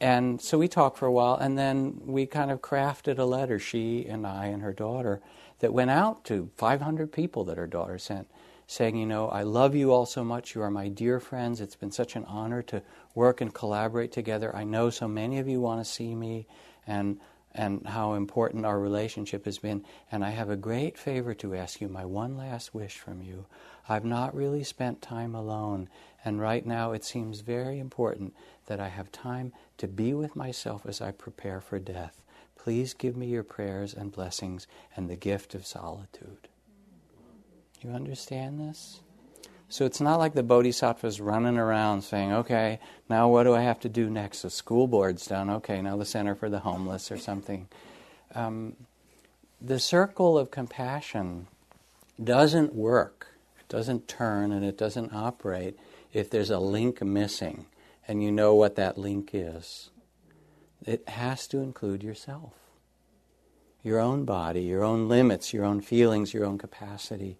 And 0.00 0.40
so 0.42 0.58
we 0.58 0.68
talked 0.68 0.98
for 0.98 1.06
a 1.06 1.12
while, 1.12 1.36
and 1.36 1.56
then 1.56 2.00
we 2.04 2.26
kind 2.26 2.50
of 2.50 2.60
crafted 2.60 3.18
a 3.18 3.24
letter, 3.24 3.58
she 3.58 4.04
and 4.06 4.26
I 4.26 4.46
and 4.46 4.62
her 4.62 4.72
daughter, 4.72 5.22
that 5.60 5.72
went 5.72 5.90
out 5.90 6.24
to 6.26 6.50
500 6.56 7.10
people 7.12 7.44
that 7.44 7.56
her 7.56 7.66
daughter 7.66 7.98
sent, 7.98 8.28
saying, 8.66 8.96
You 8.96 9.06
know, 9.06 9.28
I 9.28 9.42
love 9.42 9.74
you 9.74 9.92
all 9.92 10.04
so 10.04 10.22
much. 10.22 10.54
You 10.54 10.62
are 10.62 10.70
my 10.70 10.88
dear 10.88 11.18
friends. 11.18 11.62
It's 11.62 11.76
been 11.76 11.92
such 11.92 12.14
an 12.14 12.24
honor 12.26 12.60
to 12.64 12.82
work 13.14 13.40
and 13.40 13.54
collaborate 13.54 14.12
together. 14.12 14.54
I 14.54 14.64
know 14.64 14.90
so 14.90 15.08
many 15.08 15.38
of 15.38 15.48
you 15.48 15.60
want 15.60 15.80
to 15.80 15.90
see 15.90 16.14
me, 16.14 16.46
and 16.86 17.18
and 17.56 17.86
how 17.86 18.12
important 18.12 18.66
our 18.66 18.78
relationship 18.78 19.46
has 19.46 19.58
been. 19.58 19.84
And 20.12 20.24
I 20.24 20.30
have 20.30 20.50
a 20.50 20.56
great 20.56 20.98
favor 20.98 21.34
to 21.34 21.54
ask 21.54 21.80
you, 21.80 21.88
my 21.88 22.04
one 22.04 22.36
last 22.36 22.74
wish 22.74 22.98
from 22.98 23.22
you. 23.22 23.46
I've 23.88 24.04
not 24.04 24.34
really 24.34 24.62
spent 24.62 25.00
time 25.00 25.34
alone, 25.34 25.88
and 26.24 26.40
right 26.40 26.66
now 26.66 26.92
it 26.92 27.04
seems 27.04 27.40
very 27.40 27.78
important 27.78 28.34
that 28.66 28.80
I 28.80 28.88
have 28.88 29.10
time 29.10 29.52
to 29.78 29.88
be 29.88 30.12
with 30.12 30.36
myself 30.36 30.84
as 30.86 31.00
I 31.00 31.12
prepare 31.12 31.60
for 31.60 31.78
death. 31.78 32.22
Please 32.58 32.94
give 32.94 33.16
me 33.16 33.26
your 33.26 33.44
prayers 33.44 33.94
and 33.94 34.12
blessings 34.12 34.66
and 34.96 35.08
the 35.08 35.16
gift 35.16 35.54
of 35.54 35.66
solitude. 35.66 36.48
You 37.80 37.90
understand 37.90 38.60
this? 38.60 39.00
So 39.68 39.84
it's 39.84 40.00
not 40.00 40.18
like 40.18 40.34
the 40.34 40.42
bodhisattva's 40.44 41.20
running 41.20 41.58
around 41.58 42.02
saying, 42.02 42.32
okay, 42.32 42.78
now 43.08 43.28
what 43.28 43.44
do 43.44 43.54
I 43.54 43.62
have 43.62 43.80
to 43.80 43.88
do 43.88 44.08
next? 44.08 44.42
The 44.42 44.50
school 44.50 44.86
board's 44.86 45.26
done. 45.26 45.50
Okay, 45.50 45.82
now 45.82 45.96
the 45.96 46.04
Center 46.04 46.34
for 46.36 46.48
the 46.48 46.60
Homeless 46.60 47.10
or 47.10 47.18
something. 47.18 47.68
Um, 48.34 48.76
the 49.60 49.80
circle 49.80 50.38
of 50.38 50.50
compassion 50.50 51.48
doesn't 52.22 52.74
work, 52.74 53.28
it 53.58 53.68
doesn't 53.68 54.06
turn, 54.08 54.52
and 54.52 54.64
it 54.64 54.78
doesn't 54.78 55.12
operate 55.12 55.76
if 56.12 56.30
there's 56.30 56.50
a 56.50 56.58
link 56.60 57.02
missing 57.02 57.66
and 58.08 58.22
you 58.22 58.30
know 58.30 58.54
what 58.54 58.76
that 58.76 58.96
link 58.96 59.30
is. 59.32 59.90
It 60.84 61.08
has 61.08 61.48
to 61.48 61.58
include 61.58 62.04
yourself. 62.04 62.52
your 63.82 64.00
own 64.00 64.24
body, 64.24 64.62
your 64.62 64.82
own 64.82 65.08
limits, 65.08 65.54
your 65.54 65.64
own 65.64 65.80
feelings, 65.80 66.34
your 66.34 66.44
own 66.44 66.58
capacity, 66.58 67.38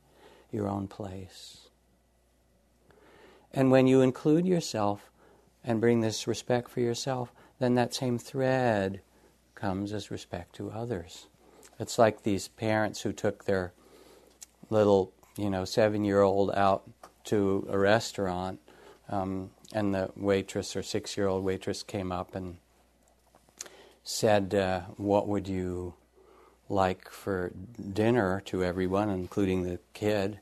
your 0.52 0.68
own 0.68 0.86
place. 0.86 1.65
And 3.56 3.70
when 3.70 3.86
you 3.86 4.02
include 4.02 4.46
yourself 4.46 5.10
and 5.64 5.80
bring 5.80 6.02
this 6.02 6.26
respect 6.26 6.68
for 6.68 6.80
yourself, 6.80 7.32
then 7.58 7.74
that 7.76 7.94
same 7.94 8.18
thread 8.18 9.00
comes 9.54 9.94
as 9.94 10.10
respect 10.10 10.54
to 10.56 10.70
others. 10.70 11.26
It's 11.80 11.98
like 11.98 12.22
these 12.22 12.48
parents 12.48 13.00
who 13.00 13.14
took 13.14 13.46
their 13.46 13.72
little, 14.68 15.10
you 15.38 15.48
know, 15.48 15.64
seven 15.64 16.04
year 16.04 16.20
old 16.20 16.50
out 16.52 16.82
to 17.24 17.66
a 17.70 17.78
restaurant, 17.78 18.60
um, 19.08 19.50
and 19.72 19.94
the 19.94 20.10
waitress 20.16 20.76
or 20.76 20.82
six 20.82 21.16
year 21.16 21.26
old 21.26 21.42
waitress 21.42 21.82
came 21.82 22.12
up 22.12 22.34
and 22.34 22.58
said, 24.04 24.54
uh, 24.54 24.80
What 24.98 25.28
would 25.28 25.48
you 25.48 25.94
like 26.68 27.08
for 27.08 27.52
dinner 27.94 28.42
to 28.46 28.62
everyone, 28.62 29.08
including 29.08 29.62
the 29.62 29.80
kid? 29.94 30.40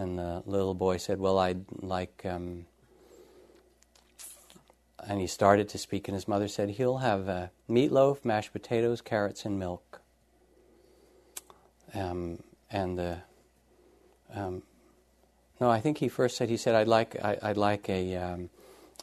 And 0.00 0.18
the 0.18 0.42
little 0.46 0.72
boy 0.72 0.96
said, 0.96 1.20
Well, 1.20 1.38
I'd 1.38 1.66
like. 1.82 2.22
Um, 2.24 2.64
and 5.06 5.20
he 5.20 5.26
started 5.26 5.68
to 5.70 5.78
speak, 5.78 6.08
and 6.08 6.14
his 6.14 6.26
mother 6.26 6.48
said, 6.48 6.70
He'll 6.70 6.98
have 6.98 7.28
uh, 7.28 7.48
meatloaf, 7.68 8.24
mashed 8.24 8.52
potatoes, 8.52 9.02
carrots, 9.02 9.44
and 9.44 9.58
milk. 9.58 10.00
Um, 11.92 12.42
and 12.70 12.98
the 12.98 13.18
um, 14.34 14.62
no, 15.60 15.70
I 15.70 15.80
think 15.80 15.98
he 15.98 16.08
first 16.08 16.38
said 16.38 16.48
he 16.48 16.56
said 16.56 16.74
I'd 16.74 16.88
like 16.88 17.22
I, 17.22 17.36
would 17.42 17.58
like 17.58 17.90
a 17.90 18.16
um, 18.16 18.48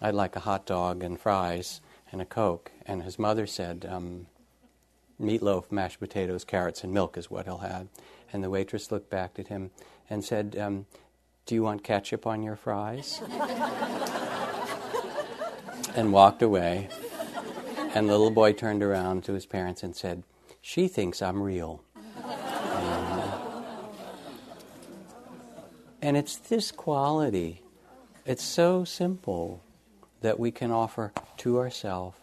I'd 0.01 0.15
like 0.15 0.35
a 0.35 0.39
hot 0.39 0.65
dog 0.65 1.03
and 1.03 1.19
fries 1.19 1.79
and 2.11 2.21
a 2.21 2.25
coke, 2.25 2.71
and 2.87 3.03
his 3.03 3.19
mother 3.19 3.45
said 3.45 3.85
um, 3.87 4.25
meatloaf, 5.21 5.71
mashed 5.71 5.99
potatoes, 5.99 6.43
carrots, 6.43 6.83
and 6.83 6.91
milk 6.91 7.17
is 7.17 7.29
what 7.29 7.45
he'll 7.45 7.59
have. 7.59 7.87
And 8.31 8.43
the 8.43 8.49
waitress 8.49 8.91
looked 8.91 9.09
back 9.09 9.39
at 9.39 9.47
him 9.47 9.71
and 10.09 10.23
said, 10.23 10.57
um, 10.59 10.85
"Do 11.45 11.55
you 11.55 11.63
want 11.63 11.83
ketchup 11.83 12.27
on 12.27 12.43
your 12.43 12.55
fries?" 12.55 13.21
and 15.95 16.11
walked 16.13 16.41
away. 16.41 16.89
And 17.93 18.09
the 18.09 18.13
little 18.13 18.31
boy 18.31 18.53
turned 18.53 18.83
around 18.83 19.23
to 19.25 19.33
his 19.33 19.45
parents 19.45 19.83
and 19.83 19.95
said, 19.95 20.23
"She 20.61 20.87
thinks 20.87 21.21
I'm 21.21 21.41
real." 21.41 21.81
And 26.01 26.15
it's 26.15 26.37
this 26.37 26.71
quality, 26.71 27.61
it's 28.25 28.43
so 28.43 28.83
simple 28.83 29.61
that 30.21 30.39
we 30.39 30.51
can 30.51 30.71
offer 30.71 31.11
to 31.37 31.57
ourselves 31.57 32.17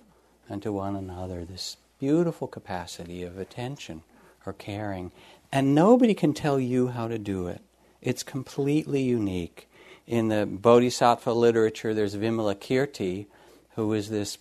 and 0.48 0.62
to 0.62 0.72
one 0.72 0.96
another 0.96 1.44
this 1.44 1.76
beautiful 1.98 2.46
capacity 2.46 3.22
of 3.22 3.38
attention 3.38 4.02
or 4.46 4.52
caring. 4.52 5.11
And 5.55 5.72
nobody 5.72 6.14
can 6.14 6.34
tell 6.34 6.59
you 6.59 6.88
how 6.88 7.07
to 7.07 7.16
do 7.16 7.46
it. 7.46 7.62
It's 8.02 8.24
completely 8.24 9.02
unique. 9.02 9.68
In 10.05 10.26
the 10.26 10.46
Bodhisattva 10.46 11.32
literature, 11.32 11.94
there's 11.94 12.16
Vimalakirti, 12.16 13.26
who 13.76 13.92
is 13.92 14.11
this 14.11 14.36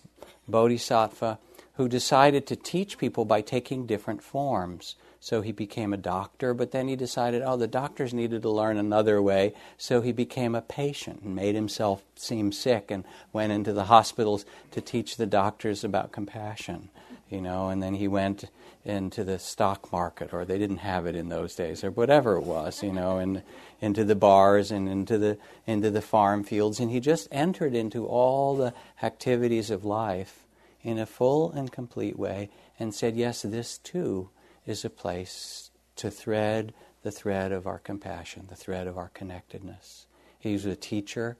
Bodhisattva 0.48 1.38
who 1.74 1.88
decided 1.88 2.48
to 2.48 2.56
teach 2.56 2.98
people 2.98 3.24
by 3.24 3.42
taking 3.42 3.86
different 3.86 4.24
forms. 4.24 4.96
So 5.20 5.40
he 5.40 5.52
became 5.52 5.92
a 5.92 5.96
doctor, 5.96 6.52
but 6.52 6.72
then 6.72 6.88
he 6.88 6.96
decided, 6.96 7.42
oh, 7.42 7.56
the 7.56 7.68
doctors 7.68 8.12
needed 8.12 8.42
to 8.42 8.50
learn 8.50 8.76
another 8.76 9.22
way. 9.22 9.54
So 9.78 10.00
he 10.00 10.10
became 10.10 10.56
a 10.56 10.62
patient 10.62 11.22
and 11.22 11.36
made 11.36 11.54
himself 11.54 12.02
seem 12.16 12.50
sick 12.50 12.90
and 12.90 13.04
went 13.32 13.52
into 13.52 13.72
the 13.72 13.84
hospitals 13.84 14.44
to 14.72 14.80
teach 14.80 15.16
the 15.16 15.26
doctors 15.26 15.84
about 15.84 16.10
compassion. 16.10 16.90
You 17.30 17.40
know, 17.40 17.68
and 17.68 17.80
then 17.80 17.94
he 17.94 18.08
went 18.08 18.46
into 18.84 19.24
the 19.24 19.38
stock 19.38 19.90
market, 19.90 20.32
or 20.32 20.44
they 20.44 20.58
didn't 20.58 20.78
have 20.78 21.06
it 21.06 21.16
in 21.16 21.28
those 21.28 21.54
days, 21.54 21.82
or 21.82 21.90
whatever 21.90 22.36
it 22.36 22.44
was, 22.44 22.82
you 22.82 22.92
know, 22.92 23.18
and 23.18 23.42
into 23.80 24.04
the 24.04 24.14
bars 24.14 24.70
and 24.70 24.88
into 24.88 25.18
the 25.18 25.38
into 25.66 25.90
the 25.90 26.02
farm 26.02 26.44
fields, 26.44 26.80
and 26.80 26.90
he 26.90 27.00
just 27.00 27.26
entered 27.32 27.74
into 27.74 28.06
all 28.06 28.56
the 28.56 28.74
activities 29.02 29.70
of 29.70 29.84
life 29.84 30.46
in 30.82 30.98
a 30.98 31.06
full 31.06 31.50
and 31.52 31.72
complete 31.72 32.18
way, 32.18 32.50
and 32.78 32.94
said, 32.94 33.16
yes, 33.16 33.42
this 33.42 33.78
too 33.78 34.28
is 34.66 34.84
a 34.84 34.90
place 34.90 35.70
to 35.96 36.10
thread 36.10 36.74
the 37.02 37.10
thread 37.10 37.52
of 37.52 37.66
our 37.66 37.78
compassion, 37.78 38.46
the 38.48 38.56
thread 38.56 38.86
of 38.86 38.98
our 38.98 39.10
connectedness. 39.14 40.06
He's 40.38 40.66
a 40.66 40.76
teacher, 40.76 41.36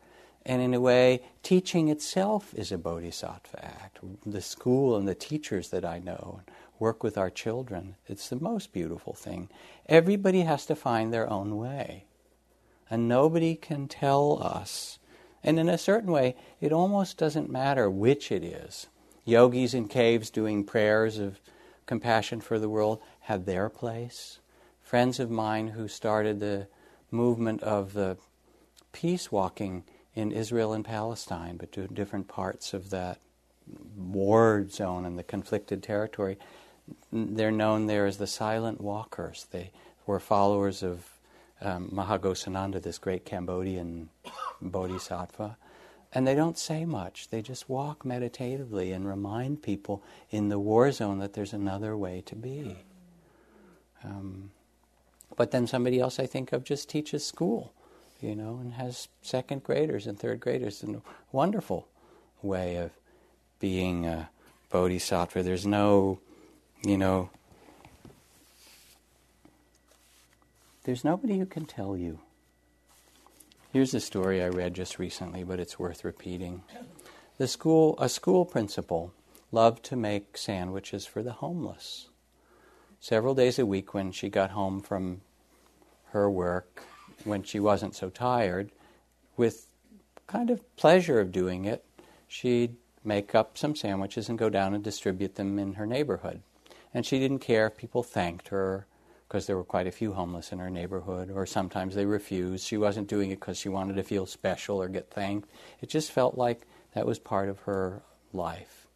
and 0.47 0.63
in 0.63 0.75
a 0.75 0.81
way, 0.81 1.23
teaching 1.43 1.89
itself 1.89 2.55
is 2.55 2.73
a 2.73 2.79
bodhisattva 2.79 3.65
act. 3.65 3.99
The 4.25 4.43
school 4.43 4.97
and 4.97 5.09
the 5.09 5.15
teachers 5.15 5.71
that 5.71 5.85
I 5.85 5.99
know 5.99 6.41
work 6.85 7.03
with 7.03 7.16
our 7.16 7.30
children, 7.30 7.97
it's 8.07 8.28
the 8.28 8.37
most 8.37 8.70
beautiful 8.70 9.14
thing. 9.14 9.49
Everybody 9.87 10.43
has 10.43 10.66
to 10.66 10.76
find 10.76 11.14
their 11.14 11.30
own 11.30 11.57
way, 11.57 12.05
and 12.91 13.09
nobody 13.09 13.55
can 13.57 13.89
tell 13.89 14.39
us. 14.43 14.99
And 15.43 15.59
in 15.59 15.66
a 15.70 15.78
certain 15.78 16.12
way, 16.12 16.37
it 16.61 16.72
almost 16.72 17.16
doesn't 17.16 17.51
matter 17.51 17.89
which 17.89 18.30
it 18.30 18.45
is. 18.45 18.89
Yogis 19.24 19.72
in 19.72 19.89
caves 19.89 20.28
doing 20.28 20.62
prayers 20.62 21.18
of 21.18 21.41
compassion 21.87 22.43
for 22.43 22.59
the 22.59 22.68
world 22.68 23.01
have 23.20 23.47
their 23.47 23.70
place. 23.70 24.41
Friends 24.82 25.18
of 25.18 25.30
mine 25.30 25.68
who 25.68 25.89
started 25.89 26.39
the 26.39 26.68
movement 27.11 27.62
of 27.62 27.95
the 27.95 28.18
peace 28.93 29.32
walking 29.32 29.85
in 30.14 30.30
Israel 30.30 30.74
and 30.74 30.85
Palestine, 30.85 31.57
but 31.57 31.72
to 31.72 31.89
different 31.89 32.28
parts 32.28 32.74
of 32.74 32.91
that 32.91 33.20
war 33.97 34.68
zone 34.68 35.07
and 35.07 35.18
the 35.18 35.22
conflicted 35.22 35.82
territory, 35.82 36.37
they're 37.12 37.51
known 37.51 37.87
there 37.87 38.07
as 38.07 38.18
the 38.18 38.26
silent 38.26 38.80
walkers. 38.80 39.47
They 39.51 39.70
were 40.07 40.20
followers 40.20 40.82
of 40.82 41.09
um, 41.61 41.89
Maha 41.93 42.18
Ghosananda, 42.18 42.82
this 42.82 42.99
great 42.99 43.24
Cambodian 43.24 44.11
bodhisattva. 44.61 45.57
And 46.12 46.26
they 46.26 46.35
don't 46.35 46.59
say 46.59 46.85
much. 46.85 47.28
They 47.28 47.43
just 47.43 47.68
walk 47.68 48.05
meditatively 48.05 48.93
and 48.93 49.09
remind 49.09 49.62
people 49.62 50.03
in 50.30 50.49
the 50.49 50.61
war 50.61 50.93
zone 50.93 51.18
that 51.18 51.32
there's 51.32 51.53
another 51.53 51.97
way 51.97 52.22
to 52.26 52.37
be. 52.37 52.76
Um, 54.05 54.51
but 55.37 55.51
then 55.51 55.66
somebody 55.66 55.99
else 55.99 56.20
I 56.20 56.26
think 56.26 56.53
of 56.53 56.62
just 56.62 56.89
teaches 56.89 57.26
school, 57.26 57.72
you 58.20 58.37
know, 58.37 58.59
and 58.61 58.74
has 58.74 59.09
second 59.22 59.64
graders 59.64 60.07
and 60.07 60.18
third 60.18 60.39
graders 60.39 60.82
in 60.82 60.97
a 60.97 61.03
wonderful 61.32 61.89
way 62.43 62.76
of 62.76 62.93
being 63.59 64.07
a 64.07 64.28
bodhisattva. 64.70 65.43
There's 65.43 65.66
no, 65.66 66.20
you 66.85 66.99
know, 66.99 67.30
there's 70.85 71.05
nobody 71.05 71.39
who 71.39 71.47
can 71.47 71.64
tell 71.64 71.97
you 71.97 72.18
Here's 73.74 73.93
a 73.93 73.99
story 73.99 74.41
I 74.41 74.51
read 74.51 74.74
just 74.74 75.01
recently, 75.01 75.43
but 75.43 75.59
it's 75.59 75.80
worth 75.80 76.05
repeating. 76.05 76.62
The 77.39 77.49
school, 77.49 77.97
a 77.99 78.09
school 78.09 78.45
principal 78.45 79.12
loved 79.51 79.85
to 79.87 79.97
make 79.97 80.39
sandwiches 80.39 81.07
for 81.07 81.24
the 81.24 81.32
homeless. 81.32 82.07
Several 83.01 83.35
days 83.35 83.59
a 83.59 83.66
week, 83.66 83.93
when 83.93 84.12
she 84.12 84.28
got 84.28 84.53
home 84.53 84.80
from 84.80 85.22
her 86.11 86.30
work, 86.30 86.85
when 87.24 87.43
she 87.43 87.59
wasn't 87.59 87.97
so 87.97 88.11
tired, 88.11 88.70
with 89.37 89.66
kind 90.28 90.51
of 90.51 90.76
pleasure 90.76 91.18
of 91.18 91.32
doing 91.32 91.64
it, 91.64 91.85
she'd 92.28 92.76
make 93.03 93.35
up 93.35 93.59
some 93.59 93.74
sandwiches 93.74 94.28
and 94.28 94.39
go 94.39 94.49
down 94.49 94.72
and 94.72 94.85
distribute 94.85 95.35
them 95.35 95.59
in 95.59 95.72
her 95.72 95.85
neighborhood. 95.85 96.43
And 96.95 97.05
she 97.05 97.19
didn't 97.19 97.41
care 97.41 97.67
if 97.67 97.77
people 97.77 98.05
thanked 98.05 98.49
her 98.49 98.87
because 99.27 99.47
there 99.47 99.57
were 99.57 99.65
quite 99.65 99.89
a 99.89 99.93
few 99.93 100.13
homeless 100.13 100.53
in 100.53 100.61
her 100.61 100.71
neighborhood, 100.71 101.29
or 101.29 101.45
sometimes 101.45 101.97
they 101.97 102.07
refused. 102.07 102.65
She 102.65 102.77
wasn't 102.77 103.09
doing 103.09 103.33
it 103.33 103.41
because 103.41 103.59
she 103.59 103.69
wanted 103.69 103.97
to 103.97 104.05
feel 104.05 104.27
special 104.27 104.81
or 104.81 104.89
get 104.89 105.11
thanked. 105.11 105.51
It 105.81 105.89
just 105.89 106.13
felt 106.13 106.39
like 106.39 106.67
that 106.95 107.05
was 107.05 107.19
part 107.19 107.49
of 107.49 107.59
her 107.61 108.03
life. 108.33 108.87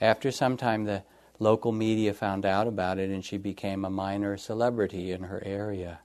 After 0.00 0.30
some 0.30 0.56
time, 0.56 0.84
the 0.84 1.02
local 1.40 1.72
media 1.72 2.14
found 2.14 2.46
out 2.46 2.68
about 2.68 2.98
it, 2.98 3.10
and 3.10 3.24
she 3.24 3.38
became 3.38 3.84
a 3.84 3.90
minor 3.90 4.36
celebrity 4.36 5.10
in 5.10 5.24
her 5.24 5.42
area. 5.44 5.98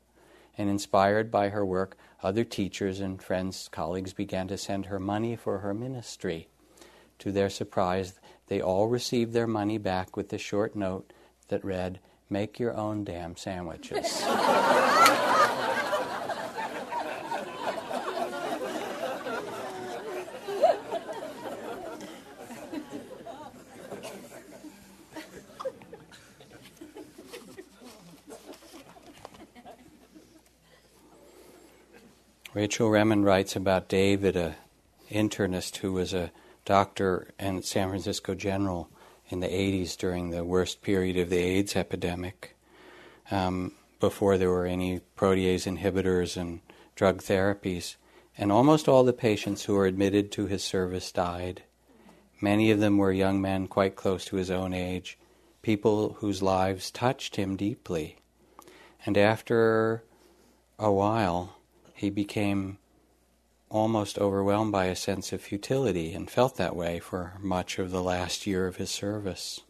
And 0.57 0.69
inspired 0.69 1.29
by 1.29 1.49
her 1.49 1.63
work, 1.63 1.97
other 2.23 2.43
teachers 2.43 2.99
and 2.99 3.21
friends, 3.21 3.69
colleagues 3.71 4.13
began 4.13 4.47
to 4.47 4.57
send 4.57 4.87
her 4.87 4.99
money 4.99 5.35
for 5.35 5.59
her 5.59 5.75
ministry. 5.75 6.47
To 7.19 7.31
their 7.31 7.49
surprise, 7.49 8.19
they 8.47 8.59
all 8.59 8.87
received 8.87 9.33
their 9.33 9.45
money 9.45 9.77
back 9.77 10.17
with 10.17 10.33
a 10.33 10.39
short 10.39 10.75
note 10.75 11.13
that 11.47 11.63
read, 11.63 11.99
Make 12.29 12.59
your 12.59 12.75
own 12.75 13.03
damn 13.03 13.37
sandwiches. 13.37 14.23
Rachel 32.57 32.89
Remen 32.89 33.23
writes 33.23 33.55
about 33.55 33.87
David, 33.87 34.35
a 34.35 34.55
internist 35.11 35.77
who 35.77 35.93
was 35.93 36.11
a 36.11 36.31
doctor 36.65 37.27
and 37.37 37.63
San 37.63 37.89
Francisco 37.89 38.33
General 38.33 38.89
in 39.29 39.39
the 39.39 39.47
80s 39.47 39.97
during 39.97 40.29
the 40.29 40.43
worst 40.43 40.81
period 40.81 41.17
of 41.17 41.29
the 41.29 41.37
AIDS 41.37 41.75
epidemic. 41.75 42.55
um, 43.31 43.73
before 43.99 44.37
there 44.37 44.49
were 44.49 44.65
any 44.65 45.01
protease 45.17 45.65
inhibitors 45.65 46.37
and 46.37 46.61
drug 46.95 47.21
therapies. 47.21 47.95
And 48.37 48.51
almost 48.51 48.87
all 48.87 49.03
the 49.03 49.13
patients 49.13 49.63
who 49.63 49.73
were 49.73 49.87
admitted 49.87 50.31
to 50.33 50.45
his 50.45 50.63
service 50.63 51.11
died. 51.11 51.63
Many 52.39 52.69
of 52.69 52.79
them 52.79 52.97
were 52.97 53.11
young 53.11 53.41
men 53.41 53.67
quite 53.67 53.95
close 53.95 54.25
to 54.25 54.35
his 54.35 54.51
own 54.51 54.73
age, 54.73 55.17
people 55.63 56.13
whose 56.19 56.43
lives 56.43 56.91
touched 56.91 57.35
him 57.35 57.55
deeply. 57.55 58.17
And 59.05 59.17
after 59.17 60.03
a 60.77 60.91
while, 60.91 61.55
he 61.95 62.11
became 62.11 62.77
almost 63.69 64.17
overwhelmed 64.17 64.71
by 64.71 64.85
a 64.85 64.95
sense 64.95 65.33
of 65.33 65.41
futility 65.41 66.13
and 66.13 66.29
felt 66.29 66.55
that 66.55 66.75
way 66.75 66.99
for 66.99 67.33
much 67.39 67.79
of 67.79 67.91
the 67.91 68.01
last 68.01 68.47
year 68.47 68.67
of 68.67 68.77
his 68.77 68.89
service. 68.89 69.61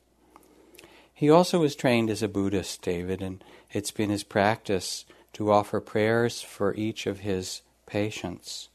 He 1.13 1.29
also 1.29 1.59
was 1.59 1.75
trained 1.75 2.09
as 2.09 2.21
a 2.21 2.27
Buddhist, 2.27 2.81
David, 2.83 3.21
and 3.21 3.43
it's 3.71 3.91
been 3.91 4.11
his 4.11 4.23
practice 4.23 5.05
to 5.33 5.51
offer 5.51 5.81
prayers 5.81 6.41
for 6.41 6.75
each 6.75 7.07
of 7.07 7.19
his 7.19 7.61
patients. 7.87 8.69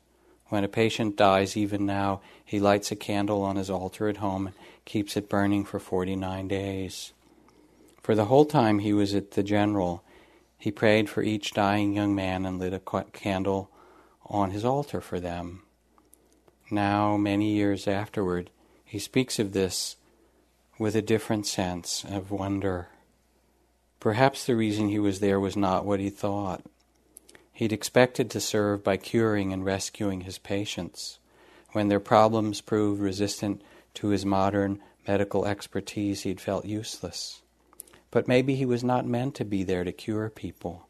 When 0.49 0.65
a 0.65 0.69
patient 0.69 1.17
dies, 1.17 1.57
even 1.57 1.87
now, 1.87 2.21
he 2.45 2.61
lights 2.61 2.91
a 2.91 2.97
candle 2.97 3.43
on 3.43 3.57
his 3.57 3.71
altar 3.71 4.09
at 4.09 4.19
home 4.19 4.49
and 4.49 4.57
keeps 4.85 5.17
it 5.17 5.29
burning 5.29 5.65
for 5.65 5.79
49 5.79 6.49
days. 6.49 7.13
For 8.03 8.15
the 8.15 8.27
whole 8.27 8.45
time 8.45 8.81
he 8.81 8.93
was 8.93 9.15
at 9.15 9.31
the 9.31 9.43
general, 9.43 10.03
he 10.59 10.71
prayed 10.71 11.09
for 11.09 11.23
each 11.23 11.55
dying 11.55 11.95
young 11.95 12.15
man 12.15 12.45
and 12.45 12.59
lit 12.59 12.75
a 12.75 13.05
candle 13.13 13.71
on 14.33 14.51
his 14.51 14.65
altar 14.65 15.01
for 15.01 15.21
them. 15.21 15.63
Now, 16.71 17.19
many 17.19 17.53
years 17.53 17.87
afterward, 17.87 18.51
he 18.83 18.99
speaks 18.99 19.39
of 19.39 19.53
this 19.53 19.97
with 20.79 20.97
a 20.97 21.03
different 21.03 21.47
sense 21.47 22.03
of 22.09 22.31
wonder. 22.31 22.89
Perhaps 24.01 24.47
the 24.47 24.57
reason 24.57 24.89
he 24.89 24.99
was 24.99 25.21
there 25.21 25.39
was 25.39 25.55
not 25.55 25.85
what 25.85 26.01
he 26.01 26.09
thought. 26.11 26.63
He'd 27.53 27.73
expected 27.73 28.31
to 28.31 28.41
serve 28.41 28.83
by 28.83 28.97
curing 28.97 29.53
and 29.53 29.65
rescuing 29.65 30.23
his 30.23 30.39
patients. 30.39 31.19
When 31.73 31.89
their 31.89 32.01
problems 32.01 32.63
proved 32.63 33.01
resistant 33.01 33.63
to 33.95 34.09
his 34.09 34.25
modern 34.25 34.81
medical 35.07 35.45
expertise, 35.45 36.23
he'd 36.23 36.41
felt 36.41 36.65
useless. 36.65 37.43
But 38.11 38.27
maybe 38.27 38.55
he 38.55 38.65
was 38.65 38.83
not 38.83 39.07
meant 39.07 39.35
to 39.37 39.45
be 39.45 39.63
there 39.63 39.85
to 39.85 39.93
cure 39.93 40.31
people. 40.31 40.89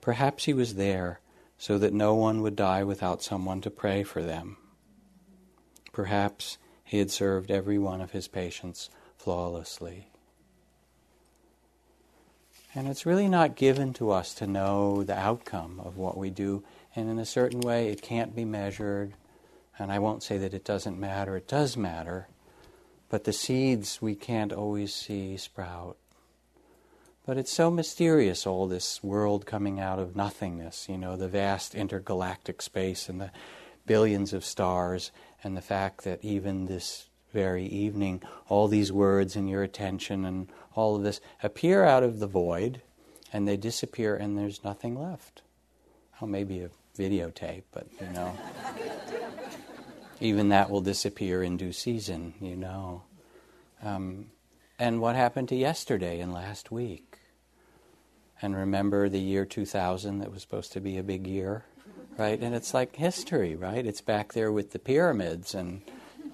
Perhaps 0.00 0.44
he 0.44 0.54
was 0.54 0.74
there 0.74 1.20
so 1.62 1.78
that 1.78 1.92
no 1.92 2.12
one 2.12 2.42
would 2.42 2.56
die 2.56 2.82
without 2.82 3.22
someone 3.22 3.60
to 3.60 3.70
pray 3.70 4.02
for 4.02 4.20
them. 4.20 4.56
Perhaps 5.92 6.58
he 6.82 6.98
had 6.98 7.08
served 7.08 7.52
every 7.52 7.78
one 7.78 8.00
of 8.00 8.10
his 8.10 8.26
patients 8.26 8.90
flawlessly. 9.16 10.08
And 12.74 12.88
it's 12.88 13.06
really 13.06 13.28
not 13.28 13.54
given 13.54 13.92
to 13.92 14.10
us 14.10 14.34
to 14.34 14.46
know 14.48 15.04
the 15.04 15.16
outcome 15.16 15.80
of 15.84 15.96
what 15.96 16.18
we 16.18 16.30
do. 16.30 16.64
And 16.96 17.08
in 17.08 17.20
a 17.20 17.24
certain 17.24 17.60
way, 17.60 17.90
it 17.90 18.02
can't 18.02 18.34
be 18.34 18.44
measured. 18.44 19.14
And 19.78 19.92
I 19.92 20.00
won't 20.00 20.24
say 20.24 20.38
that 20.38 20.54
it 20.54 20.64
doesn't 20.64 20.98
matter, 20.98 21.36
it 21.36 21.46
does 21.46 21.76
matter. 21.76 22.26
But 23.08 23.22
the 23.22 23.32
seeds 23.32 24.02
we 24.02 24.16
can't 24.16 24.52
always 24.52 24.92
see 24.92 25.36
sprout. 25.36 25.96
But 27.24 27.38
it's 27.38 27.52
so 27.52 27.70
mysterious, 27.70 28.46
all 28.46 28.66
this 28.66 29.02
world 29.02 29.46
coming 29.46 29.78
out 29.78 30.00
of 30.00 30.16
nothingness, 30.16 30.88
you 30.88 30.98
know, 30.98 31.16
the 31.16 31.28
vast 31.28 31.74
intergalactic 31.74 32.60
space 32.60 33.08
and 33.08 33.20
the 33.20 33.30
billions 33.86 34.32
of 34.32 34.44
stars, 34.44 35.12
and 35.44 35.56
the 35.56 35.62
fact 35.62 36.02
that 36.02 36.24
even 36.24 36.66
this 36.66 37.08
very 37.32 37.66
evening, 37.66 38.22
all 38.48 38.68
these 38.68 38.92
words 38.92 39.36
and 39.36 39.48
your 39.48 39.62
attention 39.62 40.24
and 40.24 40.48
all 40.74 40.96
of 40.96 41.02
this 41.02 41.20
appear 41.42 41.84
out 41.84 42.02
of 42.02 42.18
the 42.18 42.26
void 42.26 42.82
and 43.32 43.48
they 43.48 43.56
disappear 43.56 44.14
and 44.14 44.36
there's 44.36 44.62
nothing 44.62 45.00
left. 45.00 45.42
Well, 46.20 46.28
maybe 46.28 46.60
a 46.60 46.70
videotape, 46.98 47.62
but 47.72 47.86
you 48.00 48.08
know. 48.08 48.36
even 50.20 50.50
that 50.50 50.70
will 50.70 50.82
disappear 50.82 51.42
in 51.42 51.56
due 51.56 51.72
season, 51.72 52.34
you 52.40 52.56
know. 52.56 53.02
Um, 53.82 54.26
and 54.78 55.00
what 55.00 55.16
happened 55.16 55.48
to 55.48 55.56
yesterday 55.56 56.20
and 56.20 56.32
last 56.32 56.70
week? 56.70 57.11
And 58.42 58.56
remember 58.56 59.08
the 59.08 59.20
year 59.20 59.44
2000 59.44 60.18
that 60.18 60.32
was 60.32 60.42
supposed 60.42 60.72
to 60.72 60.80
be 60.80 60.98
a 60.98 61.02
big 61.04 61.28
year, 61.28 61.64
right? 62.18 62.40
And 62.40 62.54
it's 62.54 62.74
like 62.74 62.96
history, 62.96 63.54
right? 63.54 63.86
It's 63.86 64.00
back 64.00 64.32
there 64.32 64.50
with 64.50 64.72
the 64.72 64.80
pyramids 64.80 65.54
and 65.54 65.82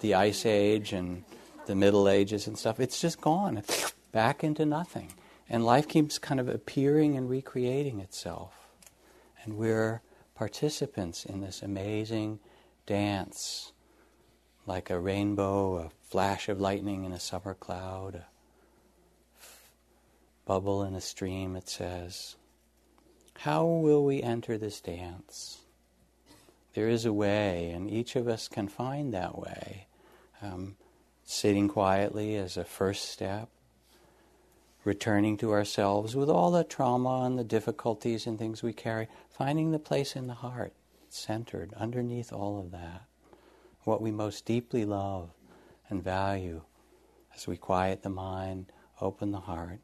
the 0.01 0.15
Ice 0.15 0.47
Age 0.47 0.95
and 0.95 1.25
the 1.67 1.75
Middle 1.75 2.09
Ages 2.09 2.47
and 2.47 2.59
stuff. 2.59 2.81
It's 2.81 2.99
just 2.99 3.21
gone. 3.21 3.59
It's 3.59 3.93
back 4.11 4.43
into 4.43 4.65
nothing. 4.65 5.13
And 5.51 5.67
life 5.67 5.87
keeps 5.87 6.19
kind 6.19 6.41
of 6.41 6.49
appearing 6.49 7.15
and 7.15 7.29
recreating 7.29 8.01
itself. 8.01 8.55
And 9.45 9.59
we're 9.59 10.01
participants 10.35 11.27
in 11.27 11.43
this 11.43 11.63
amazing 11.63 12.39
dance, 12.87 13.73
like 14.67 14.89
a 14.89 14.99
rainbow, 14.99 15.77
a 15.77 15.91
flash 16.09 16.49
of 16.49 16.59
lightning 16.61 17.05
in 17.05 17.13
a 17.13 17.21
summer 17.21 17.55
cloud, 17.55 18.25
bubble 20.49 20.83
in 20.83 20.95
a 20.95 21.01
stream, 21.01 21.55
it 21.57 21.69
says. 21.69 22.37
How 23.41 23.67
will 23.67 24.03
we 24.03 24.23
enter 24.23 24.57
this 24.57 24.81
dance? 24.81 25.59
There 26.73 26.89
is 26.89 27.05
a 27.05 27.13
way, 27.13 27.69
and 27.69 27.91
each 27.91 28.17
of 28.17 28.27
us 28.27 28.49
can 28.49 28.67
find 28.67 29.13
that 29.13 29.39
way. 29.39 29.89
Um, 30.41 30.77
sitting 31.23 31.69
quietly 31.69 32.35
as 32.37 32.57
a 32.57 32.65
first 32.65 33.11
step, 33.11 33.51
returning 34.85 35.37
to 35.37 35.53
ourselves 35.53 36.17
with 36.17 36.31
all 36.31 36.51
the 36.51 36.65
trauma 36.65 37.25
and 37.27 37.39
the 37.39 37.45
difficulties 37.45 38.27
and 38.27 38.39
things 38.39 38.63
we 38.63 38.73
carry, 38.73 39.07
finding 39.29 39.71
the 39.71 39.79
place 39.79 40.17
in 40.17 40.29
the 40.29 40.35
heart, 40.35 40.73
centered 41.11 41.75
underneath 41.77 42.33
all 42.33 42.59
of 42.59 42.71
that, 42.71 43.03
what 43.85 44.01
we 44.01 44.11
most 44.11 44.47
deeply 44.47 44.87
love 44.87 45.29
and 45.91 46.03
value 46.03 46.63
as 47.37 47.47
we 47.47 47.59
quiet 47.59 48.03
the 48.03 48.09
mind, 48.09 48.73
open 49.03 49.31
the 49.31 49.41
heart. 49.41 49.81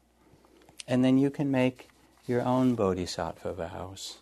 And 0.87 1.03
then 1.03 1.17
you 1.17 1.29
can 1.29 1.51
make 1.51 1.89
your 2.27 2.41
own 2.41 2.75
bodhisattva 2.75 3.53
vows. 3.53 4.17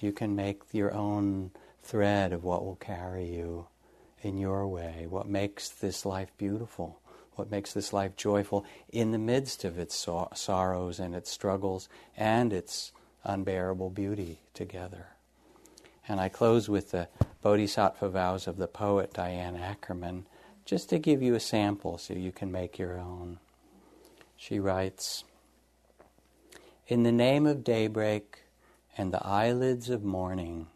You 0.00 0.12
can 0.12 0.36
make 0.36 0.62
your 0.72 0.92
own 0.92 1.50
thread 1.82 2.32
of 2.32 2.44
what 2.44 2.64
will 2.64 2.76
carry 2.76 3.26
you 3.26 3.66
in 4.22 4.38
your 4.38 4.66
way, 4.66 5.06
what 5.08 5.28
makes 5.28 5.68
this 5.68 6.04
life 6.04 6.30
beautiful 6.36 6.98
what 7.38 7.50
makes 7.52 7.72
this 7.72 7.92
life 7.92 8.16
joyful 8.16 8.66
in 8.90 9.12
the 9.12 9.18
midst 9.18 9.64
of 9.64 9.78
its 9.78 9.94
so- 9.94 10.28
sorrows 10.34 10.98
and 10.98 11.14
its 11.14 11.30
struggles 11.30 11.88
and 12.16 12.52
its 12.52 12.90
unbearable 13.24 13.90
beauty 13.90 14.38
together. 14.54 15.06
And 16.08 16.20
I 16.20 16.28
close 16.28 16.68
with 16.68 16.90
the 16.90 17.08
Bodhisattva 17.42 18.08
vows 18.08 18.48
of 18.48 18.56
the 18.56 18.66
poet 18.66 19.12
Diane 19.12 19.56
Ackerman, 19.56 20.26
just 20.64 20.90
to 20.90 20.98
give 20.98 21.22
you 21.22 21.36
a 21.36 21.40
sample 21.40 21.96
so 21.96 22.12
you 22.12 22.32
can 22.32 22.50
make 22.50 22.78
your 22.78 22.98
own. 22.98 23.38
She 24.36 24.58
writes 24.58 25.22
In 26.88 27.02
the 27.02 27.12
name 27.12 27.44
of 27.46 27.64
daybreak 27.64 28.44
and 28.96 29.12
the 29.12 29.22
eyelids 29.22 29.90
of 29.90 30.02
morning 30.02 30.68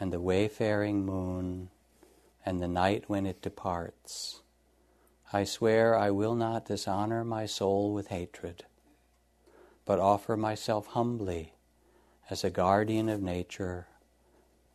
and 0.00 0.10
the 0.10 0.18
wayfaring 0.18 1.04
moon 1.04 1.68
and 2.46 2.58
the 2.58 2.66
night 2.66 3.04
when 3.08 3.26
it 3.26 3.42
departs, 3.42 4.40
I 5.34 5.44
swear 5.44 5.94
I 5.94 6.10
will 6.10 6.34
not 6.34 6.64
dishonor 6.64 7.22
my 7.22 7.44
soul 7.44 7.92
with 7.92 8.06
hatred, 8.06 8.64
but 9.84 10.00
offer 10.00 10.38
myself 10.38 10.86
humbly 10.86 11.52
as 12.30 12.42
a 12.42 12.48
guardian 12.48 13.10
of 13.10 13.20
nature, 13.20 13.88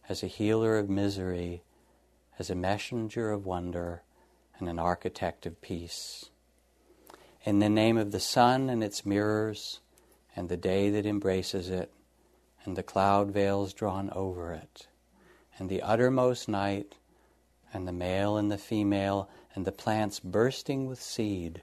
as 0.08 0.22
a 0.22 0.28
healer 0.28 0.78
of 0.78 0.92
misery, 0.92 1.64
as 2.38 2.52
a 2.52 2.56
messenger 2.56 3.32
of 3.32 3.48
wonder, 3.48 4.04
and 4.60 4.70
an 4.70 4.78
architect 4.78 5.48
of 5.48 5.60
peace. 5.60 6.30
In 7.46 7.58
the 7.58 7.68
name 7.68 7.98
of 7.98 8.12
the 8.12 8.20
sun 8.20 8.70
and 8.70 8.84
its 8.84 9.04
mirrors, 9.04 9.80
and 10.36 10.50
the 10.50 10.58
day 10.58 10.90
that 10.90 11.06
embraces 11.06 11.70
it, 11.70 11.92
and 12.64 12.76
the 12.76 12.84
cloud 12.84 13.32
veils 13.32 13.74
drawn 13.74 14.10
over 14.12 14.54
it, 14.54 14.88
and 15.58 15.70
the 15.70 15.82
uttermost 15.82 16.48
night, 16.48 16.96
and 17.74 17.88
the 17.88 17.94
male 17.94 18.38
and 18.38 18.52
the 18.52 18.58
female, 18.58 19.30
and 19.56 19.66
the 19.66 19.72
plants 19.72 20.20
bursting 20.20 20.86
with 20.88 21.02
seed, 21.02 21.62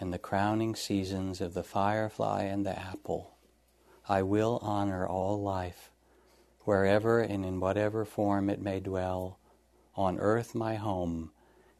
and 0.00 0.12
the 0.12 0.18
crowning 0.18 0.74
seasons 0.74 1.40
of 1.40 1.54
the 1.54 1.62
firefly 1.62 2.42
and 2.42 2.66
the 2.66 2.78
apple. 2.78 3.36
I 4.08 4.22
will 4.22 4.58
honor 4.62 5.06
all 5.06 5.40
life, 5.40 5.90
wherever 6.60 7.20
and 7.20 7.44
in 7.44 7.60
whatever 7.60 8.04
form 8.04 8.50
it 8.50 8.60
may 8.60 8.80
dwell, 8.80 9.38
on 9.94 10.18
earth 10.18 10.54
my 10.54 10.74
home, 10.74 11.30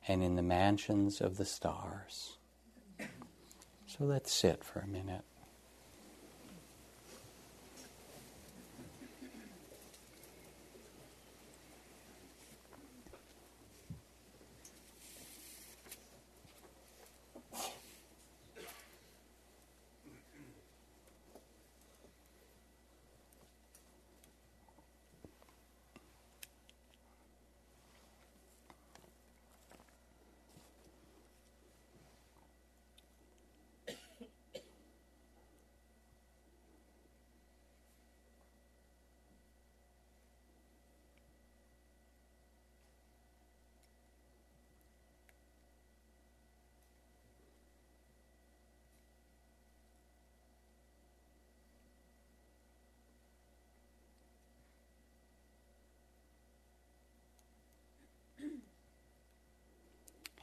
and 0.06 0.22
in 0.22 0.36
the 0.36 0.42
mansions 0.42 1.20
of 1.20 1.36
the 1.36 1.44
stars. 1.44 2.38
So 3.86 4.04
let's 4.04 4.32
sit 4.32 4.64
for 4.64 4.80
a 4.80 4.86
minute. 4.86 5.24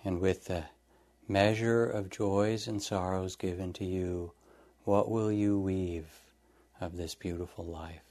And 0.10 0.22
with 0.22 0.46
the 0.46 0.64
measure 1.28 1.86
of 1.86 2.10
joys 2.10 2.68
and 2.68 2.82
sorrows 2.82 3.36
given 3.36 3.74
to 3.74 3.86
you, 3.86 4.32
what 4.84 5.08
will 5.08 5.32
you 5.32 5.60
weave 5.60 6.10
of 6.82 6.98
this 6.98 7.14
beautiful 7.14 7.64
life? 7.64 8.02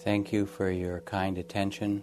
Thank 0.00 0.34
you 0.34 0.44
for 0.44 0.70
your 0.70 1.00
kind 1.00 1.38
attention. 1.38 2.02